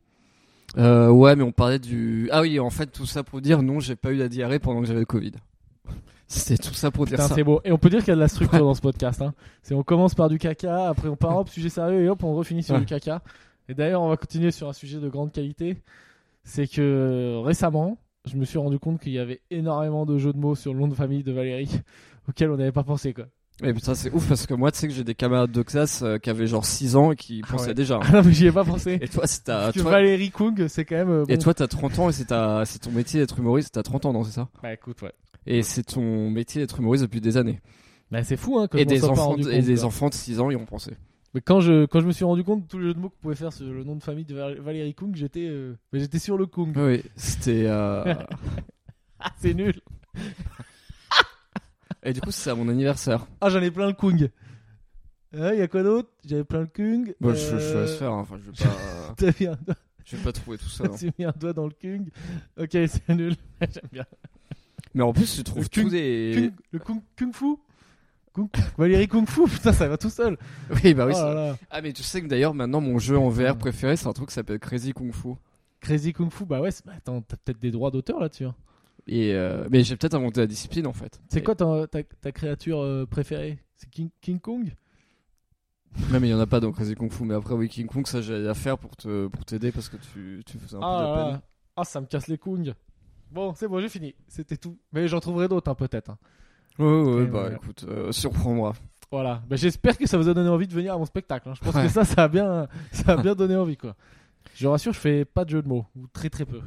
Ouais, 0.77 1.37
mais 1.37 1.45
on 1.45 1.53
parlait 1.53 1.79
du. 1.79 2.29
Ah 2.33 2.43
oui, 2.43 2.59
en 2.61 2.71
fait, 2.71 2.87
tout 2.87 3.07
ça 3.07 3.23
pour 3.23 3.41
dire 3.41 3.63
non, 3.63 3.81
j'ai 3.81 3.97
pas 3.97 4.11
eu 4.11 4.17
la 4.17 4.29
diarrhée 4.29 4.59
pendant 4.59 4.81
que 4.81 4.87
j'avais 4.87 5.01
le 5.01 5.07
Covid. 5.07 5.33
C'était 6.27 6.57
tout 6.63 6.75
ça 6.75 6.91
pour 6.91 7.05
dire 7.07 7.17
Putain, 7.17 7.29
ça. 7.29 7.35
c'est 7.35 7.45
beau. 7.45 7.61
Et 7.65 7.73
on 7.73 7.79
peut 7.79 7.91
dire 7.91 8.01
qu'il 8.01 8.09
y 8.09 8.13
a 8.13 8.15
de 8.17 8.21
la 8.21 8.29
structure 8.29 8.59
dans 8.61 8.75
ce 8.75 8.81
podcast. 8.81 9.21
Hein. 9.23 9.35
C'est 9.63 9.75
on 9.75 9.83
commence 9.83 10.15
par 10.15 10.29
du 10.29 10.39
caca, 10.39 10.89
après 10.89 11.09
on 11.09 11.17
part 11.17 11.37
hop, 11.37 11.49
sujet 11.49 11.69
sérieux 11.69 12.03
et 12.03 12.09
hop, 12.09 12.23
on 12.25 12.35
refinit 12.35 12.63
sur 12.63 12.75
Ouais. 12.75 12.81
du 12.81 12.87
caca. 12.87 13.23
Et 13.69 13.75
d'ailleurs, 13.75 14.03
on 14.03 14.09
va 14.09 14.17
continuer 14.17 14.51
sur 14.51 14.69
un 14.69 14.73
sujet 14.73 14.99
de 14.99 15.09
grande 15.09 15.33
qualité. 15.33 15.77
C'est 16.45 16.67
que 16.67 17.41
récemment, 17.45 17.99
je 18.27 18.37
me 18.37 18.45
suis 18.45 18.59
rendu 18.59 18.79
compte 18.79 19.01
qu'il 19.01 19.13
y 19.13 19.19
avait 19.19 19.41
énormément 19.51 20.05
de 20.07 20.19
jeux 20.19 20.33
de 20.33 20.39
mots 20.39 20.55
sur 20.55 20.73
le 20.75 20.81
nom 20.81 20.89
de 20.89 20.95
famille 20.95 21.23
de 21.23 21.33
Valérie 21.33 21.71
auxquels 22.29 22.51
on 22.51 22.57
n'avait 22.57 22.73
pas 22.73 22.85
pensé 22.85 23.13
quoi. 23.15 23.25
Mais 23.63 23.73
putain, 23.73 23.95
c'est 23.95 24.11
ouf 24.13 24.27
parce 24.29 24.47
que 24.47 24.55
moi, 24.55 24.73
tu 24.73 24.79
sais 24.81 24.89
que 24.89 24.93
j'ai 24.95 25.05
des 25.05 25.15
camarades 25.15 25.53
de 25.53 25.63
classe 25.63 26.03
euh, 26.03 26.19
qui 26.19 26.29
avaient 26.29 26.49
genre 26.49 26.65
6 26.67 26.97
ans 26.97 27.13
et 27.13 27.17
qui 27.17 27.41
Ah 27.45 27.53
pensaient 27.53 27.69
ouais. 27.69 27.75
déjà. 27.75 28.01
Ah 28.03 28.11
non, 28.11 28.23
mais 28.25 28.33
j'y 28.33 28.47
ai 28.49 28.53
pas 28.53 28.65
pensé. 28.65 28.99
Et 29.01 29.07
toi, 29.07 29.29
c'est 29.29 29.45
ta. 29.45 29.73
Toi- 29.73 29.91
Valérie 29.93 30.33
Kung, 30.33 30.67
c'est 30.67 30.85
quand 30.85 30.97
même. 30.97 31.11
euh, 31.11 31.25
Et 31.29 31.39
toi, 31.39 31.55
t'as 31.55 31.69
30 31.69 31.99
ans 32.01 32.09
et 32.09 32.13
c'est 32.13 32.25
ta... 32.25 32.65
c'est 32.65 32.81
ton 32.81 32.91
métier 32.91 33.21
d'être 33.21 33.39
humoriste, 33.39 33.75
t'as 33.75 33.85
30 33.85 34.07
ans, 34.07 34.13
non, 34.13 34.25
c'est 34.25 34.33
ça? 34.33 34.49
Bah 34.61 34.73
écoute, 34.73 35.01
ouais. 35.03 35.13
Et 35.47 35.63
c'est 35.63 35.83
ton 35.85 36.31
métier 36.31 36.61
d'être 36.61 36.79
humoriste 36.81 37.05
depuis 37.05 37.21
des 37.21 37.37
années. 37.37 37.61
Bah 38.11 38.23
c'est 38.25 38.37
fou 38.37 38.59
hein. 38.59 38.69
Que 38.69 38.77
Et 38.79 38.83
je 38.83 38.87
des, 38.87 39.05
enfants, 39.05 39.37
et 39.37 39.63
des 39.63 39.75
quoi. 39.77 39.85
enfants 39.85 40.09
de 40.09 40.15
6 40.15 40.41
ans 40.41 40.51
y 40.51 40.57
ont 40.57 40.65
pensé. 40.67 40.93
Mais 41.35 41.41
quand 41.41 41.61
je, 41.61 41.85
quand 41.87 42.01
je 42.01 42.07
me 42.07 42.13
suis 42.13 42.25
rendu 42.25 42.45
compte 42.45 42.63
de 42.63 42.69
tous 42.69 42.79
les 42.79 42.85
jeux 42.87 42.95
de 42.95 42.99
mots 43.01 43.09
qu'on 43.11 43.19
pouvait 43.23 43.35
faire 43.35 43.53
sur 43.53 43.67
le 43.67 43.83
nom 43.83 43.97
de 43.97 44.03
famille 44.03 44.25
de 44.25 44.35
Val- 44.37 44.61
Valérie 44.61 44.95
Kung, 44.95 45.15
j'étais 45.17 45.47
euh, 45.49 45.75
j'étais 45.93 46.19
sur 46.21 46.39
le 46.39 46.47
Kung. 46.47 46.77
Oui, 46.77 47.03
c'était. 47.17 47.65
euh, 47.67 48.15
Ah, 49.19 49.33
c'est 49.39 49.55
nul. 49.55 49.81
et 52.03 52.13
du 52.13 52.21
coup, 52.21 52.31
c'est 52.31 52.51
à 52.51 52.55
mon 52.55 52.69
anniversaire. 52.69 53.27
Ah, 53.41 53.49
j'en 53.51 53.63
ai 53.63 53.71
plein 53.71 53.87
le 53.87 53.95
Kung. 53.95 54.31
Il 55.33 55.41
y 55.41 55.63
a 55.63 55.67
quoi 55.69 55.83
d'autre? 55.83 56.11
J'avais 56.25 56.45
plein 56.45 56.61
le 56.61 56.67
Kung. 56.67 57.15
Bon, 57.21 57.31
je, 57.35 57.37
je 57.37 57.55
Euh, 57.57 57.73
te 57.73 57.79
laisse 57.79 57.97
faire, 57.97 58.13
hein. 58.13 58.21
enfin, 58.21 58.37
je 58.39 58.51
vais 58.51 58.57
pas, 58.57 59.15
T'as 59.17 59.33
mis, 59.41 59.47
un 59.47 59.57
doigt- 59.67 59.75
je 60.05 60.17
vais 60.17 60.23
pas 60.23 60.33
trouver 60.33 60.59
tout 60.59 60.69
ça. 60.69 60.85
hein. 60.85 60.91
t'as 61.01 61.07
mis 61.19 61.25
un 61.25 61.33
doigt 61.37 61.53
dans 61.53 61.67
le 61.67 61.73
Kung. 61.73 62.09
Ok, 62.59 62.69
c'est 62.73 63.09
nul. 63.09 63.35
J'aime 63.61 63.89
bien. 63.91 64.05
Mais 64.95 65.03
en 65.03 65.13
plus, 65.13 65.35
tu 65.37 65.45
trouves 65.45 65.63
Le 65.65 65.69
tous 65.69 65.81
Kung- 65.83 65.91
des. 65.91 66.51
Le 66.71 66.79
Kung, 66.79 67.01
Kung 67.17 67.33
Fu 67.35 67.57
Kung- 68.33 68.49
Valérie 68.79 69.09
Kung 69.09 69.29
Fu, 69.29 69.45
putain, 69.49 69.73
ça 69.73 69.89
va 69.89 69.97
tout 69.97 70.11
seul. 70.11 70.37
Oui, 70.83 70.95
bah 70.95 71.07
oui. 71.07 71.13
Oh 71.15 71.19
ça- 71.19 71.35
là 71.35 71.47
là. 71.49 71.57
Ah, 71.71 71.81
mais 71.83 71.93
tu 71.93 72.03
sais 72.03 72.21
que 72.23 72.27
d'ailleurs, 72.27 72.55
maintenant, 72.55 72.81
mon 72.81 72.99
jeu 72.99 73.19
en 73.19 73.29
VR 73.29 73.57
préféré, 73.57 73.97
c'est 73.97 74.07
un 74.09 74.13
truc 74.13 74.29
qui 74.29 74.35
s'appelle 74.35 74.59
Crazy 74.59 74.93
Kung 74.93 75.13
Fu. 75.13 75.29
Crazy 75.81 76.13
Kung 76.13 76.31
Fu, 76.31 76.45
bah 76.45 76.61
ouais, 76.61 76.71
c'est- 76.71 76.85
bah, 76.87 76.93
attends, 76.97 77.21
t'as 77.23 77.37
peut-être 77.37 77.61
des 77.61 77.71
droits 77.71 77.91
d'auteur 77.91 78.19
là-dessus. 78.21 78.45
hein. 78.47 78.55
Et 79.07 79.35
euh, 79.35 79.67
mais 79.71 79.85
j'ai 79.85 79.97
peut-être 79.97 80.15
inventé 80.15 80.41
la 80.41 80.47
discipline 80.47 80.87
en 80.87 80.95
fait. 80.95 81.21
C'est 81.29 81.41
Et- 81.41 81.43
quoi 81.43 81.55
ta, 81.55 81.87
ta, 81.87 82.03
ta 82.03 82.33
créature 82.33 82.81
euh, 82.81 83.05
préférée? 83.05 83.59
C'est 83.77 83.91
King, 83.91 84.09
King 84.23 84.41
Kong? 84.41 84.73
Non, 86.11 86.19
mais 86.21 86.29
il 86.29 86.31
y 86.31 86.35
en 86.35 86.41
a 86.41 86.47
pas 86.47 86.59
dans 86.59 86.73
Crazy 86.73 86.95
Kung 86.95 87.13
Fu. 87.13 87.25
Mais 87.25 87.35
après, 87.35 87.55
oui, 87.55 87.69
King 87.69 87.87
Kong, 87.87 88.07
ça 88.07 88.21
j'allais 88.23 88.43
la 88.45 88.55
faire 88.55 88.79
pour 88.79 88.97
te 88.97 89.27
pour 89.29 89.45
t'aider 89.45 89.71
parce 89.71 89.89
que 89.89 89.97
tu, 89.99 90.43
tu 90.47 90.59
faisais 90.59 90.77
un 90.77 90.81
ah, 90.83 90.99
peu 90.99 91.05
de 91.05 91.09
là 91.11 91.17
la 91.27 91.33
peine. 91.33 91.41
ah, 91.77 91.85
ça 91.85 92.01
me 92.01 92.07
casse 92.07 92.27
les 92.29 92.39
Kung. 92.39 92.73
Bon, 93.35 93.53
c'est 93.57 93.67
bon, 93.69 93.81
j'ai 93.81 93.89
fini. 93.89 94.15
C'était 94.29 94.57
tout. 94.57 94.79
Mais 94.93 95.09
j'en 95.09 95.19
trouverai 95.21 95.49
d'autres, 95.49 95.71
hein, 95.71 95.75
peut-être. 95.75 96.11
hein. 96.11 96.19
Ouais, 96.79 96.87
ouais, 96.87 97.25
bah 97.27 97.41
voilà. 97.43 97.57
écoute, 97.57 97.85
euh, 97.89 98.13
surprends-moi. 98.13 98.73
Voilà. 99.11 99.43
Bah, 99.49 99.57
J'espère 99.57 99.99
que 99.99 100.07
ça 100.07 100.17
vous 100.17 100.29
a 100.29 100.35
donné 100.35 100.49
envie 100.49 100.67
de 100.67 100.73
venir 100.73 100.95
à 100.95 100.99
mon 100.99 101.05
spectacle. 101.05 101.49
hein. 101.49 101.55
Je 101.55 101.61
pense 101.61 101.75
Ouais. 101.75 101.83
que 101.85 101.89
ça, 101.89 102.05
ça 102.05 102.25
a 102.25 102.29
bien, 102.29 102.69
ça 102.93 103.13
a 103.13 103.17
bien 103.17 103.35
donné 103.35 103.57
envie, 103.57 103.77
quoi. 103.77 103.95
Je 104.55 104.65
vous 104.67 104.71
rassure, 104.73 104.93
je 104.93 104.99
fais 105.01 105.25
pas 105.25 105.45
de 105.45 105.51
jeu 105.51 105.63
de 105.63 105.69
mots, 105.69 105.85
ou 105.97 106.07
très 106.13 106.31
très 106.31 106.45
peu. 106.45 106.61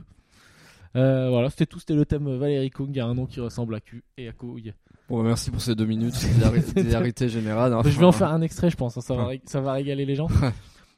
Euh, 0.95 1.29
voilà, 1.29 1.49
c'était 1.49 1.65
tout. 1.65 1.79
C'était 1.79 1.93
le 1.93 2.05
thème 2.05 2.37
Valérie 2.37 2.69
Kung. 2.69 2.89
Il 2.89 2.97
y 2.97 2.99
a 2.99 3.05
un 3.05 3.13
nom 3.13 3.25
qui 3.25 3.39
ressemble 3.39 3.75
à 3.75 3.79
cul 3.81 4.03
et 4.17 4.27
à 4.27 4.31
couille. 4.33 4.73
Bon, 5.09 5.17
bah, 5.17 5.23
merci 5.29 5.51
pour 5.51 5.61
ces 5.61 5.75
deux 5.75 5.85
minutes. 5.85 6.15
Hilarité 6.75 7.29
générale. 7.29 7.73
hein. 7.73 7.81
je 7.85 7.97
vais 7.97 8.05
en 8.05 8.11
faire 8.11 8.31
un 8.31 8.41
extrait, 8.41 8.69
je 8.69 8.77
pense. 8.77 8.97
hein. 8.97 9.01
Ça, 9.01 9.15
va, 9.15 9.29
ça 9.45 9.61
va 9.61 9.73
régaler 9.73 10.05
les 10.05 10.15
gens. 10.15 10.27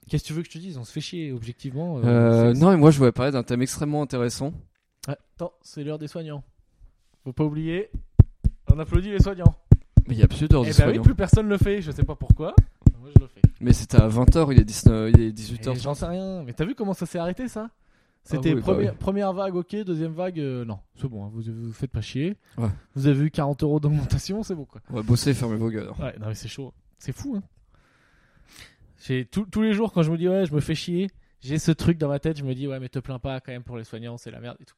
Qu'est-ce 0.10 0.24
que 0.24 0.28
tu 0.28 0.34
veux 0.34 0.42
que 0.42 0.48
je 0.48 0.54
te 0.54 0.58
dise? 0.58 0.78
On 0.78 0.84
se 0.84 0.92
fait 0.92 1.02
chier, 1.02 1.32
objectivement. 1.32 1.98
euh, 2.00 2.50
Euh, 2.50 2.54
non, 2.54 2.72
mais 2.72 2.78
moi 2.78 2.90
je 2.92 2.98
voulais 2.98 3.12
parler 3.12 3.32
d'un 3.32 3.44
thème 3.44 3.62
extrêmement 3.62 4.02
intéressant. 4.02 4.54
Ouais, 5.08 5.16
Attends, 5.36 5.54
c'est 5.62 5.84
l'heure 5.84 6.00
des 6.00 6.08
soignants. 6.08 6.44
Faut 7.24 7.34
pas 7.34 7.44
oublier. 7.44 7.90
On 8.72 8.78
applaudit 8.80 9.10
les 9.12 9.20
soignants. 9.20 9.56
Mais 10.08 10.16
il 10.16 10.20
y 10.20 10.24
a 10.24 10.28
plus 10.28 10.48
d'heures 10.48 10.64
Eh 10.66 10.72
de 10.72 10.76
ben 10.78 10.84
oui, 10.86 10.94
soignants. 10.94 11.02
plus 11.04 11.16
personne 11.16 11.48
le 11.48 11.58
fait. 11.58 11.82
Je 11.82 11.92
sais 11.92 12.04
pas 12.04 12.16
pourquoi. 12.16 12.54
Moi, 13.00 13.10
je 13.16 13.22
le 13.22 13.28
fais. 13.28 13.42
Mais 13.62 13.74
c'était 13.74 14.02
à 14.02 14.08
20h, 14.08 14.52
il 14.54 14.60
est 14.60 14.64
19, 14.64 15.12
il 15.14 15.22
est 15.22 15.32
18h. 15.32 15.72
Et 15.76 15.80
J'en 15.80 15.94
sais 15.94 16.06
rien. 16.06 16.44
Mais 16.44 16.54
t'as 16.54 16.66
vu 16.66 16.76
comment 16.76 16.94
ça 16.94 17.06
s'est 17.06 17.20
arrêté 17.20 17.48
ça? 17.48 17.70
C'était 18.24 18.50
Ah 18.52 18.54
oui, 18.54 18.56
bah 18.56 18.62
première, 18.74 18.92
oui. 18.92 18.98
première 19.00 19.34
vague, 19.34 19.56
ok. 19.56 19.76
Deuxième 19.84 20.12
vague, 20.14 20.40
euh, 20.40 20.66
non. 20.66 20.80
C'est 20.96 21.08
bon, 21.08 21.26
hein, 21.26 21.30
vous, 21.34 21.42
vous 21.42 21.74
faites 21.74 21.90
pas 21.92 22.02
chier. 22.02 22.36
Ouais. 22.58 22.68
Vous 22.96 23.08
avez 23.08 23.24
eu 23.26 23.32
40 23.32 23.64
euros 23.64 23.80
d'augmentation, 23.80 24.44
c'est 24.44 24.56
bon 24.56 24.66
quoi. 24.66 24.82
On 24.90 24.96
va 24.96 25.02
bosser, 25.04 25.34
fermez 25.34 25.56
vos 25.56 25.70
gueules. 25.70 25.90
Ouais, 26.00 26.14
non 26.20 26.28
mais 26.28 26.36
c'est 26.36 26.50
chaud. 26.50 26.74
C'est 27.00 27.14
fou, 27.14 27.36
hein. 27.38 27.44
J'ai 29.06 29.26
tous- 29.26 29.46
tous 29.46 29.62
les 29.62 29.74
jours 29.74 29.94
quand 29.94 30.04
je 30.04 30.12
me 30.12 30.18
dis 30.18 30.28
ouais, 30.28 30.46
je 30.46 30.54
me 30.54 30.60
fais 30.60 30.76
chier, 30.76 31.10
j'ai 31.42 31.58
ce 31.58 31.72
truc 31.72 31.98
dans 31.98 32.10
ma 32.10 32.20
tête, 32.20 32.38
je 32.38 32.44
me 32.44 32.54
dis 32.54 32.68
ouais, 32.68 32.80
mais 32.80 32.90
te 32.90 33.00
plains 33.00 33.20
pas 33.20 33.40
quand 33.40 33.52
même 33.54 33.64
pour 33.64 33.78
les 33.78 33.86
soignants, 33.86 34.18
c'est 34.18 34.32
la 34.32 34.42
merde 34.42 34.58
et 34.60 34.66
tout. 34.66 34.76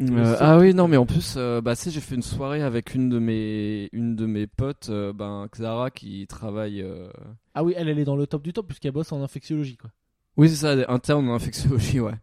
Euh, 0.00 0.36
ah 0.40 0.58
oui, 0.58 0.72
non, 0.72 0.88
mais 0.88 0.96
en 0.96 1.04
plus, 1.06 1.34
euh, 1.36 1.60
bah, 1.60 1.74
j'ai 1.74 2.00
fait 2.00 2.14
une 2.14 2.22
soirée 2.22 2.62
avec 2.62 2.94
une 2.94 3.08
de 3.10 3.18
mes, 3.18 3.88
une 3.92 4.16
de 4.16 4.24
mes 4.26 4.46
potes, 4.46 4.88
euh, 4.88 5.12
ben, 5.12 5.46
Clara, 5.52 5.90
qui 5.90 6.26
travaille. 6.26 6.80
euh, 6.80 7.08
Ah 7.54 7.62
oui, 7.64 7.74
elle, 7.76 7.88
elle 7.88 7.98
est 7.98 8.04
dans 8.04 8.16
le 8.16 8.26
top 8.26 8.42
du 8.42 8.52
top 8.52 8.66
puisqu'elle 8.66 8.92
bosse 8.92 9.12
en 9.12 9.22
infectiologie 9.22 9.76
quoi. 9.76 9.90
Oui, 10.36 10.48
c'est 10.48 10.56
ça, 10.56 10.72
elle 10.72 10.80
est 10.80 10.88
interne 10.90 11.28
en 11.28 11.34
infectiologie, 11.34 12.00
ouais. 12.00 12.14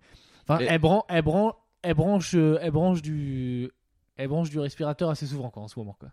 Enfin, 0.47 0.59
Et- 0.59 0.65
elle, 0.69 0.79
branche, 0.79 1.03
elle, 1.09 1.21
branche, 1.21 1.53
elle, 1.83 1.93
branche, 1.93 2.33
euh, 2.35 2.57
elle 2.61 2.71
branche 2.71 3.01
du, 3.03 3.69
elle 4.15 4.27
branche 4.29 4.49
du 4.49 4.59
respirateur 4.59 5.09
assez 5.11 5.27
souvent 5.27 5.49
quoi 5.51 5.61
en 5.61 5.67
ce 5.67 5.77
moment 5.77 5.95
quoi. 5.99 6.09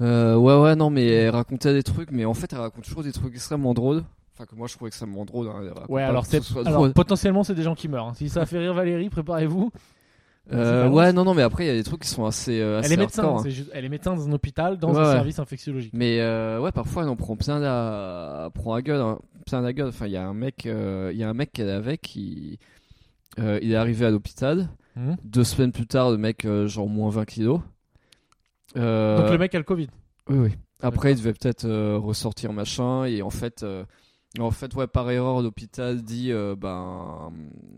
Ouais, 0.00 0.60
ouais, 0.62 0.76
non, 0.76 0.90
mais 0.90 1.06
elle 1.06 1.30
racontait 1.30 1.72
des 1.72 1.82
trucs, 1.82 2.10
mais 2.10 2.24
en 2.26 2.34
fait, 2.34 2.52
elle 2.52 2.58
raconte 2.60 2.84
toujours 2.84 3.02
des 3.02 3.12
trucs 3.12 3.34
extrêmement 3.34 3.72
drôles. 3.72 4.02
Enfin, 4.34 4.44
que 4.46 4.54
moi, 4.54 4.68
je 4.68 4.74
trouve 4.76 4.86
extrêmement 4.88 5.24
drôles. 5.24 5.48
hein, 5.48 5.72
Ouais, 5.88 6.02
alors 6.02 6.24
soit 6.26 6.60
alors 6.66 6.72
drôle. 6.82 6.92
potentiellement 6.92 7.42
c'est 7.42 7.54
des 7.54 7.62
gens 7.64 7.74
qui 7.74 7.88
meurent. 7.88 8.08
hein. 8.08 8.14
Si 8.14 8.28
ça 8.28 8.46
fait 8.46 8.58
rire 8.58 8.74
Valérie, 8.74 9.08
préparez-vous. 9.10 9.72
Euh, 10.52 10.88
ouais, 10.88 11.12
non, 11.12 11.24
non, 11.24 11.34
mais 11.34 11.42
après, 11.42 11.64
il 11.64 11.66
y 11.66 11.70
a 11.70 11.74
des 11.74 11.84
trucs 11.84 12.00
qui 12.02 12.08
sont 12.08 12.24
assez. 12.24 12.58
euh, 12.60 12.78
Elle 12.78 12.84
assez 12.86 12.94
est 12.94 12.96
médecin, 12.96 13.22
hardcore, 13.22 13.46
hein. 13.46 13.48
juste- 13.50 13.70
elle 13.74 13.84
est 13.84 13.88
médecin 13.90 14.14
dans 14.14 14.26
un 14.26 14.32
hôpital 14.32 14.78
dans 14.78 14.92
Ouais, 14.92 14.98
un 14.98 15.04
ouais. 15.06 15.12
service 15.12 15.38
infectiologique. 15.38 15.92
Mais 15.94 16.20
euh, 16.20 16.58
ouais, 16.60 16.72
parfois 16.72 17.02
elle 17.02 17.08
en 17.10 17.16
prend 17.16 17.36
plein 17.36 17.58
la, 17.58 18.44
elle 18.46 18.50
prend 18.52 18.74
la 18.74 18.80
gueule, 18.82 19.00
hein, 19.00 19.18
plein 19.46 19.60
la 19.60 19.72
gueule. 19.72 19.88
Enfin, 19.88 20.06
il 20.06 20.12
y 20.12 20.16
a 20.16 20.26
un 20.26 20.32
mec, 20.34 20.64
euh, 20.66 21.10
il 21.12 21.18
y 21.18 21.24
a 21.24 21.28
un 21.28 21.34
mec 21.34 21.52
qu'elle 21.52 21.68
avait 21.70 21.98
qui, 21.98 22.58
il 23.36 23.72
est 23.72 23.76
arrivé 23.76 24.06
à 24.06 24.10
l'hôpital. 24.10 24.68
Mhm. 24.96 25.16
Deux 25.22 25.44
semaines 25.44 25.70
plus 25.72 25.86
tard, 25.86 26.10
le 26.10 26.16
mec 26.16 26.46
genre 26.66 26.88
moins 26.88 27.10
20 27.10 27.24
kilos. 27.26 27.60
Donc 28.74 28.82
le 29.30 29.36
mec 29.38 29.54
a 29.54 29.58
le 29.58 29.64
Covid. 29.64 29.88
Oui, 30.30 30.38
oui. 30.38 30.50
Après, 30.82 31.12
il 31.12 31.16
devait 31.18 31.32
peut-être 31.32 31.68
ressortir 31.96 32.52
machin 32.52 33.04
et 33.04 33.22
en 33.22 33.30
fait, 33.30 33.64
en 34.38 34.50
fait, 34.50 34.74
ouais, 34.74 34.86
par 34.86 35.10
erreur, 35.10 35.40
l'hôpital 35.40 36.02
dit, 36.02 36.32
euh, 36.32 36.54
ben, 36.54 37.32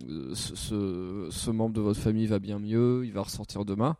euh, 0.08 0.34
ce, 0.34 1.28
ce, 1.30 1.50
membre 1.50 1.74
de 1.74 1.80
votre 1.80 2.00
famille 2.00 2.26
va 2.26 2.38
bien 2.38 2.58
mieux, 2.58 3.02
il 3.04 3.12
va 3.12 3.22
ressortir 3.22 3.64
demain. 3.64 3.96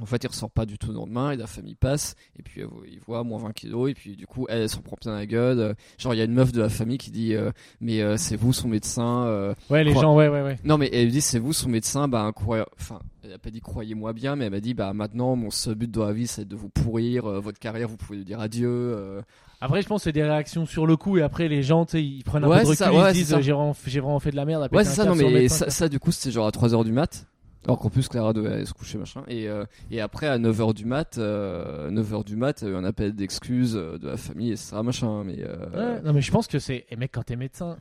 En 0.00 0.06
fait, 0.06 0.24
il 0.24 0.26
ressort 0.26 0.50
pas 0.50 0.64
du 0.64 0.78
tout 0.78 0.88
le 0.88 0.94
lendemain 0.94 1.32
et 1.32 1.36
la 1.36 1.46
famille 1.46 1.74
passe 1.74 2.14
et 2.38 2.42
puis 2.42 2.62
euh, 2.62 2.66
il 2.90 2.98
voit 3.00 3.22
moins 3.24 3.38
20 3.38 3.52
kilos 3.52 3.90
et 3.90 3.94
puis 3.94 4.16
du 4.16 4.26
coup 4.26 4.46
elle, 4.48 4.62
elle 4.62 4.68
s'en 4.70 4.80
prend 4.80 4.96
plein 4.96 5.14
la 5.14 5.26
gueule. 5.26 5.58
Euh, 5.58 5.74
Genre 5.98 6.14
il 6.14 6.16
y 6.16 6.20
a 6.22 6.24
une 6.24 6.32
meuf 6.32 6.50
de 6.50 6.62
la 6.62 6.70
famille 6.70 6.96
qui 6.96 7.10
dit 7.10 7.34
euh, 7.34 7.50
mais 7.82 8.00
euh, 8.00 8.16
c'est 8.16 8.36
vous 8.36 8.54
son 8.54 8.68
médecin. 8.68 9.26
euh. 9.26 9.54
Ouais, 9.68 9.84
les 9.84 9.92
gens, 9.92 10.16
ouais, 10.16 10.28
ouais, 10.28 10.40
ouais. 10.40 10.58
Non 10.64 10.78
mais 10.78 10.88
elle 10.94 11.04
lui 11.04 11.12
dit 11.12 11.20
c'est 11.20 11.38
vous 11.38 11.52
son 11.52 11.68
médecin. 11.68 12.08
Bah 12.08 12.30
croyez... 12.34 12.64
enfin 12.80 13.00
elle 13.22 13.34
a 13.34 13.38
pas 13.38 13.50
dit 13.50 13.60
croyez-moi 13.60 14.14
bien 14.14 14.34
mais 14.34 14.46
elle 14.46 14.52
m'a 14.52 14.60
dit 14.60 14.72
bah 14.72 14.94
maintenant 14.94 15.36
mon 15.36 15.50
seul 15.50 15.74
but 15.74 15.90
dans 15.90 16.06
la 16.06 16.12
vie 16.14 16.26
c'est 16.26 16.48
de 16.48 16.56
vous 16.56 16.70
pourrir 16.70 17.24
votre 17.26 17.58
carrière 17.58 17.86
vous 17.86 17.98
pouvez 17.98 18.16
lui 18.18 18.24
dire 18.24 18.40
adieu. 18.40 19.20
Après, 19.60 19.80
je 19.82 19.86
pense 19.86 20.00
que 20.00 20.04
c'est 20.04 20.12
des 20.12 20.24
réactions 20.24 20.66
sur 20.66 20.86
le 20.86 20.96
coup 20.96 21.18
et 21.18 21.22
après 21.22 21.46
les 21.46 21.62
gens, 21.62 21.84
tu 21.84 21.92
sais, 21.92 22.02
ils 22.02 22.24
prennent 22.24 22.42
un 22.42 22.48
Ouais, 22.48 22.56
peu 22.58 22.62
de 22.64 22.68
recul, 22.70 22.78
ça, 22.78 22.92
ouais, 22.92 22.98
ils 23.12 23.24
se 23.24 23.34
disent 23.34 23.36
j'ai 23.40 23.52
vraiment, 24.00 24.18
fait 24.18 24.30
de 24.32 24.36
la 24.36 24.44
merde. 24.44 24.62
à 24.64 24.74
Ouais 24.74 24.84
c'est 24.84 24.94
ça 24.96 25.04
non 25.04 25.14
mais 25.14 25.48
ça, 25.48 25.70
ça, 25.70 25.88
du 25.88 26.00
coup 26.00 26.10
c'était 26.10 26.32
genre 26.32 26.46
à 26.46 26.50
3h 26.50 26.82
du 26.84 26.90
mat? 26.92 27.26
Alors 27.64 27.78
qu'en 27.78 27.90
plus 27.90 28.08
Clara 28.08 28.32
devait 28.32 28.52
aller 28.52 28.64
se 28.66 28.72
coucher 28.74 28.98
machin 28.98 29.22
et, 29.28 29.48
euh, 29.48 29.64
et 29.90 30.00
après 30.00 30.26
à 30.26 30.36
9h 30.38 30.74
du 30.74 30.84
mat 30.84 31.16
euh, 31.18 31.90
9h 31.90 32.24
du 32.24 32.34
mat 32.36 32.62
euh, 32.64 32.76
un 32.76 32.84
appel 32.84 33.14
d'excuses 33.14 33.76
euh, 33.76 33.98
de 33.98 34.08
la 34.08 34.16
famille 34.16 34.50
etc 34.50 34.76
machin 34.82 35.22
mais 35.24 35.36
euh, 35.40 35.66
Ouais, 35.96 36.02
non, 36.02 36.12
mais 36.12 36.20
je 36.22 36.30
pense 36.32 36.48
que 36.48 36.58
c'est. 36.58 36.86
Et 36.90 36.96
mec, 36.96 37.12
quand 37.12 37.22
t'es 37.22 37.36
médecin. 37.36 37.76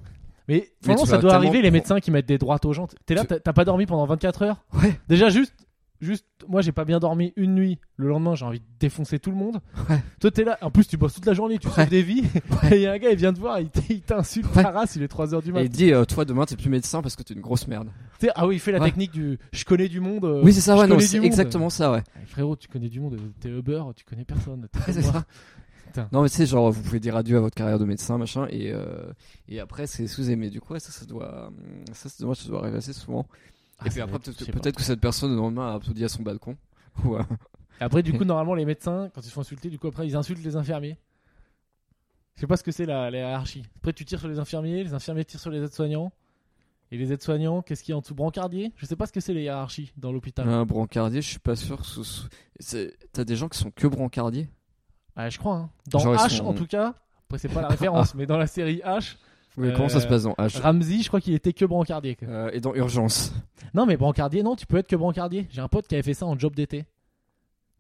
Mais 0.48 0.70
franchement, 0.84 1.06
ça 1.06 1.18
doit 1.18 1.32
tellement 1.32 1.46
arriver, 1.48 1.62
les 1.62 1.72
médecins 1.72 2.00
qui 2.00 2.12
mettent 2.12 2.28
des 2.28 2.38
droites 2.38 2.66
aux 2.66 2.74
gens. 2.74 2.88
T'es 3.06 3.16
là, 3.16 3.26
Tu- 3.26 3.40
t'as 3.42 3.54
pas 3.54 3.64
dormi 3.66 3.86
pendant 3.86 4.06
24 4.06 4.42
heures 4.44 4.64
Ouais. 4.74 5.00
Déjà, 5.08 5.30
juste. 5.30 5.54
Juste, 6.02 6.26
moi 6.50 6.62
j'ai 6.62 6.72
pas 6.72 6.84
bien 6.84 7.00
dormi 7.00 7.32
une 7.36 7.54
nuit. 7.54 7.80
Le 7.96 8.08
lendemain, 8.08 8.34
j'ai 8.34 8.44
envie 8.46 8.60
de 8.60 8.66
défoncer 8.80 9.20
tout 9.20 9.30
le 9.30 9.38
monde. 9.38 9.62
Ouais. 9.88 10.02
Toi, 10.20 10.32
t'es 10.32 10.44
là. 10.44 10.58
En 10.62 10.72
plus, 10.72 10.88
tu 10.88 10.98
bosses 10.98 11.14
toute 11.14 11.28
la 11.28 11.34
journée, 11.36 11.60
tu 11.60 11.70
sauves 11.70 11.90
des 11.90 12.02
vies. 12.02 12.24
Ouais. 12.64 12.74
Et 12.74 12.76
il 12.78 12.82
y 12.82 12.88
a 12.88 12.94
un 12.94 12.98
gars, 12.98 13.12
il 13.12 13.18
vient 13.18 13.32
te 13.34 13.40
voir, 13.40 13.60
il 13.60 13.70
t'insulte 14.02 14.48
Ouais. 14.56 14.64
ta 14.64 14.72
race, 14.72 14.96
il 14.96 15.04
est 15.04 15.12
3h 15.12 15.44
du 15.44 15.50
Et 15.50 15.52
matin. 15.52 15.64
il 15.66 15.70
dit, 15.70 15.94
euh, 15.94 16.04
toi 16.06 16.26
demain 16.26 16.46
t'es 16.46 16.56
plus 16.56 16.70
médecin 16.70 17.02
parce 17.04 17.16
que 17.16 17.22
t'es 17.24 17.34
une 17.36 17.42
grosse 17.42 17.68
merde. 17.68 17.90
Ah 18.36 18.48
oui, 18.48 18.56
il 18.56 18.60
fait 18.60 18.72
la 18.72 18.80
technique 18.80 19.12
du 19.12 19.38
je 19.52 19.64
connais 19.66 19.88
du 19.88 20.00
monde. 20.00 20.26
euh, 20.26 20.42
oui, 20.44 20.54
c'est 20.54 20.62
ça, 20.62 20.76
ouais, 20.78 20.88
non, 20.88 21.00
c'est 21.00 21.18
exactement 21.24 21.70
ça, 21.70 21.92
ouais. 21.92 22.04
Eh, 22.22 22.26
frérot, 22.26 22.56
tu 22.56 22.68
connais 22.68 22.90
du 22.90 23.00
monde, 23.00 23.18
t'es 23.40 23.50
Uber, 23.50 23.84
tu 23.96 24.04
connais 24.04 24.26
personne. 24.26 24.68
c'est 24.88 25.02
ça. 25.04 25.24
Putain. 25.88 26.08
Non, 26.14 26.22
mais 26.24 26.30
tu 26.30 26.36
sais, 26.38 26.46
genre, 26.46 26.72
vous 26.72 26.82
pouvez 26.82 27.00
dire 27.02 27.16
adieu 27.18 27.36
à 27.38 27.42
votre 27.42 27.56
carrière 27.56 27.78
de 27.78 27.84
médecin, 27.86 28.18
machin, 28.18 28.48
et, 28.50 28.72
euh, 28.72 29.12
et 29.50 29.60
après, 29.60 29.88
c'est 29.88 30.06
mais 30.38 30.50
du 30.50 30.62
coup, 30.62 30.74
ça, 30.80 30.92
ça 30.92 31.06
doit, 31.06 31.52
ça, 31.94 32.10
dommage, 32.20 32.38
ça 32.38 32.48
doit 32.48 32.62
arriver 32.62 32.78
assez 32.78 32.94
souvent. 32.94 33.28
Ah, 33.82 33.88
et 33.88 33.90
puis 33.90 34.00
après, 34.02 34.20
peut-être 34.20 34.76
que, 34.76 34.84
cette 34.84 35.02
personne, 35.02 35.32
le 35.32 35.38
lendemain, 35.38 35.72
a 35.72 35.74
applaudi 35.76 36.04
à 36.04 36.10
son 36.10 36.24
balcon. 36.24 36.56
Euh, 37.06 37.24
Après, 37.80 38.04
du 38.04 38.14
coup, 38.18 38.26
normalement, 38.26 38.54
les 38.54 38.66
médecins, 38.66 39.10
quand 39.16 39.22
ils 39.22 39.28
se 39.28 39.32
font 39.34 39.42
insulter, 39.42 39.70
du 39.70 39.80
coup, 39.80 39.88
après, 39.88 40.06
ils 40.08 40.16
insultent 40.16 40.44
les 40.44 40.56
infirmiers. 40.56 40.98
Je 42.36 42.42
sais 42.42 42.48
pas 42.48 42.58
ce 42.58 42.64
que 42.64 42.72
c'est 42.72 42.86
la, 42.86 43.10
la 43.10 43.18
hiérarchie. 43.20 43.64
Après, 43.78 43.92
tu 43.94 44.06
tires 44.06 44.20
sur 44.20 44.28
les 44.28 44.40
infirmiers, 44.40 44.84
les 44.84 44.94
infirmiers 44.94 45.26
tirent 45.26 45.40
sur 45.40 45.50
les 45.52 45.64
aides-soignants. 45.64 46.12
Et 46.92 46.98
les 46.98 47.12
aides-soignants, 47.14 47.62
qu'est-ce 47.62 47.82
qu'il 47.84 47.94
y 47.94 47.94
a 47.94 47.98
en 47.98 48.02
dessous? 48.02 48.14
Brancardier? 48.14 48.74
Je 48.76 48.86
sais 48.86 48.96
pas 48.98 49.08
ce 49.08 49.12
que 49.14 49.20
c'est 49.22 49.34
les 49.34 49.44
hiérarchies 49.44 49.94
dans 49.98 50.12
l'hôpital. 50.12 50.48
un 50.48 50.66
brancardier, 50.66 51.22
je 51.22 51.30
suis 51.30 51.40
pas 51.40 51.56
sûr. 51.56 51.82
T'as 53.14 53.24
des 53.24 53.36
gens 53.36 53.48
qui 53.50 53.58
sont 53.58 53.72
que 53.72 53.88
brancardiers? 53.88 54.50
Ouais, 55.18 55.32
je 55.32 55.40
crois. 55.40 55.56
hein. 55.56 55.70
Dans 55.88 56.00
Genre, 56.00 56.16
H, 56.16 56.38
sont- 56.38 56.46
en 56.46 56.54
tout 56.54 56.68
cas, 56.68 56.94
après, 57.28 57.38
c'est 57.40 57.50
pas 57.50 57.62
la 57.62 57.68
référence, 57.70 58.14
mais 58.16 58.26
dans 58.26 58.38
la 58.38 58.48
série 58.48 58.82
H, 58.86 59.16
Oui, 59.58 59.68
Euh, 59.68 59.74
comment 59.76 59.90
ça 59.90 60.00
se 60.00 60.08
passe 60.08 60.24
dans 60.24 60.34
H? 60.34 60.60
Ramsey, 60.62 61.02
je 61.02 61.08
crois 61.08 61.20
qu'il 61.22 61.34
était 61.34 61.54
que 61.54 61.66
brancardier. 61.66 62.16
quoi. 62.16 62.28
Euh, 62.28 62.52
Et 62.54 62.60
dans 62.62 62.74
Urgence. 62.74 63.34
Non, 63.74 63.86
mais 63.86 63.98
brancardier, 63.98 64.44
non, 64.44 64.56
tu 64.56 64.66
peux 64.66 64.78
être 64.78 64.88
que 64.88 64.96
brancardier. 64.96 65.48
J'ai 65.52 65.62
un 65.62 65.68
pote 65.68 65.88
qui 65.88 65.96
avait 65.96 66.04
fait 66.04 66.14
ça 66.14 66.26
en 66.26 66.38
job 66.40 66.56
d'été. 66.56 66.86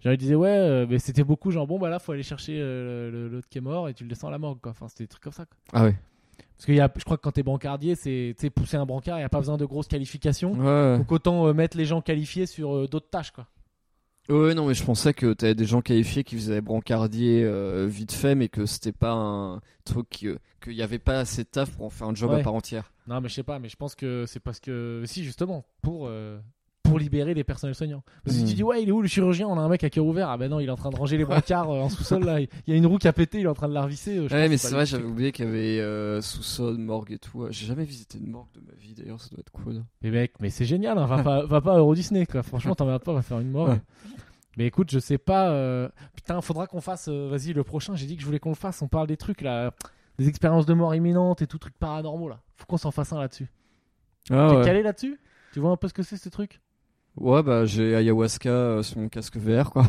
Genre, 0.01 0.13
il 0.13 0.17
disait, 0.17 0.35
ouais, 0.35 0.49
euh, 0.49 0.85
mais 0.89 0.97
c'était 0.99 1.23
beaucoup, 1.23 1.51
genre, 1.51 1.67
bon, 1.67 1.77
bah 1.79 1.89
là, 1.89 1.99
faut 1.99 2.11
aller 2.11 2.23
chercher 2.23 2.57
euh, 2.59 3.11
le- 3.11 3.27
l'autre 3.29 3.47
qui 3.49 3.59
est 3.59 3.61
mort 3.61 3.87
et 3.87 3.93
tu 3.93 4.03
le 4.03 4.09
descends 4.09 4.27
à 4.29 4.31
la 4.31 4.39
morgue, 4.39 4.59
quoi. 4.59 4.71
Enfin, 4.71 4.87
c'était 4.89 5.03
des 5.03 5.07
trucs 5.09 5.23
comme 5.23 5.31
ça, 5.33 5.45
quoi. 5.45 5.55
Ah 5.73 5.83
ouais. 5.85 5.95
Parce 6.57 6.65
que 6.65 6.71
y 6.73 6.79
a, 6.79 6.91
je 6.97 7.03
crois 7.03 7.17
que 7.17 7.21
quand 7.21 7.31
t'es 7.31 7.43
brancardier, 7.43 7.95
c'est 7.95 8.33
tu 8.37 8.41
sais, 8.41 8.49
pousser 8.49 8.77
un 8.77 8.85
brancard, 8.85 9.17
il 9.17 9.21
n'y 9.21 9.25
a 9.25 9.29
pas 9.29 9.39
besoin 9.39 9.57
de 9.57 9.65
grosses 9.65 9.87
qualifications. 9.87 10.53
Ouais. 10.53 10.97
Donc 10.97 11.11
autant 11.11 11.47
euh, 11.47 11.53
mettre 11.53 11.77
les 11.77 11.85
gens 11.85 12.01
qualifiés 12.01 12.45
sur 12.47 12.75
euh, 12.75 12.87
d'autres 12.87 13.09
tâches, 13.09 13.31
quoi. 13.31 13.47
Ouais, 14.29 14.53
non, 14.53 14.67
mais 14.67 14.73
je 14.73 14.83
pensais 14.83 15.13
que 15.13 15.33
t'avais 15.33 15.55
des 15.55 15.65
gens 15.65 15.81
qualifiés 15.81 16.23
qui 16.23 16.35
faisaient 16.35 16.61
brancardier 16.61 17.43
euh, 17.43 17.87
vite 17.89 18.11
fait, 18.13 18.35
mais 18.35 18.47
que 18.49 18.65
c'était 18.65 18.91
pas 18.93 19.11
un 19.11 19.61
truc 19.83 20.07
qui, 20.09 20.27
qu'il 20.63 20.73
y 20.73 20.81
avait 20.83 20.99
pas 20.99 21.19
assez 21.19 21.43
de 21.43 21.49
taf 21.49 21.71
pour 21.75 21.85
en 21.87 21.89
faire 21.89 22.07
un 22.07 22.15
job 22.15 22.31
Ouais. 22.31 22.39
à 22.39 22.43
part 22.43 22.53
entière. 22.53 22.91
Non, 23.07 23.19
mais 23.19 23.29
je 23.29 23.33
sais 23.33 23.43
pas, 23.43 23.59
mais 23.59 23.67
je 23.67 23.75
pense 23.75 23.95
que 23.95 24.25
c'est 24.27 24.39
parce 24.39 24.59
que. 24.59 25.03
Si, 25.05 25.23
justement, 25.23 25.65
pour. 25.81 26.05
euh, 26.07 26.39
pour 26.91 26.99
libérer 26.99 27.33
les 27.33 27.43
personnels 27.43 27.75
soignants. 27.75 28.03
Parce 28.23 28.37
que 28.37 28.41
Hmm. 28.43 28.45
tu 28.45 28.53
dis, 28.53 28.63
ouais, 28.63 28.83
il 28.83 28.89
est 28.89 28.91
où 28.91 29.01
le 29.01 29.07
chirurgien? 29.07 29.47
On 29.47 29.57
a 29.57 29.61
un 29.61 29.69
mec 29.69 29.83
à 29.83 29.89
cœur 29.89 30.05
ouvert. 30.05 30.29
Ah 30.29 30.37
ben 30.37 30.49
non, 30.49 30.59
il 30.59 30.67
est 30.67 30.71
en 30.71 30.75
train 30.75 30.89
de 30.89 30.95
ranger 30.95 31.17
les 31.17 31.25
brancards 31.25 31.69
euh, 31.69 31.81
en 31.81 31.89
sous-sol 31.89 32.23
là. 32.23 32.39
Il 32.41 32.47
y 32.67 32.73
a 32.73 32.75
une 32.75 32.85
roue 32.85 32.97
qui 32.97 33.07
a 33.07 33.13
pété, 33.13 33.39
il 33.39 33.43
est 33.45 33.47
en 33.47 33.53
train 33.53 33.67
de 33.69 33.73
la 33.73 33.83
revisser. 33.83 34.17
euh, 34.17 34.27
Ouais, 34.29 34.49
mais 34.49 34.57
c'est 34.57 34.73
vrai, 34.73 34.85
j'avais 34.85 35.03
oublié 35.05 35.31
qu'il 35.31 35.45
y 35.45 35.47
avait 35.47 35.79
euh, 35.79 36.21
sous-sol, 36.21 36.77
morgue 36.77 37.11
et 37.13 37.17
tout. 37.17 37.47
J'ai 37.49 37.65
jamais 37.65 37.83
visité 37.85 38.17
une 38.19 38.29
morgue 38.29 38.49
de 38.53 38.59
ma 38.61 38.73
vie, 38.77 38.93
d'ailleurs, 38.93 39.19
ça 39.21 39.29
doit 39.29 39.39
être 39.39 39.51
cool. 39.51 39.83
Mais 40.01 40.11
mec, 40.11 40.33
mais 40.39 40.49
c'est 40.49 40.65
génial, 40.65 40.97
hein, 40.97 41.05
va, 41.05 41.23
pas, 41.23 41.45
va 41.45 41.61
pas 41.61 41.73
à 41.75 41.77
Euro 41.77 41.95
Disney, 41.95 42.25
quoi. 42.25 42.43
Franchement, 42.43 42.75
t'emmerdes 42.75 43.03
pas, 43.03 43.13
va 43.13 43.21
faire 43.21 43.39
une. 43.39 43.55
Ouais. 43.55 43.79
Mais 44.57 44.65
écoute, 44.65 44.91
je 44.91 44.99
sais 44.99 45.17
pas. 45.17 45.89
Putain, 46.15 46.41
faudra 46.41 46.67
qu'on 46.67 46.81
fasse. 46.81 47.07
Vas-y, 47.07 47.53
le 47.53 47.63
prochain, 47.63 47.95
j'ai 47.95 48.05
dit 48.05 48.15
que 48.15 48.21
je 48.21 48.25
voulais 48.25 48.39
qu'on 48.39 48.49
le 48.49 48.55
fasse. 48.55 48.81
On 48.81 48.87
parle 48.89 49.07
des 49.07 49.15
trucs 49.17 49.41
là, 49.41 49.71
des 50.19 50.27
expériences 50.27 50.65
de 50.65 50.73
mort 50.73 50.93
imminente 50.93 51.41
et 51.41 51.47
tout 51.47 51.57
truc 51.57 51.73
paranormaux 51.79 52.27
là. 52.27 52.41
Faut 52.57 52.65
qu'on 52.65 52.77
s'en 52.77 52.91
fasse 52.91 53.13
un 53.13 53.19
là-dessus. 53.19 53.47
Ah 54.29 54.47
T'es 54.51 54.57
ouais. 54.57 54.63
calé 54.65 54.83
là-dessus? 54.83 55.19
Tu 55.53 55.59
vois 55.61 55.71
un 55.71 55.77
peu 55.77 55.87
ce 55.87 55.93
que 55.93 56.03
c'est 56.03 56.17
ce 56.17 56.29
truc? 56.29 56.59
Ouais, 57.17 57.43
bah 57.43 57.65
j'ai 57.65 57.95
ayahuasca 57.95 58.49
euh, 58.49 58.83
sur 58.83 58.97
mon 58.99 59.09
casque 59.09 59.37
VR, 59.37 59.69
quoi. 59.71 59.85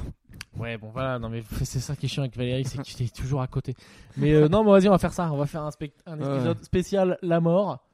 Ouais, 0.58 0.76
bon 0.76 0.90
voilà, 0.90 1.18
non 1.18 1.28
mais 1.30 1.42
c'est 1.64 1.80
ça 1.80 1.96
qui 1.96 2.06
est 2.06 2.08
chiant 2.08 2.22
avec 2.24 2.36
Valérie, 2.36 2.64
c'est 2.64 2.82
qu'il 2.82 3.04
est 3.06 3.14
toujours 3.14 3.40
à 3.42 3.46
côté. 3.46 3.74
Mais 4.16 4.32
euh, 4.34 4.48
non, 4.48 4.64
mais 4.64 4.70
vas-y, 4.70 4.88
on 4.88 4.92
va 4.92 4.98
faire 4.98 5.12
ça. 5.12 5.32
On 5.32 5.36
va 5.36 5.46
faire 5.46 5.62
un, 5.62 5.70
Ouais. 5.70 6.34
épisode 6.36 6.62
spécial 6.64 7.18
La 7.22 7.40
mort 7.40 7.86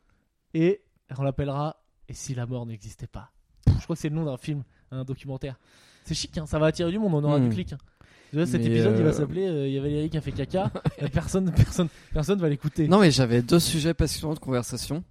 et 0.54 0.80
on 1.16 1.22
l'appellera 1.22 1.76
Et 2.08 2.14
si 2.14 2.34
la 2.34 2.46
mort 2.46 2.66
n'existait 2.66 3.06
pas? 3.06 3.30
Je 3.66 3.84
crois 3.84 3.94
que 3.96 4.00
c'est 4.02 4.08
le 4.08 4.14
nom 4.16 4.24
d'un 4.24 4.38
film, 4.38 4.64
un 4.90 5.04
documentaire. 5.04 5.56
C'est 6.04 6.14
chic, 6.14 6.36
hein, 6.38 6.46
ça 6.46 6.58
va 6.58 6.66
attirer 6.66 6.90
du 6.90 6.98
monde, 6.98 7.14
on 7.14 7.22
aura 7.24 7.38
Hmm. 7.38 7.48
du 7.48 7.54
clic. 7.54 7.72
hein. 7.74 7.78
Tu 8.32 8.44
cet 8.46 8.60
Mais, 8.60 8.66
épisode, 8.66 8.94
il 8.98 9.02
va 9.04 9.08
euh, 9.10 9.12
s'appeler 9.12 9.46
euh, 9.46 9.66
Il 9.68 9.72
y 9.74 9.78
a 9.78 9.80
Valérie 9.82 10.10
qui 10.10 10.18
a 10.18 10.20
fait 10.20 10.32
caca. 10.32 10.70
et 10.98 11.08
personne, 11.08 11.50
personne, 11.52 11.88
personne 12.12 12.38
va 12.40 12.48
l'écouter. 12.48 12.86
Non, 12.88 12.98
mais 13.00 13.10
j'avais 13.10 13.40
deux 13.40 13.60
sujets 13.60 13.94
passionnants 13.94 14.34
de 14.34 14.38
conversation. 14.38 15.02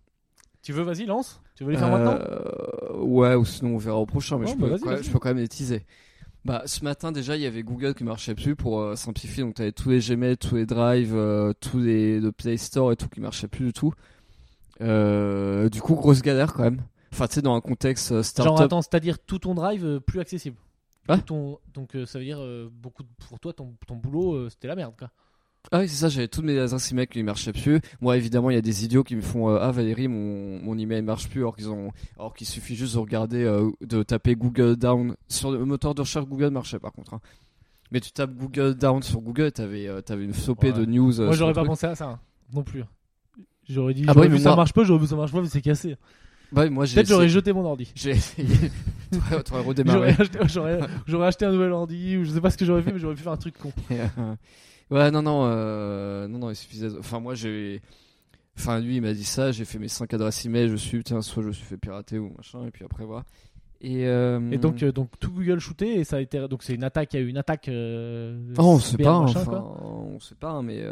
Tu 0.62 0.72
veux, 0.74 0.84
vas-y, 0.84 1.06
lance. 1.06 1.42
Tu 1.56 1.64
veux 1.64 1.72
les 1.72 1.78
faire 1.78 1.90
maintenant? 1.90 2.18
Ouais, 2.96 3.36
ou 3.36 3.46
sinon 3.46 3.76
on 3.76 3.78
verra 3.78 3.98
au 3.98 4.06
prochain, 4.06 4.38
mais 4.38 4.48
je, 4.48 4.56
bah 4.56 4.68
peux, 4.82 5.02
je 5.02 5.10
peux 5.10 5.20
quand 5.20 5.30
même 5.30 5.38
les 5.38 5.48
teaser. 5.48 5.86
Bah, 6.46 6.64
ce 6.66 6.84
matin 6.84 7.12
déjà, 7.12 7.36
il 7.36 7.42
y 7.42 7.46
avait 7.46 7.64
Google 7.64 7.94
qui 7.94 8.04
marchait 8.06 8.36
plus 8.36 8.56
pour 8.56 8.80
euh, 8.80 8.96
simplifier. 8.96 9.44
Donc, 9.44 9.56
t'avais 9.56 9.72
tous 9.74 9.90
les 9.90 10.00
Gmail, 10.00 10.38
tous 10.38 10.56
les 10.56 10.66
Drive, 10.66 11.14
euh, 11.14 11.52
tous 11.60 11.80
les 11.80 12.20
le 12.22 12.32
Play 12.32 12.56
Store 12.58 12.92
et 12.92 12.96
tout 12.96 13.10
qui 13.10 13.20
marchait 13.20 13.48
plus 13.50 13.66
du 13.66 13.74
tout. 13.74 13.94
Euh, 14.82 15.70
du 15.70 15.82
coup, 15.82 15.96
grosse 15.96 16.22
galère 16.22 16.54
quand 16.54 16.64
même. 16.64 16.82
Enfin, 17.14 17.28
tu 17.28 17.36
sais, 17.36 17.42
dans 17.42 17.56
un 17.56 17.62
contexte 17.62 18.12
euh, 18.12 18.16
Genre, 18.18 18.26
startup. 18.26 18.60
attends, 18.66 18.82
c'est-à-dire 18.82 19.18
tout 19.20 19.40
ton 19.40 19.56
drive 19.56 19.86
euh, 19.86 20.00
plus 20.00 20.20
accessible. 20.20 20.58
Hein? 21.10 21.20
Ton, 21.20 21.58
donc, 21.74 21.96
euh, 21.96 22.06
ça 22.06 22.20
veut 22.20 22.26
dire 22.26 22.40
euh, 22.40 22.70
beaucoup 22.72 23.04
de- 23.04 23.08
pour 23.28 23.40
toi, 23.40 23.54
ton, 23.54 23.74
ton 23.88 23.96
boulot, 23.96 24.34
euh, 24.36 24.50
c'était 24.50 24.68
la 24.68 24.76
merde, 24.76 24.94
quoi. 24.98 25.10
Ah 25.72 25.80
oui, 25.80 25.90
c'est 25.90 25.96
ça, 25.96 26.08
j'avais 26.10 26.28
toutes 26.30 26.46
mes 26.46 26.58
adresses 26.58 26.92
email 26.92 27.08
qui 27.08 27.20
ne 27.20 27.24
marchaient 27.24 27.52
plus. 27.52 27.82
Moi, 28.00 28.16
évidemment, 28.16 28.50
il 28.50 28.54
y 28.54 28.58
a 28.58 28.62
des 28.62 28.86
idiots 28.86 29.04
qui 29.04 29.16
me 29.18 29.22
font 29.22 29.50
euh, 29.50 29.60
Ah, 29.62 29.72
Valérie, 29.72 30.08
mon, 30.08 30.62
mon 30.62 30.78
email 30.78 31.02
marche 31.02 31.28
plus, 31.30 31.42
alors 31.42 31.56
qu'ils 31.58 31.70
ont, 31.70 31.92
alors 32.18 32.34
qu'il 32.34 32.48
suffit 32.48 32.76
juste 32.76 32.94
de 32.94 33.00
regarder, 33.00 33.44
euh, 33.44 33.70
de 33.82 34.02
taper 34.04 34.36
Google 34.36 34.78
Down. 34.78 35.16
Sur 35.28 35.52
le 35.52 35.66
moteur 35.66 35.94
de 35.94 36.02
recherche 36.02 36.26
Google 36.26 36.52
marchait 36.52 36.80
par 36.80 36.94
contre. 36.94 37.14
hein. 37.16 37.22
Mais 37.92 38.00
tu 38.00 38.12
tapes 38.12 38.34
Google 38.36 38.76
Down 38.76 39.02
sur 39.04 39.20
Google, 39.22 39.52
t'avais 39.52 39.88
euh, 39.88 40.02
t'avais 40.02 40.24
une 40.26 40.34
flopée 40.34 40.72
Ouais. 40.72 40.80
de 40.80 40.86
news. 40.86 41.20
euh, 41.20 41.26
Moi, 41.26 41.34
sur 41.34 41.40
j'aurais 41.40 41.52
le 41.52 41.56
pas 41.56 41.62
truc. 41.62 41.70
pensé 41.70 41.86
à 41.88 41.96
ça 41.96 42.06
hein, 42.10 42.20
non 42.54 42.64
plus. 42.64 42.84
J'aurais 43.70 43.94
dit, 43.94 44.04
Ah 44.04 44.08
bah 44.08 44.14
j'aurais 44.14 44.28
oui, 44.28 44.32
vu 44.32 44.38
mais 44.38 44.44
ça 44.44 44.50
moi- 44.52 44.56
marche 44.58 44.74
pas, 44.74 44.84
j'aurais 44.86 45.00
vu 45.02 45.08
ça 45.08 45.16
marche 45.18 45.32
pas, 45.34 45.42
mais 45.42 45.48
c'est 45.50 45.62
cassé. 45.62 45.96
Bah 46.54 46.62
oui, 46.64 46.70
moi, 46.70 46.86
j'ai 46.86 46.96
Peut-être 46.96 47.08
j'aurais 47.10 47.26
essayé- 47.26 47.34
jeté 47.40 47.52
mon 47.52 47.66
ordi. 47.66 47.92
J'ai 47.96 48.12
essayé. 48.12 48.48
T'aurais- 49.12 49.44
T'aurais 49.44 49.62
redémarré. 49.64 50.14
J'aurais 50.14 50.22
acheté, 50.22 50.40
j'aurais, 50.48 50.80
j'aurais 51.06 51.28
acheté 51.28 51.46
un 51.46 51.52
nouvel 51.52 51.72
ordi 51.74 52.16
ou 52.18 52.24
je 52.24 52.32
sais 52.32 52.40
pas 52.42 52.50
ce 52.50 52.58
que 52.58 52.64
j'aurais 52.66 52.82
fait, 52.82 52.94
mais 52.94 53.00
j'aurais 53.00 53.16
pu 53.16 53.22
faire 53.24 53.34
un 53.34 53.38
truc 53.38 53.58
con. 53.58 53.72
ouais, 54.92 55.12
non, 55.12 55.22
non, 55.22 55.44
euh, 55.46 56.28
non, 56.28 56.40
non, 56.40 56.50
il 56.50 56.56
suffisait. 56.56 56.90
Enfin, 57.00 57.20
moi, 57.20 57.36
j'ai. 57.36 57.82
Enfin, 58.58 58.80
lui, 58.80 58.96
il 58.98 59.02
m'a 59.02 59.14
dit 59.14 59.24
ça. 59.24 59.52
J'ai 59.52 59.66
fait 59.66 59.80
mes 59.80 59.88
5 59.88 60.14
adresses 60.14 60.46
email. 60.46 60.70
Je 60.70 60.76
suis, 60.76 61.04
tiens, 61.04 61.22
soit 61.22 61.44
je 61.44 61.50
me 61.50 61.54
suis 61.54 61.66
fait 61.66 61.78
pirater 61.78 62.18
ou 62.20 62.34
machin, 62.36 62.66
et 62.66 62.72
puis 62.72 62.84
après, 62.86 63.06
voilà. 63.06 63.24
Et, 63.82 64.08
euh, 64.08 64.40
Et 64.52 64.58
donc, 64.58 64.82
euh, 64.82 64.92
donc 64.92 65.12
tout 65.20 65.32
Google 65.32 65.60
shooté 65.60 66.00
et 66.00 66.04
ça 66.04 66.16
a 66.16 66.20
été 66.20 66.48
donc 66.48 66.64
c'est 66.64 66.74
une 66.74 66.84
attaque, 66.84 67.14
il 67.14 67.18
y 67.18 67.20
a 67.20 67.26
eu 67.26 67.30
une 67.30 67.38
attaque. 67.38 67.70
Euh, 67.70 68.54
Oh, 68.58 68.64
on 68.64 68.80
sait 68.80 68.98
pas, 68.98 69.22
machin, 69.22 69.42
enfin, 69.42 69.64
on 69.82 70.20
sait 70.20 70.36
pas, 70.36 70.62
mais 70.64 70.82
tu 70.82 70.84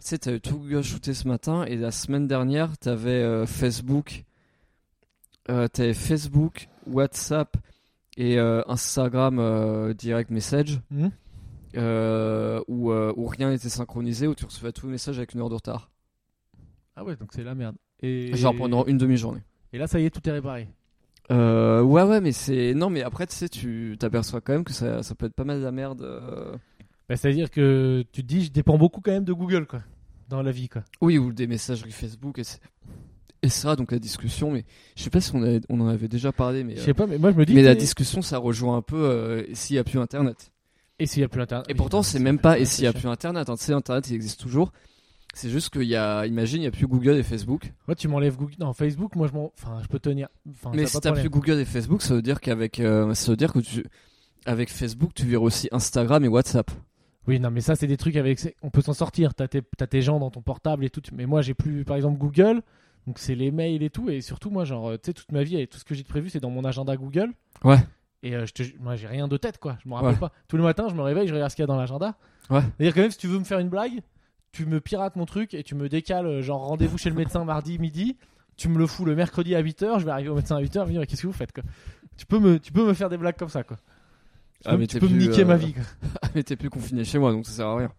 sais, 0.00 0.18
t'as 0.18 0.32
eu 0.32 0.40
tout 0.40 0.58
Google 0.58 0.82
shooté 0.82 1.14
ce 1.14 1.28
matin 1.28 1.64
et 1.64 1.76
la 1.76 1.92
semaine 1.92 2.26
dernière, 2.26 2.76
t'avais 2.78 3.46
Facebook, 3.46 4.24
t'avais 5.46 5.94
Facebook, 5.94 6.68
WhatsApp 6.86 7.56
et 8.16 8.38
Instagram 8.38 9.92
Direct 9.94 10.30
Message 10.30 10.80
Hmm 10.90 11.08
euh, 11.76 12.60
où, 12.68 12.90
euh, 12.90 13.12
où 13.16 13.26
rien 13.26 13.50
n'était 13.50 13.68
synchronisé, 13.68 14.26
où 14.26 14.34
tu 14.34 14.44
recevais 14.44 14.72
tous 14.72 14.86
les 14.86 14.92
messages 14.92 15.18
avec 15.18 15.34
une 15.34 15.40
heure 15.40 15.48
de 15.48 15.54
retard. 15.54 15.90
Ah 16.96 17.04
ouais, 17.04 17.16
donc 17.16 17.30
c'est 17.32 17.44
la 17.44 17.54
merde. 17.54 17.76
Et 18.02 18.34
Genre 18.36 18.54
pendant 18.56 18.84
une 18.86 18.98
demi-journée. 18.98 19.40
Et 19.72 19.78
là, 19.78 19.86
ça 19.86 20.00
y 20.00 20.04
est, 20.04 20.10
tout 20.10 20.26
est 20.28 20.32
réparé. 20.32 20.68
Euh, 21.30 21.80
ouais, 21.82 22.02
ouais, 22.02 22.20
mais 22.20 22.32
c'est. 22.32 22.74
Non, 22.74 22.90
mais 22.90 23.02
après, 23.02 23.26
tu 23.26 23.34
sais, 23.36 23.48
tu 23.48 23.96
t'aperçois 23.98 24.40
quand 24.40 24.52
même 24.52 24.64
que 24.64 24.72
ça, 24.72 25.02
ça 25.02 25.14
peut 25.14 25.26
être 25.26 25.34
pas 25.34 25.44
mal 25.44 25.60
de 25.60 25.64
la 25.64 25.70
merde. 25.70 26.02
euh. 26.02 26.56
Bah, 27.08 27.16
c'est-à-dire 27.16 27.50
que 27.50 28.04
tu 28.12 28.22
te 28.22 28.26
dis, 28.26 28.44
je 28.44 28.50
dépends 28.52 28.78
beaucoup 28.78 29.00
quand 29.00 29.12
même 29.12 29.24
de 29.24 29.32
Google, 29.32 29.66
quoi, 29.66 29.82
dans 30.28 30.42
la 30.42 30.50
vie, 30.50 30.68
quoi. 30.68 30.82
Oui, 31.00 31.18
ou 31.18 31.32
des 31.32 31.46
messageries 31.46 31.92
Facebook, 31.92 32.38
et, 32.38 32.44
c'est- 32.44 32.60
et 33.42 33.48
ça, 33.48 33.76
donc 33.76 33.92
la 33.92 33.98
discussion, 33.98 34.50
mais 34.50 34.64
je 34.96 35.02
sais 35.04 35.10
pas 35.10 35.20
si 35.20 35.34
on, 35.34 35.42
avait- 35.42 35.60
on 35.68 35.80
en 35.80 35.88
avait 35.88 36.08
déjà 36.08 36.32
parlé, 36.32 36.64
mais. 36.64 36.76
Je 36.76 36.80
euh, 36.80 36.84
sais 36.86 36.94
pas, 36.94 37.06
mais 37.06 37.18
moi 37.18 37.30
je 37.32 37.36
me 37.36 37.44
dis. 37.44 37.54
mais 37.54 37.62
la 37.62 37.74
discussion, 37.74 38.22
ça 38.22 38.38
rejoint 38.38 38.76
un 38.76 38.82
peu 38.82 38.96
euh, 38.96 39.44
s'il 39.54 39.76
y 39.76 39.78
a 39.78 39.84
plus 39.84 39.98
Internet. 40.00 40.52
Et 41.00 41.06
s'il 41.06 41.22
y 41.22 41.24
a 41.24 41.28
plus 41.28 41.40
internet. 41.40 41.66
Et 41.68 41.74
pourtant, 41.74 42.02
c'est 42.02 42.18
même 42.20 42.38
pas 42.38 42.58
et 42.58 42.64
s'il 42.64 42.84
y 42.84 42.86
a 42.86 42.92
plus 42.92 43.08
Internet. 43.08 43.48
hein, 43.48 43.56
tu 43.56 43.64
sais, 43.64 43.72
Internet, 43.72 44.08
il 44.10 44.14
existe 44.14 44.38
toujours. 44.40 44.70
C'est 45.32 45.48
juste 45.48 45.70
qu'il 45.70 45.84
y 45.84 45.96
a, 45.96 46.26
imagine, 46.26 46.60
il 46.60 46.64
y 46.64 46.68
a 46.68 46.70
plus 46.70 46.86
Google 46.86 47.16
et 47.16 47.22
Facebook. 47.22 47.72
Moi, 47.88 47.94
tu 47.94 48.06
m'enlèves 48.08 48.36
Google. 48.36 48.56
Non, 48.58 48.72
Facebook, 48.72 49.16
moi 49.16 49.26
je 49.28 49.32
m'en. 49.32 49.52
Enfin, 49.56 49.80
je 49.82 49.88
peux 49.88 49.98
tenir. 49.98 50.28
Enfin, 50.50 50.72
mais 50.74 50.86
si 50.86 51.00
t'as 51.00 51.12
plus. 51.12 51.30
Google 51.30 51.58
et 51.58 51.64
Facebook, 51.64 52.02
ça 52.02 52.14
veut 52.14 52.22
dire 52.22 52.40
qu'avec, 52.40 52.80
euh, 52.80 53.14
ça 53.14 53.30
veut 53.32 53.36
dire 53.36 53.52
que 53.52 53.60
tu, 53.60 53.84
avec 54.44 54.70
Facebook, 54.70 55.14
tu 55.14 55.24
verras 55.26 55.44
aussi 55.44 55.68
Instagram 55.72 56.24
et 56.24 56.28
WhatsApp. 56.28 56.70
Oui, 57.26 57.38
non, 57.38 57.50
mais 57.50 57.60
ça, 57.60 57.76
c'est 57.76 57.86
des 57.86 57.96
trucs 57.96 58.16
avec. 58.16 58.56
On 58.62 58.70
peut 58.70 58.82
s'en 58.82 58.92
sortir. 58.92 59.34
T'as 59.34 59.48
tes... 59.48 59.62
t'as 59.78 59.86
tes 59.86 60.02
gens 60.02 60.18
dans 60.18 60.30
ton 60.30 60.42
portable 60.42 60.84
et 60.84 60.90
tout. 60.90 61.02
Mais 61.12 61.26
moi, 61.26 61.42
j'ai 61.42 61.54
plus, 61.54 61.84
par 61.84 61.96
exemple, 61.96 62.18
Google. 62.18 62.60
Donc, 63.06 63.18
c'est 63.18 63.34
les 63.34 63.50
mails 63.50 63.82
et 63.82 63.90
tout. 63.90 64.10
Et 64.10 64.20
surtout, 64.20 64.50
moi, 64.50 64.64
genre, 64.64 64.90
euh, 64.90 64.96
tu 64.96 65.06
sais, 65.06 65.12
toute 65.14 65.32
ma 65.32 65.44
vie 65.44 65.58
et 65.60 65.66
tout 65.66 65.78
ce 65.78 65.84
que 65.84 65.94
j'ai 65.94 66.02
de 66.02 66.08
prévu, 66.08 66.28
c'est 66.28 66.40
dans 66.40 66.50
mon 66.50 66.64
agenda 66.64 66.96
Google. 66.96 67.30
Ouais. 67.64 67.78
Et 68.22 68.34
euh, 68.34 68.44
je 68.46 68.52
te... 68.52 68.62
moi, 68.80 68.96
j'ai 68.96 69.06
rien 69.06 69.28
de 69.28 69.36
tête, 69.36 69.58
quoi. 69.58 69.78
Je 69.82 69.88
me 69.88 69.94
rappelle 69.94 70.10
Ouais. 70.12 70.18
pas. 70.18 70.32
Tous 70.48 70.56
les 70.56 70.62
matins, 70.62 70.88
je 70.88 70.94
me 70.94 71.02
réveille, 71.02 71.26
je 71.26 71.32
regarde 71.34 71.50
ce 71.50 71.56
qu'il 71.56 71.62
y 71.62 71.64
a 71.64 71.66
dans 71.66 71.76
l'agenda. 71.76 72.14
Ouais. 72.50 72.60
C'est-à-dire, 72.76 72.94
quand 72.94 73.00
même, 73.02 73.10
si 73.10 73.18
tu 73.18 73.26
veux 73.28 73.38
me 73.38 73.44
faire 73.44 73.58
une 73.60 73.68
blague, 73.70 74.00
tu 74.52 74.66
me 74.66 74.80
pirates 74.80 75.16
mon 75.16 75.26
truc 75.26 75.54
et 75.54 75.62
tu 75.62 75.74
me 75.74 75.88
décales, 75.88 76.26
euh, 76.26 76.42
genre, 76.42 76.60
rendez-vous 76.66 76.98
chez 76.98 77.08
le 77.10 77.16
médecin 77.16 77.44
mardi 77.44 77.78
midi. 77.78 78.16
Tu 78.56 78.68
me 78.68 78.76
le 78.78 78.86
fous 78.86 79.04
le 79.06 79.14
mercredi 79.14 79.54
à 79.54 79.62
8h. 79.62 80.00
Je 80.00 80.04
vais 80.04 80.10
arriver 80.10 80.28
au 80.28 80.34
médecin 80.34 80.56
à 80.56 80.60
8h. 80.60 80.80
Je 80.82 80.86
vais 80.86 80.92
dire, 80.92 81.06
qu'est-ce 81.06 81.22
que 81.22 81.26
vous 81.26 81.32
faites, 81.32 81.52
quoi? 81.52 81.62
Tu 82.18 82.26
peux, 82.26 82.38
me... 82.38 82.58
tu 82.58 82.72
peux 82.72 82.86
me 82.86 82.92
faire 82.92 83.08
des 83.08 83.16
blagues 83.16 83.36
comme 83.38 83.48
ça, 83.48 83.62
quoi. 83.62 83.78
Tu 84.56 84.62
Ah, 84.66 84.72
peux, 84.72 84.76
mais 84.78 84.86
tu 84.86 85.00
me 85.00 85.08
niquer 85.08 85.42
euh, 85.42 85.46
ma 85.46 85.56
vie, 85.56 85.72
quoi. 85.72 85.82
mais 86.34 86.42
t'es 86.42 86.56
plus 86.56 86.68
confiné 86.68 87.04
chez 87.04 87.18
moi, 87.18 87.32
donc 87.32 87.46
ça 87.46 87.52
sert 87.52 87.66
à 87.66 87.76
rien. 87.78 87.90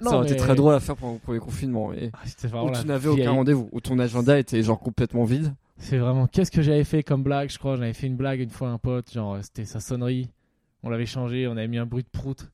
Non, 0.00 0.10
ça 0.12 0.16
aurait 0.18 0.26
été 0.28 0.36
très 0.36 0.54
drôle 0.54 0.74
à 0.74 0.80
faire 0.80 0.94
pour, 0.96 1.18
pour 1.18 1.34
les 1.34 1.40
confinements. 1.40 1.88
Mais... 1.88 2.10
Ah, 2.14 2.62
Où 2.64 2.70
tu 2.70 2.86
n'avais 2.86 3.08
aucun 3.08 3.32
rendez-vous, 3.32 3.68
où 3.72 3.80
ton 3.80 3.98
agenda 3.98 4.38
était 4.38 4.62
genre 4.62 4.78
complètement 4.78 5.24
vide. 5.24 5.52
C'est 5.82 5.96
vraiment 5.98 6.26
qu'est-ce 6.26 6.50
que 6.50 6.62
j'avais 6.62 6.84
fait 6.84 7.02
comme 7.02 7.22
blague, 7.22 7.50
je 7.50 7.58
crois. 7.58 7.76
J'avais 7.76 7.92
fait 7.94 8.06
une 8.06 8.16
blague 8.16 8.40
une 8.40 8.50
fois 8.50 8.68
à 8.68 8.72
un 8.72 8.78
pote, 8.78 9.10
genre 9.12 9.38
c'était 9.42 9.64
sa 9.64 9.80
sonnerie. 9.80 10.30
On 10.82 10.90
l'avait 10.90 11.06
changé, 11.06 11.46
on 11.48 11.52
avait 11.52 11.68
mis 11.68 11.78
un 11.78 11.86
bruit 11.86 12.04
de 12.04 12.08
prout. 12.08 12.50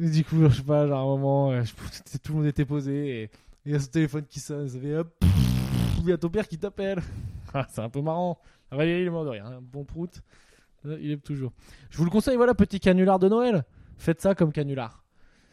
Et 0.00 0.08
du 0.10 0.24
coup, 0.24 0.48
je 0.48 0.56
sais 0.56 0.62
pas, 0.62 0.86
genre 0.86 0.98
à 0.98 1.02
un 1.02 1.04
moment, 1.04 1.52
euh, 1.52 1.62
tout 2.22 2.32
le 2.32 2.38
monde 2.38 2.46
était 2.46 2.64
posé 2.64 3.22
et 3.22 3.30
il 3.64 3.72
y 3.72 3.74
a 3.74 3.80
son 3.80 3.88
téléphone 3.90 4.24
qui 4.28 4.40
sonne. 4.40 4.68
Ça 4.68 4.78
fait 4.78 4.96
hop, 4.96 5.14
il 6.02 6.08
y 6.08 6.12
a 6.12 6.18
ton 6.18 6.28
père 6.30 6.48
qui 6.48 6.58
t'appelle. 6.58 7.00
Ah, 7.54 7.66
c'est 7.70 7.80
un 7.80 7.88
peu 7.88 8.02
marrant. 8.02 8.38
Il 8.72 8.80
est 8.82 9.08
mort 9.08 9.24
de 9.24 9.30
rien. 9.30 9.46
hein. 9.46 9.58
Bon 9.62 9.82
prout, 9.82 10.20
Euh, 10.84 10.98
il 11.00 11.12
est 11.12 11.16
toujours. 11.16 11.50
Je 11.88 11.96
vous 11.96 12.04
le 12.04 12.10
conseille, 12.10 12.36
voilà, 12.36 12.52
petit 12.54 12.78
canular 12.78 13.18
de 13.18 13.26
Noël. 13.26 13.64
Faites 13.96 14.20
ça 14.20 14.34
comme 14.34 14.52
canular. 14.52 15.02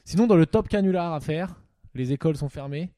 Sinon, 0.04 0.28
dans 0.28 0.36
le 0.36 0.46
top 0.46 0.68
canular 0.68 1.14
à 1.14 1.22
faire, 1.22 1.56
les 1.94 2.12
écoles 2.12 2.36
sont 2.36 2.50
fermées. 2.50 2.92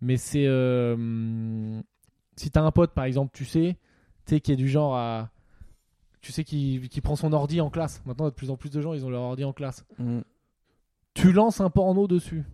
Mais 0.00 0.16
c'est. 0.16 0.46
euh, 0.48 1.80
si 2.36 2.50
t'as 2.50 2.62
un 2.62 2.70
pote, 2.70 2.92
par 2.92 3.04
exemple, 3.04 3.30
tu 3.34 3.44
sais, 3.44 3.76
tu 4.26 4.34
sais, 4.34 4.40
qui 4.40 4.52
est 4.52 4.56
du 4.56 4.68
genre 4.68 4.96
à. 4.96 5.30
Tu 6.20 6.32
sais, 6.32 6.42
qui, 6.44 6.88
qui 6.90 7.00
prend 7.02 7.16
son 7.16 7.32
ordi 7.34 7.60
en 7.60 7.68
classe. 7.68 8.02
Maintenant, 8.06 8.24
de 8.26 8.30
plus 8.30 8.50
en 8.50 8.56
plus 8.56 8.70
de 8.70 8.80
gens, 8.80 8.94
ils 8.94 9.04
ont 9.04 9.10
leur 9.10 9.20
ordi 9.22 9.44
en 9.44 9.52
classe. 9.52 9.84
Tu 11.14 11.32
lances 11.32 11.60
un 11.60 11.68
porno 11.70 12.06
dessus. 12.08 12.44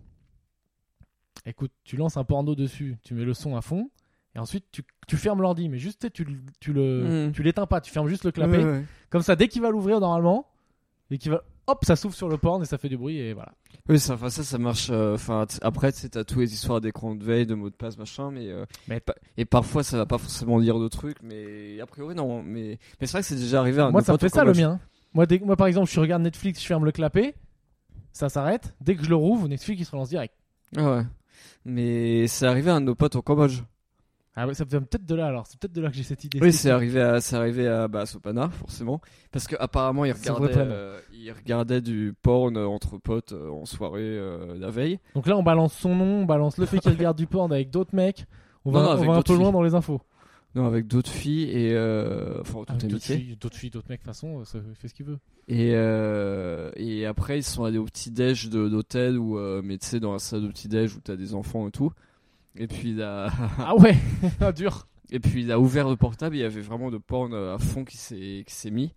Écoute, 1.45 1.71
tu 1.83 1.95
lances 1.97 2.17
un 2.17 2.23
porno 2.23 2.53
dessus, 2.53 2.97
tu 3.03 3.13
mets 3.15 3.23
le 3.25 3.33
son 3.33 3.55
à 3.55 3.61
fond, 3.61 3.89
et 4.35 4.39
ensuite 4.39 4.65
tu, 4.71 4.83
tu 5.07 5.17
fermes 5.17 5.41
l'ordi, 5.41 5.69
mais 5.69 5.79
juste 5.79 5.99
tu, 6.01 6.07
sais, 6.07 6.11
tu, 6.11 6.23
le- 6.25 6.39
tu 6.59 6.71
le, 6.73 7.29
Mm. 7.29 7.31
tu 7.31 7.41
l'éteins 7.41 7.65
pas, 7.65 7.81
tu 7.81 7.91
fermes 7.91 8.07
juste 8.07 8.25
le 8.25 8.31
clapet. 8.31 8.57
Ouais, 8.57 8.63
ouais. 8.63 8.85
Comme 9.09 9.23
ça, 9.23 9.35
dès 9.35 9.47
qu'il 9.47 9.61
va 9.63 9.71
l'ouvrir 9.71 9.99
normalement, 9.99 10.47
et 11.09 11.17
qu'il 11.17 11.31
va, 11.31 11.41
hop, 11.67 11.85
ça 11.85 11.95
s'ouvre 11.95 12.15
sur 12.15 12.27
le 12.29 12.37
porn 12.37 12.61
et 12.61 12.65
ça 12.65 12.77
fait 12.77 12.89
du 12.89 12.97
bruit 12.97 13.17
et 13.17 13.33
voilà. 13.33 13.53
Oui, 13.89 13.99
ça, 13.99 14.13
enfin, 14.13 14.29
ça, 14.29 14.43
ça 14.43 14.57
marche. 14.57 14.89
euh, 14.91 15.15
Enfin, 15.15 15.45
après, 15.61 15.91
tu 15.91 15.99
sais, 15.99 16.09
t'as 16.09 16.23
tous 16.23 16.39
les 16.39 16.53
histoires 16.53 16.81
d'écran 16.81 17.15
de 17.15 17.23
veille, 17.23 17.45
de 17.45 17.55
mots 17.55 17.69
de 17.69 17.75
passe, 17.75 17.97
machin, 17.97 18.31
mais. 18.31 18.47
euh, 18.49 18.65
Mais- 18.87 18.99
pa- 18.99 19.15
et 19.37 19.45
parfois, 19.45 19.83
ça 19.83 19.97
va 19.97 20.05
pas 20.05 20.17
forcément 20.17 20.57
lire 20.59 20.79
de 20.79 20.87
trucs, 20.87 21.21
mais 21.23 21.79
a 21.81 21.85
priori, 21.85 22.15
non. 22.15 22.43
Mais, 22.43 22.77
mais 22.99 23.07
c'est 23.07 23.13
vrai 23.13 23.21
que 23.21 23.27
c'est 23.27 23.35
déjà 23.35 23.59
arrivé 23.59 23.81
à 23.81 23.85
un 23.87 23.91
Moi, 23.91 24.01
de 24.01 24.05
ça 24.05 24.13
me 24.13 24.17
fait 24.17 24.29
ça 24.29 24.43
le 24.43 24.53
mien. 24.53 24.79
Moi, 25.13 25.25
dès, 25.25 25.39
moi, 25.39 25.55
par 25.55 25.67
exemple, 25.67 25.89
je 25.89 25.99
regarde 25.99 26.21
Netflix, 26.21 26.61
je 26.61 26.65
ferme 26.67 26.85
le 26.85 26.91
clapet, 26.91 27.35
ça 28.13 28.29
s'arrête. 28.29 28.73
Dès 28.81 28.95
que 28.95 29.03
je 29.03 29.09
le 29.09 29.15
rouvre, 29.15 29.47
Netflix 29.47 29.81
il 29.81 29.85
se 29.85 29.91
relance 29.91 30.09
direct. 30.09 30.33
Ah 30.77 30.97
ouais. 30.97 31.03
Mais 31.65 32.27
c'est 32.27 32.45
arrivé 32.45 32.71
à 32.71 32.75
un 32.75 32.81
de 32.81 32.85
nos 32.85 32.95
potes 32.95 33.15
au 33.15 33.21
Cambodge. 33.21 33.59
Ah 34.35 34.47
ouais, 34.47 34.53
ça 34.53 34.63
vient 34.63 34.79
peut-être 34.81 35.05
de 35.05 35.13
là 35.15 35.27
alors. 35.27 35.45
C'est 35.45 35.59
peut-être 35.59 35.73
de 35.73 35.81
là 35.81 35.89
que 35.89 35.95
j'ai 35.95 36.03
cette 36.03 36.23
idée. 36.23 36.39
Oui, 36.41 36.53
c'est 36.53 36.69
arrivé 36.69 37.01
à, 37.01 37.19
c'est 37.19 37.35
arrivé 37.35 37.67
à, 37.67 37.87
bah, 37.89 38.05
Sopana, 38.05 38.49
forcément. 38.49 39.01
Parce 39.31 39.45
qu'apparemment, 39.47 40.05
il 40.05 40.13
regardait, 40.13 40.53
euh, 40.55 40.99
il 41.13 41.31
regardait 41.33 41.81
du 41.81 42.13
porn 42.21 42.55
euh, 42.55 42.65
entre 42.65 42.97
potes 42.97 43.33
euh, 43.33 43.49
en 43.49 43.65
soirée 43.65 43.99
euh, 44.01 44.57
la 44.57 44.69
veille. 44.69 44.99
Donc 45.15 45.27
là, 45.27 45.35
on 45.37 45.43
balance 45.43 45.73
son 45.73 45.95
nom, 45.95 46.21
on 46.21 46.25
balance 46.25 46.57
le 46.57 46.65
fait 46.65 46.79
qu'il 46.79 46.91
regarde 46.91 47.17
du 47.17 47.27
porn 47.27 47.51
avec 47.51 47.69
d'autres 47.71 47.93
mecs. 47.93 48.25
On 48.63 48.71
va, 48.71 48.79
Non, 48.83 48.95
non, 48.95 49.01
on 49.01 49.05
va 49.11 49.17
un 49.17 49.21
peu 49.21 49.33
loin 49.33 49.45
filles. 49.47 49.51
dans 49.53 49.61
les 49.63 49.75
infos. 49.75 49.99
Non, 50.55 50.65
avec 50.65 50.87
d'autres 50.87 51.09
filles 51.09 51.49
et. 51.49 51.71
Euh, 51.73 52.39
enfin, 52.41 52.59
en 52.59 52.63
toute 52.65 52.75
d'autres 52.81 52.85
amitié. 52.91 53.17
filles, 53.17 53.37
d'autres 53.39 53.57
filles, 53.57 53.69
d'autres 53.69 53.87
mecs, 53.89 53.99
de 54.01 54.05
toute 54.05 54.13
façon, 54.13 54.43
ça 54.45 54.59
fait 54.79 54.87
ce 54.89 54.93
qu'il 54.93 55.05
veut. 55.05 55.17
Et, 55.49 55.71
euh, 55.75 56.71
et 56.75 57.05
après, 57.05 57.39
ils 57.39 57.43
sont 57.43 57.63
allés 57.63 57.77
au 57.77 57.85
petit-déj 57.85 58.49
de- 58.49 58.67
d'hôtel, 58.69 59.17
où, 59.17 59.37
euh, 59.37 59.61
mais 59.63 59.77
tu 59.77 59.87
sais, 59.87 59.99
dans 59.99 60.11
la 60.13 60.19
salle 60.19 60.43
de 60.43 60.47
petit-déj 60.49 60.95
où 60.95 60.99
t'as 61.01 61.15
des 61.15 61.33
enfants 61.35 61.67
et 61.67 61.71
tout. 61.71 61.91
Et 62.57 62.67
puis, 62.67 62.91
il 62.91 63.01
a, 63.01 63.29
ah 63.59 63.75
ouais, 63.79 63.97
Ah, 64.41 64.51
dur. 64.51 64.87
et 65.11 65.19
puis, 65.19 65.41
il 65.43 65.51
a 65.51 65.59
ouvert 65.59 65.87
le 65.89 65.95
portable, 65.95 66.35
il 66.35 66.39
y 66.39 66.43
avait 66.43 66.61
vraiment 66.61 66.91
de 66.91 66.97
porn 66.97 67.33
euh, 67.33 67.55
à 67.55 67.59
fond 67.59 67.83
qui 67.85 67.97
s'est 67.97 68.71
mis. 68.71 68.93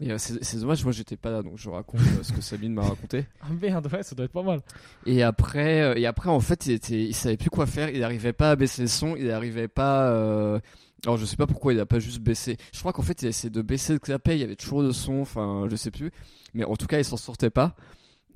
Et 0.00 0.10
euh, 0.10 0.16
c'est 0.18 0.58
dommage, 0.58 0.82
moi 0.82 0.90
j'étais 0.92 1.16
pas 1.16 1.30
là, 1.30 1.42
donc 1.42 1.58
je 1.58 1.68
raconte 1.68 2.00
euh, 2.00 2.22
ce 2.22 2.32
que 2.32 2.40
Sabine 2.40 2.72
m'a 2.74 2.82
raconté. 2.82 3.26
Ah 3.42 3.46
merde, 3.60 3.88
ouais, 3.92 4.02
ça 4.02 4.16
doit 4.16 4.24
être 4.24 4.32
pas 4.32 4.42
mal. 4.42 4.60
Et 5.06 5.22
après, 5.22 6.00
et 6.00 6.06
après 6.06 6.28
en 6.30 6.40
fait, 6.40 6.66
il, 6.66 6.72
était, 6.72 7.04
il 7.04 7.14
savait 7.14 7.36
plus 7.36 7.50
quoi 7.50 7.66
faire, 7.66 7.88
il 7.90 8.02
arrivait 8.02 8.32
pas 8.32 8.50
à 8.52 8.56
baisser 8.56 8.82
le 8.82 8.88
son, 8.88 9.14
il 9.16 9.30
arrivait 9.30 9.68
pas. 9.68 10.10
euh, 10.10 10.58
Alors 11.04 11.18
je 11.18 11.24
sais 11.26 11.36
pas 11.36 11.46
pourquoi 11.46 11.72
il 11.72 11.78
a 11.78 11.86
pas 11.86 12.00
juste 12.00 12.20
baissé. 12.20 12.56
Je 12.72 12.80
crois 12.80 12.92
qu'en 12.92 13.02
fait 13.02 13.22
il 13.22 13.26
a 13.26 13.28
essayé 13.28 13.50
de 13.50 13.62
baisser 13.62 13.92
le 13.92 13.98
clapet, 14.00 14.34
il 14.36 14.40
y 14.40 14.44
avait 14.44 14.56
toujours 14.56 14.82
de 14.82 14.90
son, 14.90 15.20
enfin 15.20 15.66
je 15.70 15.76
sais 15.76 15.90
plus. 15.92 16.10
Mais 16.54 16.64
en 16.64 16.74
tout 16.74 16.86
cas 16.86 16.98
il 16.98 17.04
s'en 17.04 17.18
sortait 17.18 17.50
pas. 17.50 17.76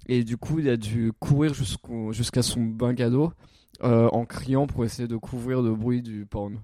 Et 0.09 0.23
du 0.23 0.37
coup 0.37 0.61
il 0.61 0.69
a 0.69 0.77
dû 0.77 1.11
courir 1.19 1.53
jusqu'à 2.13 2.43
son 2.43 2.61
bungalow 2.63 3.33
euh, 3.83 4.09
en 4.09 4.25
criant 4.25 4.67
pour 4.67 4.85
essayer 4.85 5.09
de 5.09 5.17
couvrir 5.17 5.63
le 5.63 5.75
bruit 5.75 6.03
du 6.03 6.27
porn. 6.27 6.61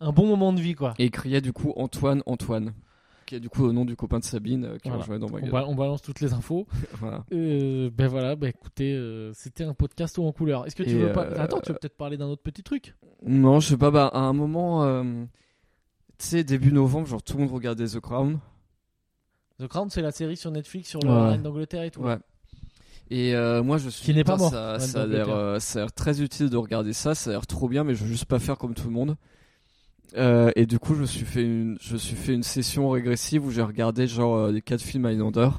Un 0.00 0.12
bon 0.12 0.26
moment 0.26 0.52
de 0.52 0.60
vie, 0.60 0.74
quoi. 0.74 0.94
Et 0.98 1.06
il 1.06 1.10
criait 1.10 1.40
du 1.40 1.52
coup 1.52 1.72
Antoine, 1.76 2.22
Antoine. 2.26 2.72
Qui 3.24 3.34
est 3.34 3.40
du 3.40 3.48
coup 3.48 3.66
le 3.66 3.72
nom 3.72 3.84
du 3.84 3.96
copain 3.96 4.20
de 4.20 4.24
Sabine 4.24 4.64
euh, 4.66 4.78
qui 4.78 4.88
Voilà. 4.88 5.18
dans 5.18 5.26
le 5.26 5.34
On, 5.42 5.48
ba- 5.50 5.64
on 5.66 5.74
balance 5.74 6.00
toutes 6.02 6.20
les 6.20 6.32
infos. 6.32 6.66
Voilà. 7.00 7.24
Euh, 7.32 7.90
ben 7.92 8.06
voilà, 8.06 8.36
ben 8.36 8.46
écoutez, 8.48 8.96
c'était 9.34 9.64
un 9.64 9.74
podcast 9.74 10.18
haut 10.18 10.26
en 10.26 10.32
couleur. 10.32 10.64
Est-ce 10.66 10.76
que 10.76 10.84
tu 10.84 10.90
Et, 10.90 10.94
veux 10.98 11.12
pas. 11.12 11.22
Attends, 11.40 11.60
tu 11.60 11.72
veux 11.72 11.78
peut-être 11.78 11.96
parler 11.96 12.16
d'un 12.16 12.26
autre 12.26 12.42
petit 12.42 12.62
truc? 12.62 12.94
Non, 13.24 13.58
je 13.58 13.68
sais 13.70 13.76
pas, 13.76 13.90
bah, 13.90 14.06
à 14.12 14.20
un 14.20 14.32
moment, 14.32 14.84
tu 15.02 15.28
sais, 16.18 16.44
début 16.44 16.70
novembre, 16.72 17.08
genre 17.08 17.22
tout 17.22 17.36
le 17.36 17.42
monde 17.44 17.52
regardait 17.52 17.86
The 17.86 17.98
Crown. 18.00 18.38
The 19.58 19.66
Crown, 19.66 19.88
c'est 19.90 20.02
la 20.02 20.12
série 20.12 20.36
sur 20.36 20.50
Netflix 20.50 20.88
sur 20.90 21.00
la 21.00 21.10
Ouais. 21.22 21.28
reine 21.30 21.42
d'Angleterre 21.42 21.82
et 21.82 21.90
tout. 21.90 22.02
Ouais. 22.02 22.18
Et 23.10 23.34
euh, 23.36 23.62
moi, 23.62 23.78
je 23.78 23.88
suis. 23.88 24.04
Qui 24.04 24.14
n'est 24.14 24.24
pas 24.24 24.36
mort, 24.36 24.50
Ça, 24.50 24.74
Van 24.74 24.80
ça 24.80 25.02
a 25.02 25.06
Damme 25.06 25.12
l'air, 25.12 25.24
Peter. 25.26 25.36
euh, 25.36 25.60
ça 25.60 25.78
a 25.78 25.82
l'air 25.82 25.92
très 25.92 26.20
utile 26.22 26.50
de 26.50 26.56
regarder 26.56 26.92
ça. 26.92 27.14
Ça 27.14 27.30
a 27.30 27.32
l'air 27.34 27.46
trop 27.46 27.68
bien, 27.68 27.84
mais 27.84 27.94
je 27.94 28.02
veux 28.04 28.10
juste 28.10 28.24
pas 28.24 28.38
faire 28.38 28.58
comme 28.58 28.74
tout 28.74 28.86
le 28.88 28.92
monde. 28.92 29.16
Euh, 30.16 30.50
et 30.56 30.66
du 30.66 30.78
coup, 30.78 30.94
je 30.94 31.00
me 31.02 31.06
suis 31.06 31.24
fait 31.24 31.42
une, 31.42 31.76
je 31.80 31.94
me 31.94 31.98
suis 31.98 32.16
fait 32.16 32.32
une 32.34 32.42
session 32.42 32.88
régressive 32.90 33.44
où 33.44 33.50
j'ai 33.50 33.62
regardé 33.62 34.06
genre 34.06 34.48
les 34.48 34.62
quatre 34.62 34.80
films 34.82 35.06
Highlander. 35.06 35.50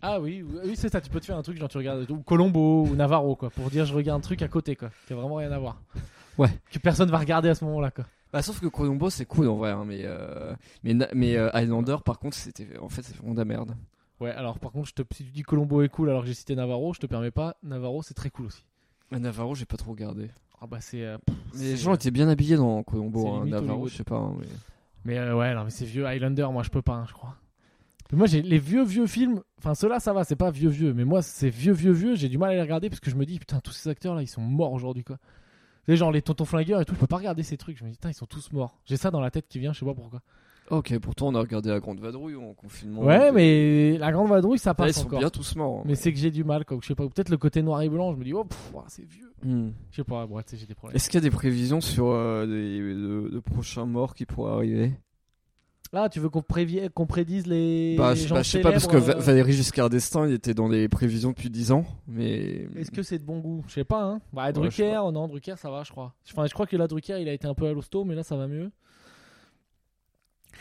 Ah 0.00 0.20
oui, 0.20 0.42
oui, 0.64 0.72
c'est 0.74 0.88
ça. 0.88 1.00
Tu 1.00 1.10
peux 1.10 1.20
te 1.20 1.26
faire 1.26 1.36
un 1.36 1.42
truc 1.42 1.58
genre 1.58 1.68
tu 1.68 1.78
regardes 1.78 2.10
ou 2.10 2.18
Colombo 2.22 2.84
ou 2.86 2.96
Navarro 2.96 3.36
quoi, 3.36 3.50
pour 3.50 3.70
dire 3.70 3.84
je 3.84 3.94
regarde 3.94 4.18
un 4.18 4.22
truc 4.22 4.42
à 4.42 4.48
côté 4.48 4.74
quoi, 4.74 4.90
qui 5.06 5.12
a 5.12 5.16
vraiment 5.16 5.36
rien 5.36 5.52
à 5.52 5.58
voir. 5.58 5.80
Ouais. 6.38 6.48
Que 6.72 6.78
personne 6.80 7.10
va 7.10 7.18
regarder 7.18 7.48
à 7.50 7.54
ce 7.54 7.64
moment-là 7.66 7.90
quoi. 7.92 8.06
Bah, 8.32 8.40
sauf 8.42 8.58
que 8.60 8.66
Colombo, 8.66 9.10
c'est 9.10 9.26
cool 9.26 9.46
en 9.48 9.56
vrai, 9.56 9.70
hein, 9.70 9.84
mais 9.86 10.04
mais 10.82 10.94
mais 11.14 11.36
Highlander, 11.36 11.98
par 12.04 12.18
contre, 12.18 12.36
c'était 12.36 12.66
en 12.80 12.88
fait 12.88 13.02
c'est 13.02 13.16
vraiment 13.16 13.34
de 13.34 13.38
la 13.38 13.44
merde. 13.44 13.76
Ouais, 14.22 14.30
alors 14.30 14.58
par 14.58 14.70
contre, 14.72 14.88
je 14.88 14.94
te, 14.94 15.02
si 15.14 15.24
tu 15.24 15.30
dis 15.30 15.42
Colombo 15.42 15.82
est 15.82 15.88
cool 15.88 16.08
alors 16.10 16.22
que 16.22 16.28
j'ai 16.28 16.34
cité 16.34 16.54
Navarro, 16.54 16.92
je 16.94 17.00
te 17.00 17.06
permets 17.06 17.30
pas. 17.30 17.56
Navarro, 17.62 18.02
c'est 18.02 18.14
très 18.14 18.30
cool 18.30 18.46
aussi. 18.46 18.64
Ah, 19.10 19.18
Navarro, 19.18 19.54
j'ai 19.54 19.64
pas 19.66 19.76
trop 19.76 19.90
regardé. 19.90 20.30
Ah 20.60 20.66
bah 20.66 20.78
c'est. 20.80 21.02
euh, 21.04 21.18
Mais 21.54 21.64
les 21.64 21.76
gens 21.76 21.94
étaient 21.94 22.10
bien 22.12 22.28
habillés 22.28 22.56
dans 22.56 22.82
Colombo. 22.84 23.26
Hein. 23.28 23.46
Navarro, 23.46 23.88
je 23.88 23.96
sais 23.96 24.04
pas. 24.04 24.16
hein, 24.16 24.34
mais... 24.38 24.46
Mais 25.04 25.18
euh, 25.18 25.36
ouais, 25.36 25.52
non, 25.54 25.64
mais 25.64 25.70
c'est 25.70 25.84
vieux 25.84 26.06
Highlander, 26.06 26.46
moi 26.52 26.62
je 26.62 26.70
peux 26.70 26.82
pas, 26.82 26.94
hein, 26.94 27.04
je 27.08 27.12
crois. 27.12 27.34
Mais 28.12 28.18
moi, 28.18 28.26
j'ai 28.26 28.42
les 28.42 28.58
vieux, 28.58 28.84
vieux 28.84 29.06
films. 29.06 29.42
Enfin, 29.58 29.74
ceux-là, 29.74 29.98
ça 29.98 30.12
va, 30.12 30.22
c'est 30.22 30.36
pas 30.36 30.50
vieux, 30.50 30.68
vieux. 30.68 30.92
Mais 30.94 31.04
moi, 31.04 31.22
c'est 31.22 31.48
vieux, 31.48 31.72
vieux, 31.72 31.92
vieux. 31.92 32.14
J'ai 32.14 32.28
du 32.28 32.36
mal 32.38 32.50
à 32.50 32.54
les 32.54 32.60
regarder 32.60 32.90
parce 32.90 33.00
que 33.00 33.10
je 33.10 33.16
me 33.16 33.24
dis, 33.24 33.38
putain, 33.38 33.58
tous 33.60 33.72
ces 33.72 33.88
acteurs-là, 33.88 34.20
ils 34.22 34.26
sont 34.28 34.42
morts 34.42 34.72
aujourd'hui, 34.72 35.02
quoi. 35.02 35.16
Tu 35.86 35.92
sais, 35.92 35.96
genre 35.96 36.12
les 36.12 36.20
tontons 36.22 36.44
flingueurs 36.44 36.80
et 36.80 36.84
tout, 36.84 36.94
je 36.94 37.00
peux 37.00 37.06
pas 37.06 37.16
regarder 37.16 37.42
ces 37.42 37.56
trucs. 37.56 37.78
Je 37.78 37.84
me 37.84 37.88
dis, 37.88 37.96
putain, 37.96 38.10
ils 38.10 38.14
sont 38.14 38.26
tous 38.26 38.52
morts. 38.52 38.78
J'ai 38.84 38.96
ça 38.98 39.10
dans 39.10 39.20
la 39.20 39.30
tête 39.30 39.48
qui 39.48 39.58
vient, 39.58 39.72
je 39.72 39.80
sais 39.80 39.86
pas 39.86 39.94
pourquoi. 39.94 40.20
Ok, 40.72 40.98
pourtant 41.00 41.28
on 41.28 41.34
a 41.34 41.40
regardé 41.40 41.68
la 41.68 41.80
Grande 41.80 42.00
Vadrouille 42.00 42.34
en 42.34 42.54
confinement. 42.54 43.02
Ouais, 43.02 43.30
mais 43.30 43.98
la 43.98 44.10
grande 44.10 44.28
vadrouille, 44.30 44.58
ça 44.58 44.72
passe 44.72 44.96
ils 44.96 45.00
sont 45.00 45.06
encore. 45.06 45.18
bien 45.18 45.28
tous 45.28 45.54
morts. 45.54 45.80
hein. 45.80 45.84
Mais 45.84 45.94
c'est 45.94 46.12
que 46.12 46.18
j'ai 46.18 46.30
du 46.30 46.44
mal, 46.44 46.64
quoi. 46.64 46.78
Je 46.80 46.86
sais 46.88 46.94
pas, 46.94 47.06
peut-être 47.06 47.28
le 47.28 47.36
côté 47.36 47.60
noir 47.62 47.82
et 47.82 47.90
blanc, 47.90 48.12
je 48.14 48.18
me 48.18 48.24
dis, 48.24 48.32
oh, 48.32 48.46
c'est 48.88 49.04
vieux. 49.04 49.32
Hmm. 49.44 49.72
Je 49.90 49.96
sais 49.96 50.04
pas, 50.04 50.24
ouais, 50.24 50.42
sais, 50.46 50.56
j'ai 50.56 50.64
des 50.64 50.74
problèmes. 50.74 50.96
Est-ce 50.96 51.10
qu'il 51.10 51.18
y 51.20 51.22
a 51.22 51.28
des 51.28 51.30
prévisions 51.30 51.82
sur 51.82 52.06
euh, 52.06 52.46
des, 52.46 52.80
de, 52.80 53.28
de 53.34 53.38
prochains 53.40 53.84
morts 53.84 54.14
qui 54.14 54.24
pourraient 54.24 54.52
arriver? 54.54 54.92
Là, 55.92 56.08
tu 56.08 56.20
veux 56.20 56.30
qu'on 56.30 56.40
prévie- 56.40 56.88
qu'on 56.88 57.04
prédise 57.06 57.46
les. 57.46 57.96
Bah, 57.98 58.14
les 58.14 58.20
gens 58.20 58.34
bah, 58.36 58.42
je 58.42 58.48
sais 58.48 58.60
pas, 58.62 58.72
parce 58.72 58.86
que 58.86 58.96
euh, 58.96 59.18
Valéry 59.18 59.52
Giscard 59.52 59.90
d'Estaing, 59.90 60.26
il 60.26 60.32
était 60.32 60.54
dans 60.54 60.68
les 60.68 60.88
prévisions 60.88 61.28
depuis 61.32 61.50
10 61.50 61.70
ans, 61.72 61.84
mais. 62.08 62.66
Est-ce 62.76 62.90
que 62.90 63.02
c'est 63.02 63.18
de 63.18 63.24
bon 63.24 63.40
goût? 63.40 63.62
Je 63.68 63.74
sais 63.74 63.84
pas, 63.84 64.02
hein. 64.04 64.20
Bah, 64.32 64.44
Ouais, 64.44 64.52
je 64.70 64.70
sais 64.70 64.84
Drucker, 64.90 65.12
non, 65.12 65.28
Drucker, 65.28 65.58
ça 65.58 65.70
va, 65.70 65.82
je 65.82 65.90
crois. 65.90 66.14
Enfin, 66.30 66.46
je 66.46 66.54
crois 66.54 66.64
que 66.66 66.76
là, 66.78 66.86
Drucker, 66.86 67.18
il 67.20 67.28
a 67.28 67.34
été 67.34 67.46
un 67.46 67.52
peu 67.52 67.66
à 67.66 67.74
l'hosto, 67.74 68.04
mais 68.06 68.14
là, 68.14 68.22
ça 68.22 68.36
va 68.36 68.46
mieux. 68.48 68.70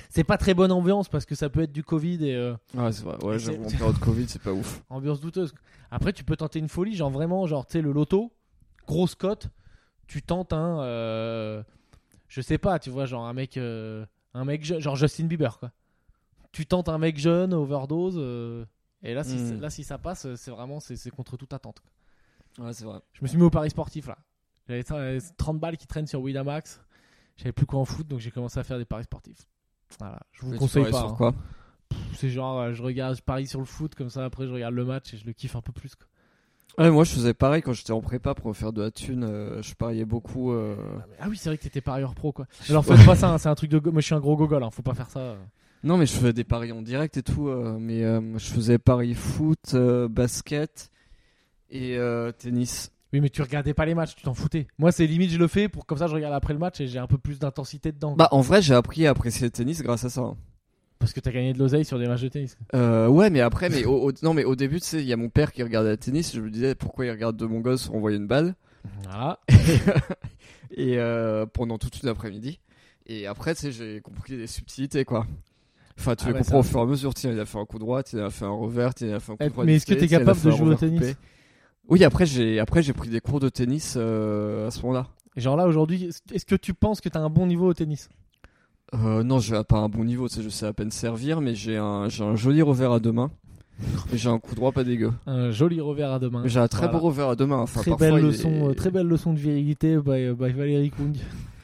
C'est 0.10 0.24
pas 0.24 0.38
très 0.38 0.54
bonne 0.54 0.72
ambiance 0.72 1.08
parce 1.10 1.26
que 1.26 1.36
ça 1.36 1.50
peut 1.50 1.62
être 1.62 1.72
du 1.72 1.84
Covid 1.84 2.26
et 2.28 2.36
euh, 2.36 2.54
Ouais, 2.74 2.92
c'est 2.92 3.04
vrai, 3.04 3.24
ouais, 3.24 3.40
j'avoue, 3.40 3.64
en 3.66 3.70
période 3.70 4.00
Covid, 4.00 4.28
c'est 4.28 4.42
pas 4.42 4.52
ouf. 4.54 4.82
ambiance 4.90 5.20
douteuse. 5.22 5.54
Après, 5.92 6.14
tu 6.14 6.24
peux 6.24 6.36
tenter 6.36 6.60
une 6.60 6.70
folie, 6.70 6.96
genre 6.96 7.10
vraiment, 7.10 7.46
genre, 7.48 7.66
tu 7.66 7.74
sais, 7.74 7.82
le 7.82 7.92
loto, 7.92 8.32
grosse 8.88 9.16
cote, 9.16 9.50
tu 10.08 10.22
tentes 10.22 10.54
un. 10.54 10.82
euh, 10.82 11.64
je 12.28 12.42
sais 12.42 12.58
pas, 12.58 12.80
tu 12.80 12.90
vois, 12.90 13.06
genre 13.06 13.26
un 13.26 13.34
mec. 13.34 13.58
euh, 13.58 14.06
un 14.34 14.46
mec, 14.46 14.64
genre 14.64 14.96
Justin 14.96 15.26
Bieber, 15.26 15.60
quoi. 15.60 15.72
Tu 16.54 16.66
tentes 16.66 16.88
un 16.90 16.98
mec 16.98 17.18
jeune, 17.18 17.54
overdose, 17.54 18.16
euh, 18.18 18.66
et 19.04 19.14
là, 19.14 19.24
si, 19.24 19.36
Hmm. 19.38 19.60
là, 19.62 19.70
si 19.70 19.84
ça 19.84 19.98
passe, 19.98 20.34
c'est 20.36 20.52
vraiment, 20.52 20.80
c'est 20.80 20.96
c'est 20.96 21.10
contre 21.10 21.36
toute 21.38 21.54
attente. 21.54 21.82
Ouais, 22.60 22.72
c'est 22.74 22.84
vrai. 22.86 23.00
Je 23.14 23.22
me 23.22 23.28
suis 23.28 23.38
mis 23.38 23.44
au 23.44 23.50
pari 23.50 23.70
sportif 23.70 24.08
là. 24.08 24.18
J'avais 24.68 24.84
30 25.38 25.60
balles 25.60 25.76
qui 25.78 25.88
traînent 25.88 26.08
sur 26.08 26.22
Winamax. 26.22 26.80
J'avais 27.38 27.52
plus 27.54 27.66
quoi 27.66 27.80
en 27.80 27.86
foot, 27.86 28.08
donc 28.08 28.20
j'ai 28.20 28.32
commencé 28.32 28.60
à 28.60 28.64
faire 28.64 28.78
des 28.78 28.86
paris 28.86 29.04
sportifs. 29.06 29.48
Voilà, 30.00 30.20
je 30.32 30.42
vous 30.42 30.52
Mais 30.52 30.58
conseille 30.58 30.84
pas. 30.86 30.92
sur 31.00 31.10
hein. 31.10 31.16
quoi 31.18 31.34
C'est 32.16 32.30
genre, 32.30 32.60
euh, 32.60 32.74
je 32.74 32.82
regarde, 32.84 33.16
je 33.16 33.22
parie 33.22 33.48
sur 33.48 33.60
le 33.60 33.66
foot, 33.66 33.96
comme 33.96 34.10
ça 34.10 34.24
après 34.26 34.48
je 34.48 34.52
regarde 34.54 34.74
le 34.74 34.86
match 34.86 35.14
et 35.14 35.18
je 35.18 35.26
le 35.26 35.34
kiffe 35.34 35.56
un 35.56 35.62
peu 35.62 35.72
plus. 35.72 35.96
quoi. 35.96 36.08
Ouais, 36.78 36.90
moi 36.90 37.04
je 37.04 37.12
faisais 37.12 37.34
pareil 37.34 37.62
quand 37.62 37.74
j'étais 37.74 37.92
en 37.92 38.00
prépa 38.02 38.34
pour 38.34 38.48
me 38.48 38.54
faire 38.54 38.72
de 38.72 38.82
la 38.82 38.92
thune. 38.92 39.26
euh, 39.26 39.62
je 39.62 39.74
pariais 39.74 40.06
beaucoup. 40.06 40.52
euh, 40.54 40.76
Ah 41.20 41.28
oui, 41.30 41.36
c'est 41.38 41.50
vrai 41.50 41.58
que 41.58 41.64
t'étais 41.64 41.82
parieur 41.82 42.16
pro 42.16 42.32
quoi. 42.32 42.48
Alors 42.70 42.86
faites 42.86 43.06
pas 43.06 43.16
ça, 43.16 43.30
hein, 43.34 43.38
c'est 43.38 43.50
un 43.50 43.56
truc 43.56 43.70
de. 43.70 43.78
go- 43.80 43.92
Moi 43.92 44.00
je 44.02 44.06
suis 44.06 44.16
un 44.16 44.20
gros 44.22 44.38
gogol, 44.38 44.64
hein, 44.64 44.70
faut 44.72 44.82
pas 44.82 44.94
faire 44.94 45.10
ça. 45.10 45.20
euh. 45.20 45.36
Non, 45.84 45.98
mais 45.98 46.06
je 46.06 46.14
faisais 46.14 46.32
des 46.34 46.44
paris 46.44 46.72
en 46.72 46.82
direct 46.82 47.18
et 47.18 47.24
tout. 47.24 47.50
mais 47.80 48.02
je 48.40 48.46
faisais 48.46 48.78
paris 48.78 49.14
foot, 49.16 49.76
basket 49.76 50.92
et 51.72 51.98
tennis. 52.38 52.92
Oui, 53.14 53.20
mais 53.22 53.30
tu 53.30 53.42
regardais 53.42 53.74
pas 53.74 53.86
les 53.86 53.94
matchs, 53.94 54.16
tu 54.16 54.24
t'en 54.24 54.34
foutais. 54.34 54.68
Moi 54.78 54.92
c'est 54.92 55.06
limite, 55.06 55.32
je 55.32 55.38
le 55.38 55.48
fais 55.48 55.68
pour 55.70 55.86
comme 55.86 55.98
ça 55.98 56.08
je 56.08 56.14
regarde 56.16 56.34
après 56.34 56.54
le 56.54 56.60
match 56.60 56.80
et 56.80 56.88
j'ai 56.88 57.00
un 57.00 57.08
peu 57.08 57.18
plus 57.18 57.40
d'intensité 57.40 57.92
dedans. 57.92 58.16
Bah, 58.16 58.30
en 58.32 58.42
vrai, 58.42 58.62
j'ai 58.62 58.74
appris 58.74 59.06
à 59.08 59.12
apprécier 59.12 59.46
le 59.48 59.52
tennis 59.52 59.82
grâce 59.82 60.06
à 60.06 60.10
ça. 60.10 60.22
hein. 60.22 60.38
Parce 61.00 61.14
que 61.14 61.20
t'as 61.20 61.32
gagné 61.32 61.52
de 61.54 61.58
l'oseille 61.60 61.84
sur 61.84 61.98
des 61.98 62.08
matchs 62.08 62.22
de 62.22 62.28
tennis. 62.30 62.58
Euh, 62.76 63.08
ouais, 63.08 63.30
mais 63.32 63.42
après, 63.42 63.70
mais 63.70 63.86
au, 63.86 64.10
au- 64.10 64.12
non, 64.22 64.34
mais 64.36 64.44
au 64.44 64.56
début, 64.56 64.80
tu 64.80 64.86
sais, 64.86 65.02
il 65.02 65.08
y 65.08 65.14
a 65.14 65.18
mon 65.18 65.30
père 65.30 65.52
qui 65.52 65.64
regardait 65.64 65.90
le 65.90 65.98
tennis. 65.98 66.34
Je 66.36 66.40
me 66.42 66.50
disais 66.52 66.76
pourquoi 66.76 67.06
il 67.08 67.12
regarde 67.12 67.36
de 67.38 67.46
mon 67.48 67.60
gosse 67.60 67.90
envoyer 67.90 68.18
une 68.18 68.28
balle? 68.28 68.54
Voilà. 69.04 69.40
et 70.72 70.98
euh, 70.98 71.46
pendant 71.46 71.78
toute 71.78 72.02
une 72.04 72.10
après-midi. 72.10 72.60
Et 73.08 73.28
après, 73.28 73.56
tu 73.56 73.62
sais, 73.62 73.72
j'ai 73.72 74.00
compris 74.02 74.38
les 74.38 74.48
subtilités, 74.48 75.04
quoi. 75.06 75.26
Enfin, 76.00 76.16
tu 76.16 76.24
Ah 76.26 76.28
les 76.28 76.34
ouais, 76.34 76.40
comprends 76.40 76.52
ça- 76.54 76.60
au 76.60 76.64
fur 76.64 76.80
et 76.80 76.84
à 76.84 76.86
mesure. 76.86 77.14
Tiens, 77.14 77.32
il 77.32 77.40
a 77.40 77.46
fait 77.46 77.58
un 77.58 77.66
coup 77.66 77.80
droit, 77.80 78.02
il 78.14 78.20
a 78.20 78.30
fait 78.30 78.46
un 78.46 78.50
revers, 78.52 78.94
il 79.02 79.12
a 79.14 79.20
fait 79.20 79.32
un 79.32 79.36
coup 79.38 79.44
Eh, 79.44 79.50
droit. 79.50 79.66
mais 79.66 79.76
est-ce 79.76 79.86
que 79.86 79.94
t'es 79.94 80.08
tiens, 80.08 80.08
il 80.08 80.16
a 80.16 80.20
capable 80.20 80.40
fait 80.40 80.48
de 80.48 80.54
un 80.54 80.56
jouer 80.56 80.62
au 80.68 80.70
revers 80.76 80.80
tennis? 80.80 81.00
coupé. 81.00 81.16
Oui, 81.92 82.04
après 82.04 82.26
j'ai 82.26 82.60
après 82.60 82.82
j'ai 82.82 82.94
pris 82.94 83.10
des 83.10 83.20
cours 83.20 83.40
de 83.40 83.50
tennis 83.50 83.96
euh, 83.98 84.68
à 84.68 84.72
ce 84.72 84.82
moment-là. 84.82 85.08
Et 85.36 85.42
genre 85.42 85.56
là 85.58 85.68
aujourd'hui, 85.68 86.10
est-ce 86.34 86.46
que 86.46 86.56
tu 86.56 86.74
penses 86.74 87.02
que 87.02 87.10
t'as 87.10 87.20
un 87.20 87.30
bon 87.30 87.46
niveau 87.46 87.68
au 87.68 87.74
tennis? 87.74 88.10
Euh, 88.94 89.24
non, 89.24 89.40
j'ai 89.40 89.62
pas 89.64 89.78
un 89.78 89.88
bon 89.90 90.04
niveau, 90.04 90.28
tu 90.28 90.36
sais, 90.36 90.42
je 90.44 90.50
sais 90.50 90.66
à 90.66 90.74
peine 90.74 90.92
servir, 90.92 91.40
mais 91.42 91.54
j'ai 91.56 91.78
un 91.78 92.10
j'ai 92.10 92.24
un 92.24 92.36
joli 92.36 92.62
revers 92.62 92.92
à 92.92 93.00
deux 93.00 93.12
mains. 93.12 93.30
Et 94.14 94.18
j'ai 94.18 94.30
un 94.30 94.38
coup 94.38 94.54
droit 94.54 94.72
pas 94.72 94.84
dégueu. 94.84 95.12
Un 95.26 95.52
joli 95.52 95.82
revers 95.82 96.12
à 96.12 96.20
deux 96.20 96.30
mains. 96.30 96.44
J'ai 96.46 96.60
un 96.60 96.68
très 96.68 96.86
Voilà. 96.88 97.00
beau 97.00 97.06
revers 97.08 97.30
à 97.30 97.36
deux 97.36 97.46
mains. 97.48 97.60
Enfin, 97.60 97.82
très 97.82 97.96
belle 97.96 98.22
leçon, 98.22 98.70
est- 98.70 98.76
très 98.76 98.92
belle 98.92 99.08
leçon 99.08 99.34
de 99.34 99.40
virilité 99.40 99.98
by, 99.98 100.32
by 100.34 100.52
Valérie 100.52 100.92
Kung. 100.92 101.16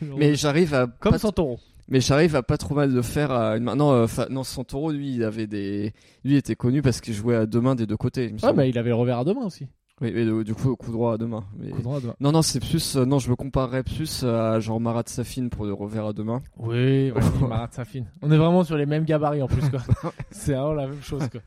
Mais 0.17 0.36
j'arrive 0.36 0.73
à 0.73 0.88
comme 0.99 1.17
Santoro. 1.17 1.59
Mais 1.89 2.01
j'arrive 2.01 2.36
à 2.36 2.43
pas 2.43 2.57
trop 2.57 2.75
mal 2.75 2.91
le 2.93 3.01
faire 3.01 3.32
à 3.32 3.55
une 3.55 3.63
main. 3.63 3.75
Non, 3.75 3.91
euh, 3.91 4.07
fa- 4.07 4.28
non, 4.30 4.43
Santoro, 4.43 4.91
lui, 4.91 5.13
il 5.15 5.23
avait 5.23 5.47
des. 5.47 5.93
Lui 6.25 6.36
était 6.36 6.55
connu 6.55 6.82
parce 6.82 6.99
qu'il 7.01 7.13
jouait 7.13 7.36
à 7.36 7.45
deux 7.45 7.61
mains 7.61 7.75
des 7.75 7.86
deux 7.86 7.95
côtés. 7.97 8.25
il 8.25 8.30
me 8.30 8.34
Ouais, 8.36 8.39
semble. 8.39 8.57
mais 8.57 8.69
il 8.69 8.78
avait 8.78 8.89
le 8.89 8.95
revers 8.95 9.19
à 9.19 9.23
deux 9.23 9.34
mains 9.34 9.45
aussi. 9.45 9.67
Oui, 10.00 10.12
mais 10.14 10.26
euh, 10.26 10.43
du 10.43 10.54
coup, 10.54 10.76
coup 10.76 10.91
droit 10.91 11.14
à 11.14 11.18
deux 11.18 11.26
mains. 11.26 11.45
Mais... 11.58 11.72
Coup 11.72 11.82
droit 11.82 11.98
à 11.98 12.02
deux 12.02 12.08
mains. 12.08 12.16
Non, 12.20 12.32
non, 12.32 12.41
c'est 12.43 12.60
plus. 12.60 12.95
euh, 12.95 13.06
non, 13.06 13.18
je 13.18 13.30
me 13.32 13.36
comparerais 13.36 13.82
plus 13.84 14.24
à 14.24 14.60
genre 14.60 14.80
Marat 14.80 15.04
Safin 15.08 15.48
pour 15.50 15.66
le 15.66 15.74
revers 15.74 16.06
à 16.06 16.14
deux 16.14 16.24
mains. 16.24 16.41
Oui, 16.58 17.10
vas-y, 17.10 17.43
Marat 17.48 17.70
Safin. 17.72 18.04
On 18.22 18.30
est 18.32 18.38
vraiment 18.38 18.64
sur 18.64 18.78
les 18.78 18.86
mêmes 18.86 19.06
gabarits 19.06 19.41
en 19.41 19.48
plus, 19.48 19.68
quoi. 19.70 19.82
c'est 20.32 20.54
vraiment 20.54 20.74
la 20.74 20.88
même 20.88 21.02
chose, 21.02 21.28
quoi. 21.30 21.41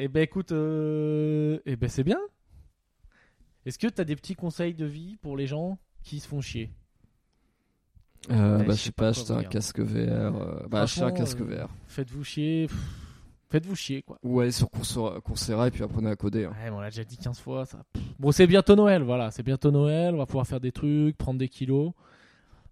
Eh 0.00 0.08
ben 0.08 0.22
écoute, 0.22 0.52
euh... 0.52 1.58
eh 1.66 1.76
ben 1.76 1.88
c'est 1.88 2.04
bien. 2.04 2.18
Est-ce 3.66 3.78
que 3.78 3.86
t'as 3.88 4.04
des 4.04 4.16
petits 4.16 4.34
conseils 4.36 4.74
de 4.74 4.86
vie 4.86 5.16
pour 5.22 5.36
les 5.36 5.46
gens 5.46 5.78
qui 6.02 6.20
se 6.20 6.28
font 6.28 6.40
chier? 6.40 6.72
Euh, 8.30 8.58
Ouais, 8.58 8.64
bah, 8.64 8.74
je 8.74 8.80
sais 8.80 8.92
pas 8.92 9.08
acheter 9.08 9.32
un 9.32 9.42
casque 9.44 9.80
VR. 9.80 10.66
Bah, 10.68 10.82
acheter 10.82 11.02
un 11.02 11.12
casque 11.12 11.40
VR. 11.40 11.68
Faites-vous 11.86 12.24
chier. 12.24 12.66
pff, 12.66 12.76
Faites-vous 13.50 13.74
chier, 13.76 14.02
quoi. 14.02 14.18
Ou 14.22 14.40
aller 14.40 14.52
sur 14.52 14.68
Coursera, 14.70 15.20
Coursera 15.22 15.68
et 15.68 15.70
puis 15.70 15.82
apprenez 15.82 16.10
à 16.10 16.16
coder. 16.16 16.44
hein. 16.44 16.50
Ouais, 16.50 16.64
mais 16.64 16.70
on 16.70 16.80
l'a 16.80 16.90
déjà 16.90 17.04
dit 17.04 17.16
15 17.16 17.40
fois. 17.40 17.64
Ça. 17.64 17.82
Bon, 18.18 18.30
c'est 18.30 18.46
bientôt 18.46 18.76
Noël, 18.76 19.02
voilà. 19.02 19.30
C'est 19.30 19.42
bientôt 19.42 19.70
Noël. 19.70 20.14
On 20.14 20.18
va 20.18 20.26
pouvoir 20.26 20.46
faire 20.46 20.60
des 20.60 20.72
trucs, 20.72 21.16
prendre 21.16 21.38
des 21.38 21.48
kilos. 21.48 21.92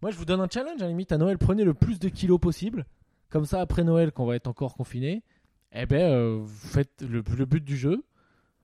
Moi, 0.03 0.11
je 0.11 0.17
vous 0.19 0.27
donne 0.27 0.41
un 0.43 0.49
challenge, 0.53 0.81
à 0.83 0.85
la 0.85 0.89
limite, 0.89 1.13
à 1.13 1.19
Noël. 1.19 1.39
Prenez 1.39 1.65
le 1.65 1.73
plus 1.73 1.99
de 1.99 2.09
kilos 2.11 2.39
possible. 2.39 2.85
Comme 3.31 3.47
ça, 3.47 3.61
après 3.63 3.85
Noël, 3.85 4.13
quand 4.13 4.25
on 4.25 4.27
va 4.27 4.37
être 4.37 4.47
encore 4.49 4.75
confiné, 4.75 5.23
eh 5.73 5.87
ben, 5.87 6.03
euh, 6.13 6.39
vous 6.43 6.69
faites 6.69 7.03
le, 7.03 7.23
le 7.37 7.45
but 7.47 7.65
du 7.65 7.77
jeu. 7.77 8.05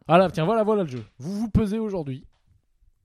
Ah 0.07 0.19
là, 0.19 0.31
tiens, 0.31 0.45
voilà, 0.45 0.63
voilà 0.65 0.83
le 0.83 0.89
jeu. 0.89 1.03
Vous 1.19 1.33
vous 1.39 1.49
pesez 1.49 1.79
aujourd'hui. 1.79 2.27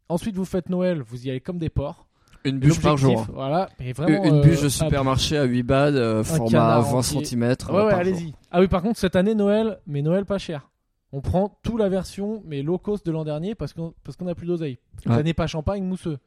Ensuite, 0.09 0.35
vous 0.35 0.45
faites 0.45 0.69
Noël. 0.69 1.01
Vous 1.01 1.25
y 1.25 1.29
allez 1.29 1.41
comme 1.41 1.57
des 1.57 1.69
porcs. 1.69 2.06
Une 2.49 2.59
bûche 2.59 2.81
par 2.81 2.97
jour. 2.97 3.25
Voilà. 3.33 3.69
Mais 3.79 3.93
vraiment, 3.93 4.23
Une 4.23 4.35
euh, 4.35 4.41
bûche 4.41 4.61
de 4.61 4.67
ah, 4.67 4.69
supermarché 4.69 5.37
à 5.37 5.43
8 5.43 5.63
balles, 5.63 5.95
euh, 5.97 6.23
format 6.23 6.49
canard 6.51 6.81
20 6.83 6.97
entier. 6.99 7.25
cm. 7.25 7.41
Ouais, 7.69 7.83
ouais, 7.83 7.93
allez-y. 7.93 8.33
Ah 8.51 8.59
oui, 8.59 8.67
par 8.67 8.81
contre, 8.81 8.99
cette 8.99 9.15
année, 9.15 9.35
Noël, 9.35 9.79
mais 9.87 10.01
Noël 10.01 10.25
pas 10.25 10.37
cher. 10.37 10.69
On 11.13 11.21
prend 11.21 11.57
tout 11.63 11.77
la 11.77 11.87
version, 11.89 12.41
mais 12.45 12.61
low 12.61 12.77
cost 12.77 13.05
de 13.05 13.11
l'an 13.11 13.23
dernier 13.23 13.55
parce 13.55 13.73
qu'on 13.73 13.93
parce 14.03 14.17
qu'on 14.17 14.27
a 14.27 14.35
plus 14.35 14.45
d'oseille. 14.47 14.77
Cette 14.97 15.07
Ouais. 15.11 15.17
année, 15.19 15.33
pas 15.33 15.47
champagne, 15.47 15.83
mousseux. 15.83 16.17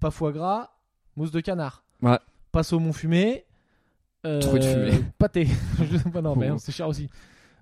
Pas 0.00 0.10
foie 0.10 0.32
gras, 0.32 0.70
mousse 1.16 1.30
de 1.30 1.40
canard. 1.40 1.84
Ouais. 2.02 2.18
Pas 2.52 2.62
saumon 2.64 2.92
fumé. 2.92 3.44
Euh, 4.26 4.40
Truite 4.40 4.64
fumée. 4.64 4.90
Pâté. 5.18 5.46
Je 5.90 5.96
sais 5.98 6.10
pas, 6.10 6.20
non, 6.22 6.34
mais 6.34 6.50
Oh. 6.50 6.56
c'est 6.58 6.72
cher 6.72 6.88
aussi. 6.88 7.08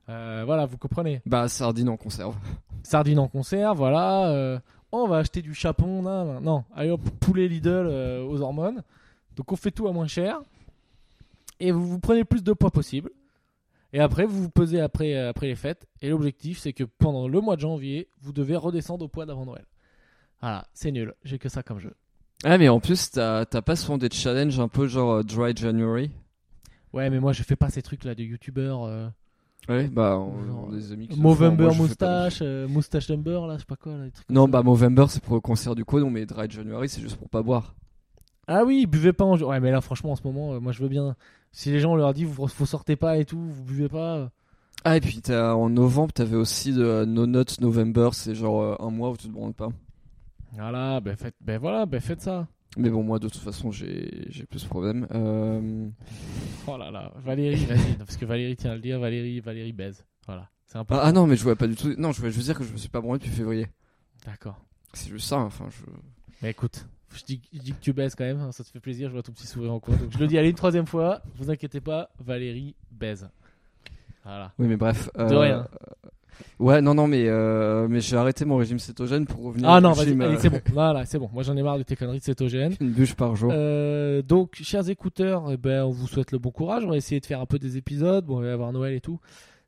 Euh, 0.08 0.42
voilà, 0.46 0.64
vous 0.66 0.78
comprenez. 0.78 1.20
Bah, 1.26 1.48
sardine 1.48 1.88
en 1.90 1.96
conserve. 1.98 2.34
Sardines 2.82 3.18
en 3.18 3.28
conserve, 3.28 3.76
voilà. 3.76 4.28
euh, 4.28 4.58
on 5.02 5.08
va 5.08 5.18
acheter 5.18 5.42
du 5.42 5.54
chapon. 5.54 6.02
Non, 6.02 6.24
non, 6.24 6.40
non. 6.40 6.64
Allez 6.74 6.90
hop, 6.90 7.02
poulet 7.20 7.48
Lidl 7.48 7.68
euh, 7.68 8.24
aux 8.24 8.40
hormones. 8.40 8.82
Donc 9.36 9.50
on 9.50 9.56
fait 9.56 9.70
tout 9.70 9.88
à 9.88 9.92
moins 9.92 10.06
cher. 10.06 10.40
Et 11.60 11.72
vous 11.72 11.86
vous 11.86 11.98
prenez 11.98 12.20
le 12.20 12.24
plus 12.24 12.42
de 12.42 12.52
poids 12.52 12.70
possible. 12.70 13.10
Et 13.92 14.00
après, 14.00 14.24
vous 14.26 14.42
vous 14.42 14.50
pesez 14.50 14.80
après, 14.80 15.14
euh, 15.14 15.30
après 15.30 15.46
les 15.46 15.54
fêtes. 15.56 15.86
Et 16.02 16.08
l'objectif, 16.10 16.58
c'est 16.58 16.72
que 16.72 16.84
pendant 16.84 17.28
le 17.28 17.40
mois 17.40 17.56
de 17.56 17.60
janvier, 17.60 18.08
vous 18.20 18.32
devez 18.32 18.56
redescendre 18.56 19.04
au 19.04 19.08
poids 19.08 19.24
d'avant 19.26 19.44
Noël. 19.46 19.64
Voilà, 20.40 20.66
c'est 20.74 20.90
nul. 20.90 21.14
J'ai 21.24 21.38
que 21.38 21.48
ça 21.48 21.62
comme 21.62 21.78
jeu. 21.78 21.94
Ah, 22.42 22.58
mais 22.58 22.68
en 22.68 22.80
plus, 22.80 23.10
t'as 23.12 23.44
pas 23.46 23.76
souvent 23.76 23.96
des 23.96 24.10
challenges 24.10 24.58
un 24.60 24.68
peu 24.68 24.86
genre 24.86 25.12
euh, 25.12 25.22
Dry 25.22 25.56
January? 25.56 26.10
Ouais, 26.92 27.08
mais 27.08 27.18
moi, 27.20 27.32
je 27.32 27.42
fais 27.42 27.56
pas 27.56 27.70
ces 27.70 27.82
trucs 27.82 28.04
là 28.04 28.14
de 28.14 28.22
youtubeurs. 28.22 28.84
euh. 28.84 29.08
Ouais, 29.68 29.88
bah, 29.88 30.18
on, 30.18 30.44
Genre, 30.46 30.64
on 30.68 30.72
des 30.72 30.92
amis 30.92 31.08
qui. 31.08 31.16
le 31.16 31.22
font. 31.22 31.28
Movember 31.28 31.64
Moi, 31.64 31.72
je 31.72 31.82
fais 31.82 31.94
pas 31.96 32.24
moustache, 32.24 32.38
euh, 32.42 32.68
moustache 32.68 33.08
number, 33.10 33.46
là, 33.46 33.54
je 33.54 33.60
sais 33.60 33.64
pas 33.66 33.76
quoi. 33.76 33.96
Là, 33.96 34.10
trucs 34.10 34.28
Non, 34.30 34.44
ça. 34.44 34.50
bah, 34.50 34.62
Movember, 34.62 35.06
c'est 35.08 35.22
pour 35.22 35.34
le 35.34 35.40
concert 35.40 35.74
du 35.74 35.84
Conon, 35.84 36.10
mais 36.10 36.26
Dry 36.26 36.50
January, 36.50 36.88
c'est 36.88 37.00
juste 37.00 37.16
pour 37.16 37.28
pas 37.30 37.42
boire. 37.42 37.74
Ah 38.46 38.64
oui, 38.64 38.84
buvez 38.86 39.12
pas 39.14 39.24
en 39.24 39.36
jour. 39.36 39.48
Ouais, 39.48 39.60
mais 39.60 39.70
là, 39.70 39.80
franchement, 39.80 40.12
en 40.12 40.16
ce 40.16 40.22
moment, 40.24 40.52
euh, 40.54 40.60
moi, 40.60 40.72
je 40.72 40.82
veux 40.82 40.88
bien. 40.88 41.16
Si 41.52 41.70
les 41.70 41.80
gens 41.80 41.92
on 41.92 41.96
leur 41.96 42.12
dit, 42.12 42.24
vous, 42.24 42.46
vous 42.46 42.66
sortez 42.66 42.96
pas 42.96 43.16
et 43.16 43.24
tout, 43.24 43.38
vous 43.38 43.64
buvez 43.64 43.88
pas. 43.88 44.16
euh, 44.16 44.28
Ah, 44.84 44.96
et 44.98 45.00
puis 45.00 45.22
t'as- 45.22 45.54
en 45.54 45.70
novembre, 45.70 46.12
t'avais 46.12 46.36
aussi 46.36 46.72
de 46.74 47.04
No 47.06 47.26
Nuts 47.26 47.58
November, 47.60 48.10
c'est 48.12 48.34
genre 48.34 48.60
euh, 48.60 48.76
un 48.80 48.90
mois 48.90 49.10
où 49.10 49.16
tu 49.16 49.28
te 49.28 49.32
branles 49.32 49.54
pas. 49.54 49.68
Voilà, 50.52 51.00
ben, 51.00 51.16
faites, 51.16 51.36
ben 51.40 51.58
voilà, 51.58 51.86
ben 51.86 52.00
faites 52.00 52.20
ça. 52.20 52.46
Mais 52.76 52.90
bon, 52.90 53.02
moi, 53.02 53.18
de 53.18 53.28
toute 53.28 53.42
façon, 53.42 53.70
j'ai 53.70 54.46
plus 54.50 54.60
ce 54.60 54.66
problème. 54.66 55.06
Euh... 55.12 55.88
Oh 56.66 56.76
là 56.76 56.90
là, 56.90 57.12
Valérie, 57.16 57.64
vas-y, 57.66 57.94
parce 57.94 58.16
que 58.16 58.24
Valérie 58.24 58.56
tient 58.56 58.72
à 58.72 58.74
le 58.74 58.80
dire, 58.80 58.98
Valérie, 58.98 59.40
Valérie 59.40 59.72
baise. 59.72 60.04
Voilà. 60.26 60.48
Ah, 60.74 60.84
ah 60.90 61.12
non, 61.12 61.26
mais 61.26 61.36
je 61.36 61.42
voulais 61.44 61.54
pas 61.54 61.68
du 61.68 61.76
tout. 61.76 61.94
Non, 61.98 62.10
je 62.10 62.18
voulais 62.18 62.32
juste 62.32 62.46
dire 62.46 62.58
que 62.58 62.64
je 62.64 62.72
me 62.72 62.76
suis 62.76 62.88
pas 62.88 63.00
branlé 63.00 63.20
depuis 63.20 63.30
février. 63.30 63.68
D'accord. 64.26 64.60
C'est 64.92 65.08
juste 65.08 65.28
ça, 65.28 65.38
enfin, 65.38 65.68
je. 65.70 65.84
Mais 66.42 66.50
écoute, 66.50 66.86
je 67.14 67.22
dis, 67.24 67.42
je 67.52 67.58
dis 67.60 67.72
que 67.72 67.80
tu 67.80 67.92
baises 67.92 68.14
quand 68.14 68.24
même, 68.24 68.40
hein, 68.40 68.50
ça 68.50 68.64
te 68.64 68.70
fait 68.70 68.80
plaisir, 68.80 69.08
je 69.08 69.14
vois 69.14 69.22
ton 69.22 69.32
petit 69.32 69.46
sourire 69.46 69.72
en 69.72 69.78
coin. 69.78 69.94
Donc 69.96 70.10
je 70.10 70.18
le 70.18 70.26
dis, 70.26 70.36
allez, 70.36 70.50
une 70.50 70.56
troisième 70.56 70.86
fois, 70.86 71.22
vous 71.36 71.50
inquiétez 71.50 71.80
pas, 71.80 72.10
Valérie 72.18 72.74
baise. 72.90 73.28
Voilà. 74.24 74.52
Oui, 74.58 74.66
mais 74.66 74.76
bref. 74.76 75.10
De 75.14 75.22
euh, 75.22 75.38
rien. 75.38 75.68
Ouais, 76.58 76.80
non, 76.80 76.94
non, 76.94 77.06
mais, 77.06 77.24
euh, 77.28 77.86
mais 77.88 78.00
j'ai 78.00 78.16
arrêté 78.16 78.44
mon 78.44 78.56
régime 78.56 78.78
cétogène 78.78 79.26
pour 79.26 79.42
revenir 79.44 79.68
Ah 79.68 79.78
au 79.78 79.80
non, 79.80 79.92
vas-y, 79.92 80.12
allez, 80.12 80.36
euh, 80.36 80.38
c'est 80.40 80.50
bon. 80.50 80.60
Voilà, 80.72 81.04
c'est 81.06 81.18
bon. 81.18 81.28
Moi 81.32 81.42
j'en 81.42 81.56
ai 81.56 81.62
marre 81.62 81.78
de 81.78 81.82
tes 81.82 81.96
conneries 81.96 82.18
de 82.20 82.24
cétogène. 82.24 82.74
Une 82.80 82.90
bûche 82.92 83.14
par 83.14 83.34
jour. 83.36 83.50
Euh, 83.52 84.22
donc, 84.22 84.56
chers 84.62 84.88
écouteurs, 84.88 85.50
eh 85.50 85.56
ben, 85.56 85.84
on 85.84 85.90
vous 85.90 86.06
souhaite 86.06 86.32
le 86.32 86.38
bon 86.38 86.50
courage. 86.50 86.84
On 86.84 86.90
va 86.90 86.96
essayer 86.96 87.20
de 87.20 87.26
faire 87.26 87.40
un 87.40 87.46
peu 87.46 87.58
des 87.58 87.76
épisodes. 87.76 88.24
Bon, 88.24 88.40
il 88.40 88.44
va 88.44 88.50
y 88.50 88.52
avoir 88.52 88.72
Noël 88.72 88.94
et 88.94 89.00
tout. 89.00 89.20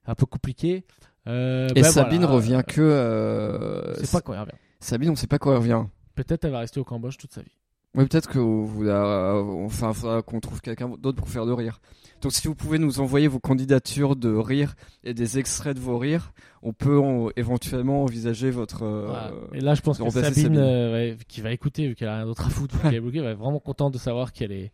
Un 0.07 0.15
peu 0.15 0.27
compliqué. 0.27 0.85
Euh, 1.27 1.69
Et 1.75 1.83
ben 1.83 1.91
Sabine 1.91 2.21
voilà. 2.21 2.35
revient 2.35 2.63
que. 2.67 3.95
C'est 3.99 4.13
pas 4.13 4.21
quand 4.21 4.33
elle 4.35 4.41
revient. 4.41 4.53
Sabine, 4.79 5.11
on 5.11 5.17
sait 5.17 5.27
pas 5.27 5.39
quand 5.39 5.51
elle 5.51 5.59
revient. 5.59 5.83
Peut-être 6.15 6.45
elle 6.45 6.53
va 6.53 6.61
rester 6.61 6.79
au 6.81 6.85
Cambodge 6.85 7.17
toute 7.17 7.33
sa 7.33 7.43
vie. 7.43 7.57
Oui, 7.95 8.05
peut-être 8.07 8.29
que 8.29 8.39
vous, 8.39 8.87
euh, 8.87 9.43
enfin, 9.65 9.93
faudra 9.95 10.21
qu'on 10.23 10.41
trouve 10.41 10.61
quelqu'un 10.61 10.89
d'autre 10.99 11.17
pour 11.17 11.29
faire 11.31 11.47
de 11.47 11.53
rire. 11.53 11.81
Donc, 12.21 12.33
si 12.33 12.47
vous 12.49 12.55
pouvez 12.55 12.79
nous 12.79 13.01
envoyer 13.01 13.27
vos 13.29 13.39
candidatures 13.39 14.17
de 14.17 14.35
rire 14.35 14.75
et 15.05 15.15
des 15.15 15.39
extraits 15.39 15.75
de 15.77 15.81
vos 15.81 15.97
rires, 15.99 16.33
on 16.63 16.73
peut 16.75 16.99
en- 16.99 17.29
éventuellement 17.37 18.03
envisager 18.03 18.51
votre. 18.51 18.83
euh, 18.83 19.07
Voilà. 19.07 19.33
Et 19.55 19.61
là, 19.61 19.75
je 19.75 19.81
pense 19.83 19.99
que 19.99 20.11
Sabine, 20.11 20.35
Sabine. 20.35 20.59
euh, 20.59 20.93
ouais, 20.93 21.17
qui 21.29 21.41
va 21.41 21.53
écouter, 21.53 21.89
vu 21.89 21.95
qu'elle 21.95 22.09
a 22.09 22.17
rien 22.17 22.27
d'autre 22.27 22.47
à 22.47 22.51
foutre, 22.51 22.75
vu 22.77 22.83
qu'elle 22.83 22.95
est 22.95 23.01
bloquée, 23.01 23.21
va 23.21 23.31
être 23.31 23.39
vraiment 23.39 23.61
contente 23.61 23.93
de 23.95 23.99
savoir 23.99 24.33
qu'elle 24.33 24.53
est 24.53 24.73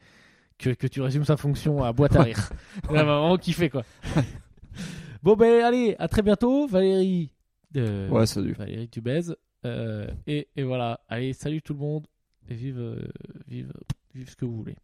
que, 0.59 0.71
que 0.71 0.87
tu 0.87 1.01
résumes 1.01 1.25
sa 1.25 1.37
fonction 1.37 1.83
à 1.83 1.93
boîte 1.93 2.15
à 2.17 2.23
rire. 2.23 2.49
Elle 2.89 2.95
va 2.97 3.03
vraiment 3.05 3.37
kiffer 3.37 3.69
quoi. 3.69 3.83
bon 5.23 5.35
ben 5.35 5.63
allez, 5.65 5.97
à 5.99 6.07
très 6.09 6.23
bientôt, 6.23 6.67
Valérie. 6.69 7.33
euh, 7.77 8.09
Ouais, 8.09 8.27
salut. 8.27 8.53
Valérie, 8.53 8.89
tu 8.89 9.01
baises. 9.01 9.37
Et, 10.27 10.49
et 10.57 10.63
voilà. 10.63 11.01
Allez, 11.09 11.33
salut 11.33 11.63
tout 11.63 11.73
le 11.75 11.81
monde. 11.81 12.07
Et 12.49 12.55
vive, 12.55 12.79
euh, 12.79 13.09
vive, 13.49 13.73
vive 14.15 14.29
ce 14.31 14.37
que 14.37 14.45
vous 14.45 14.57
voulez. 14.57 14.77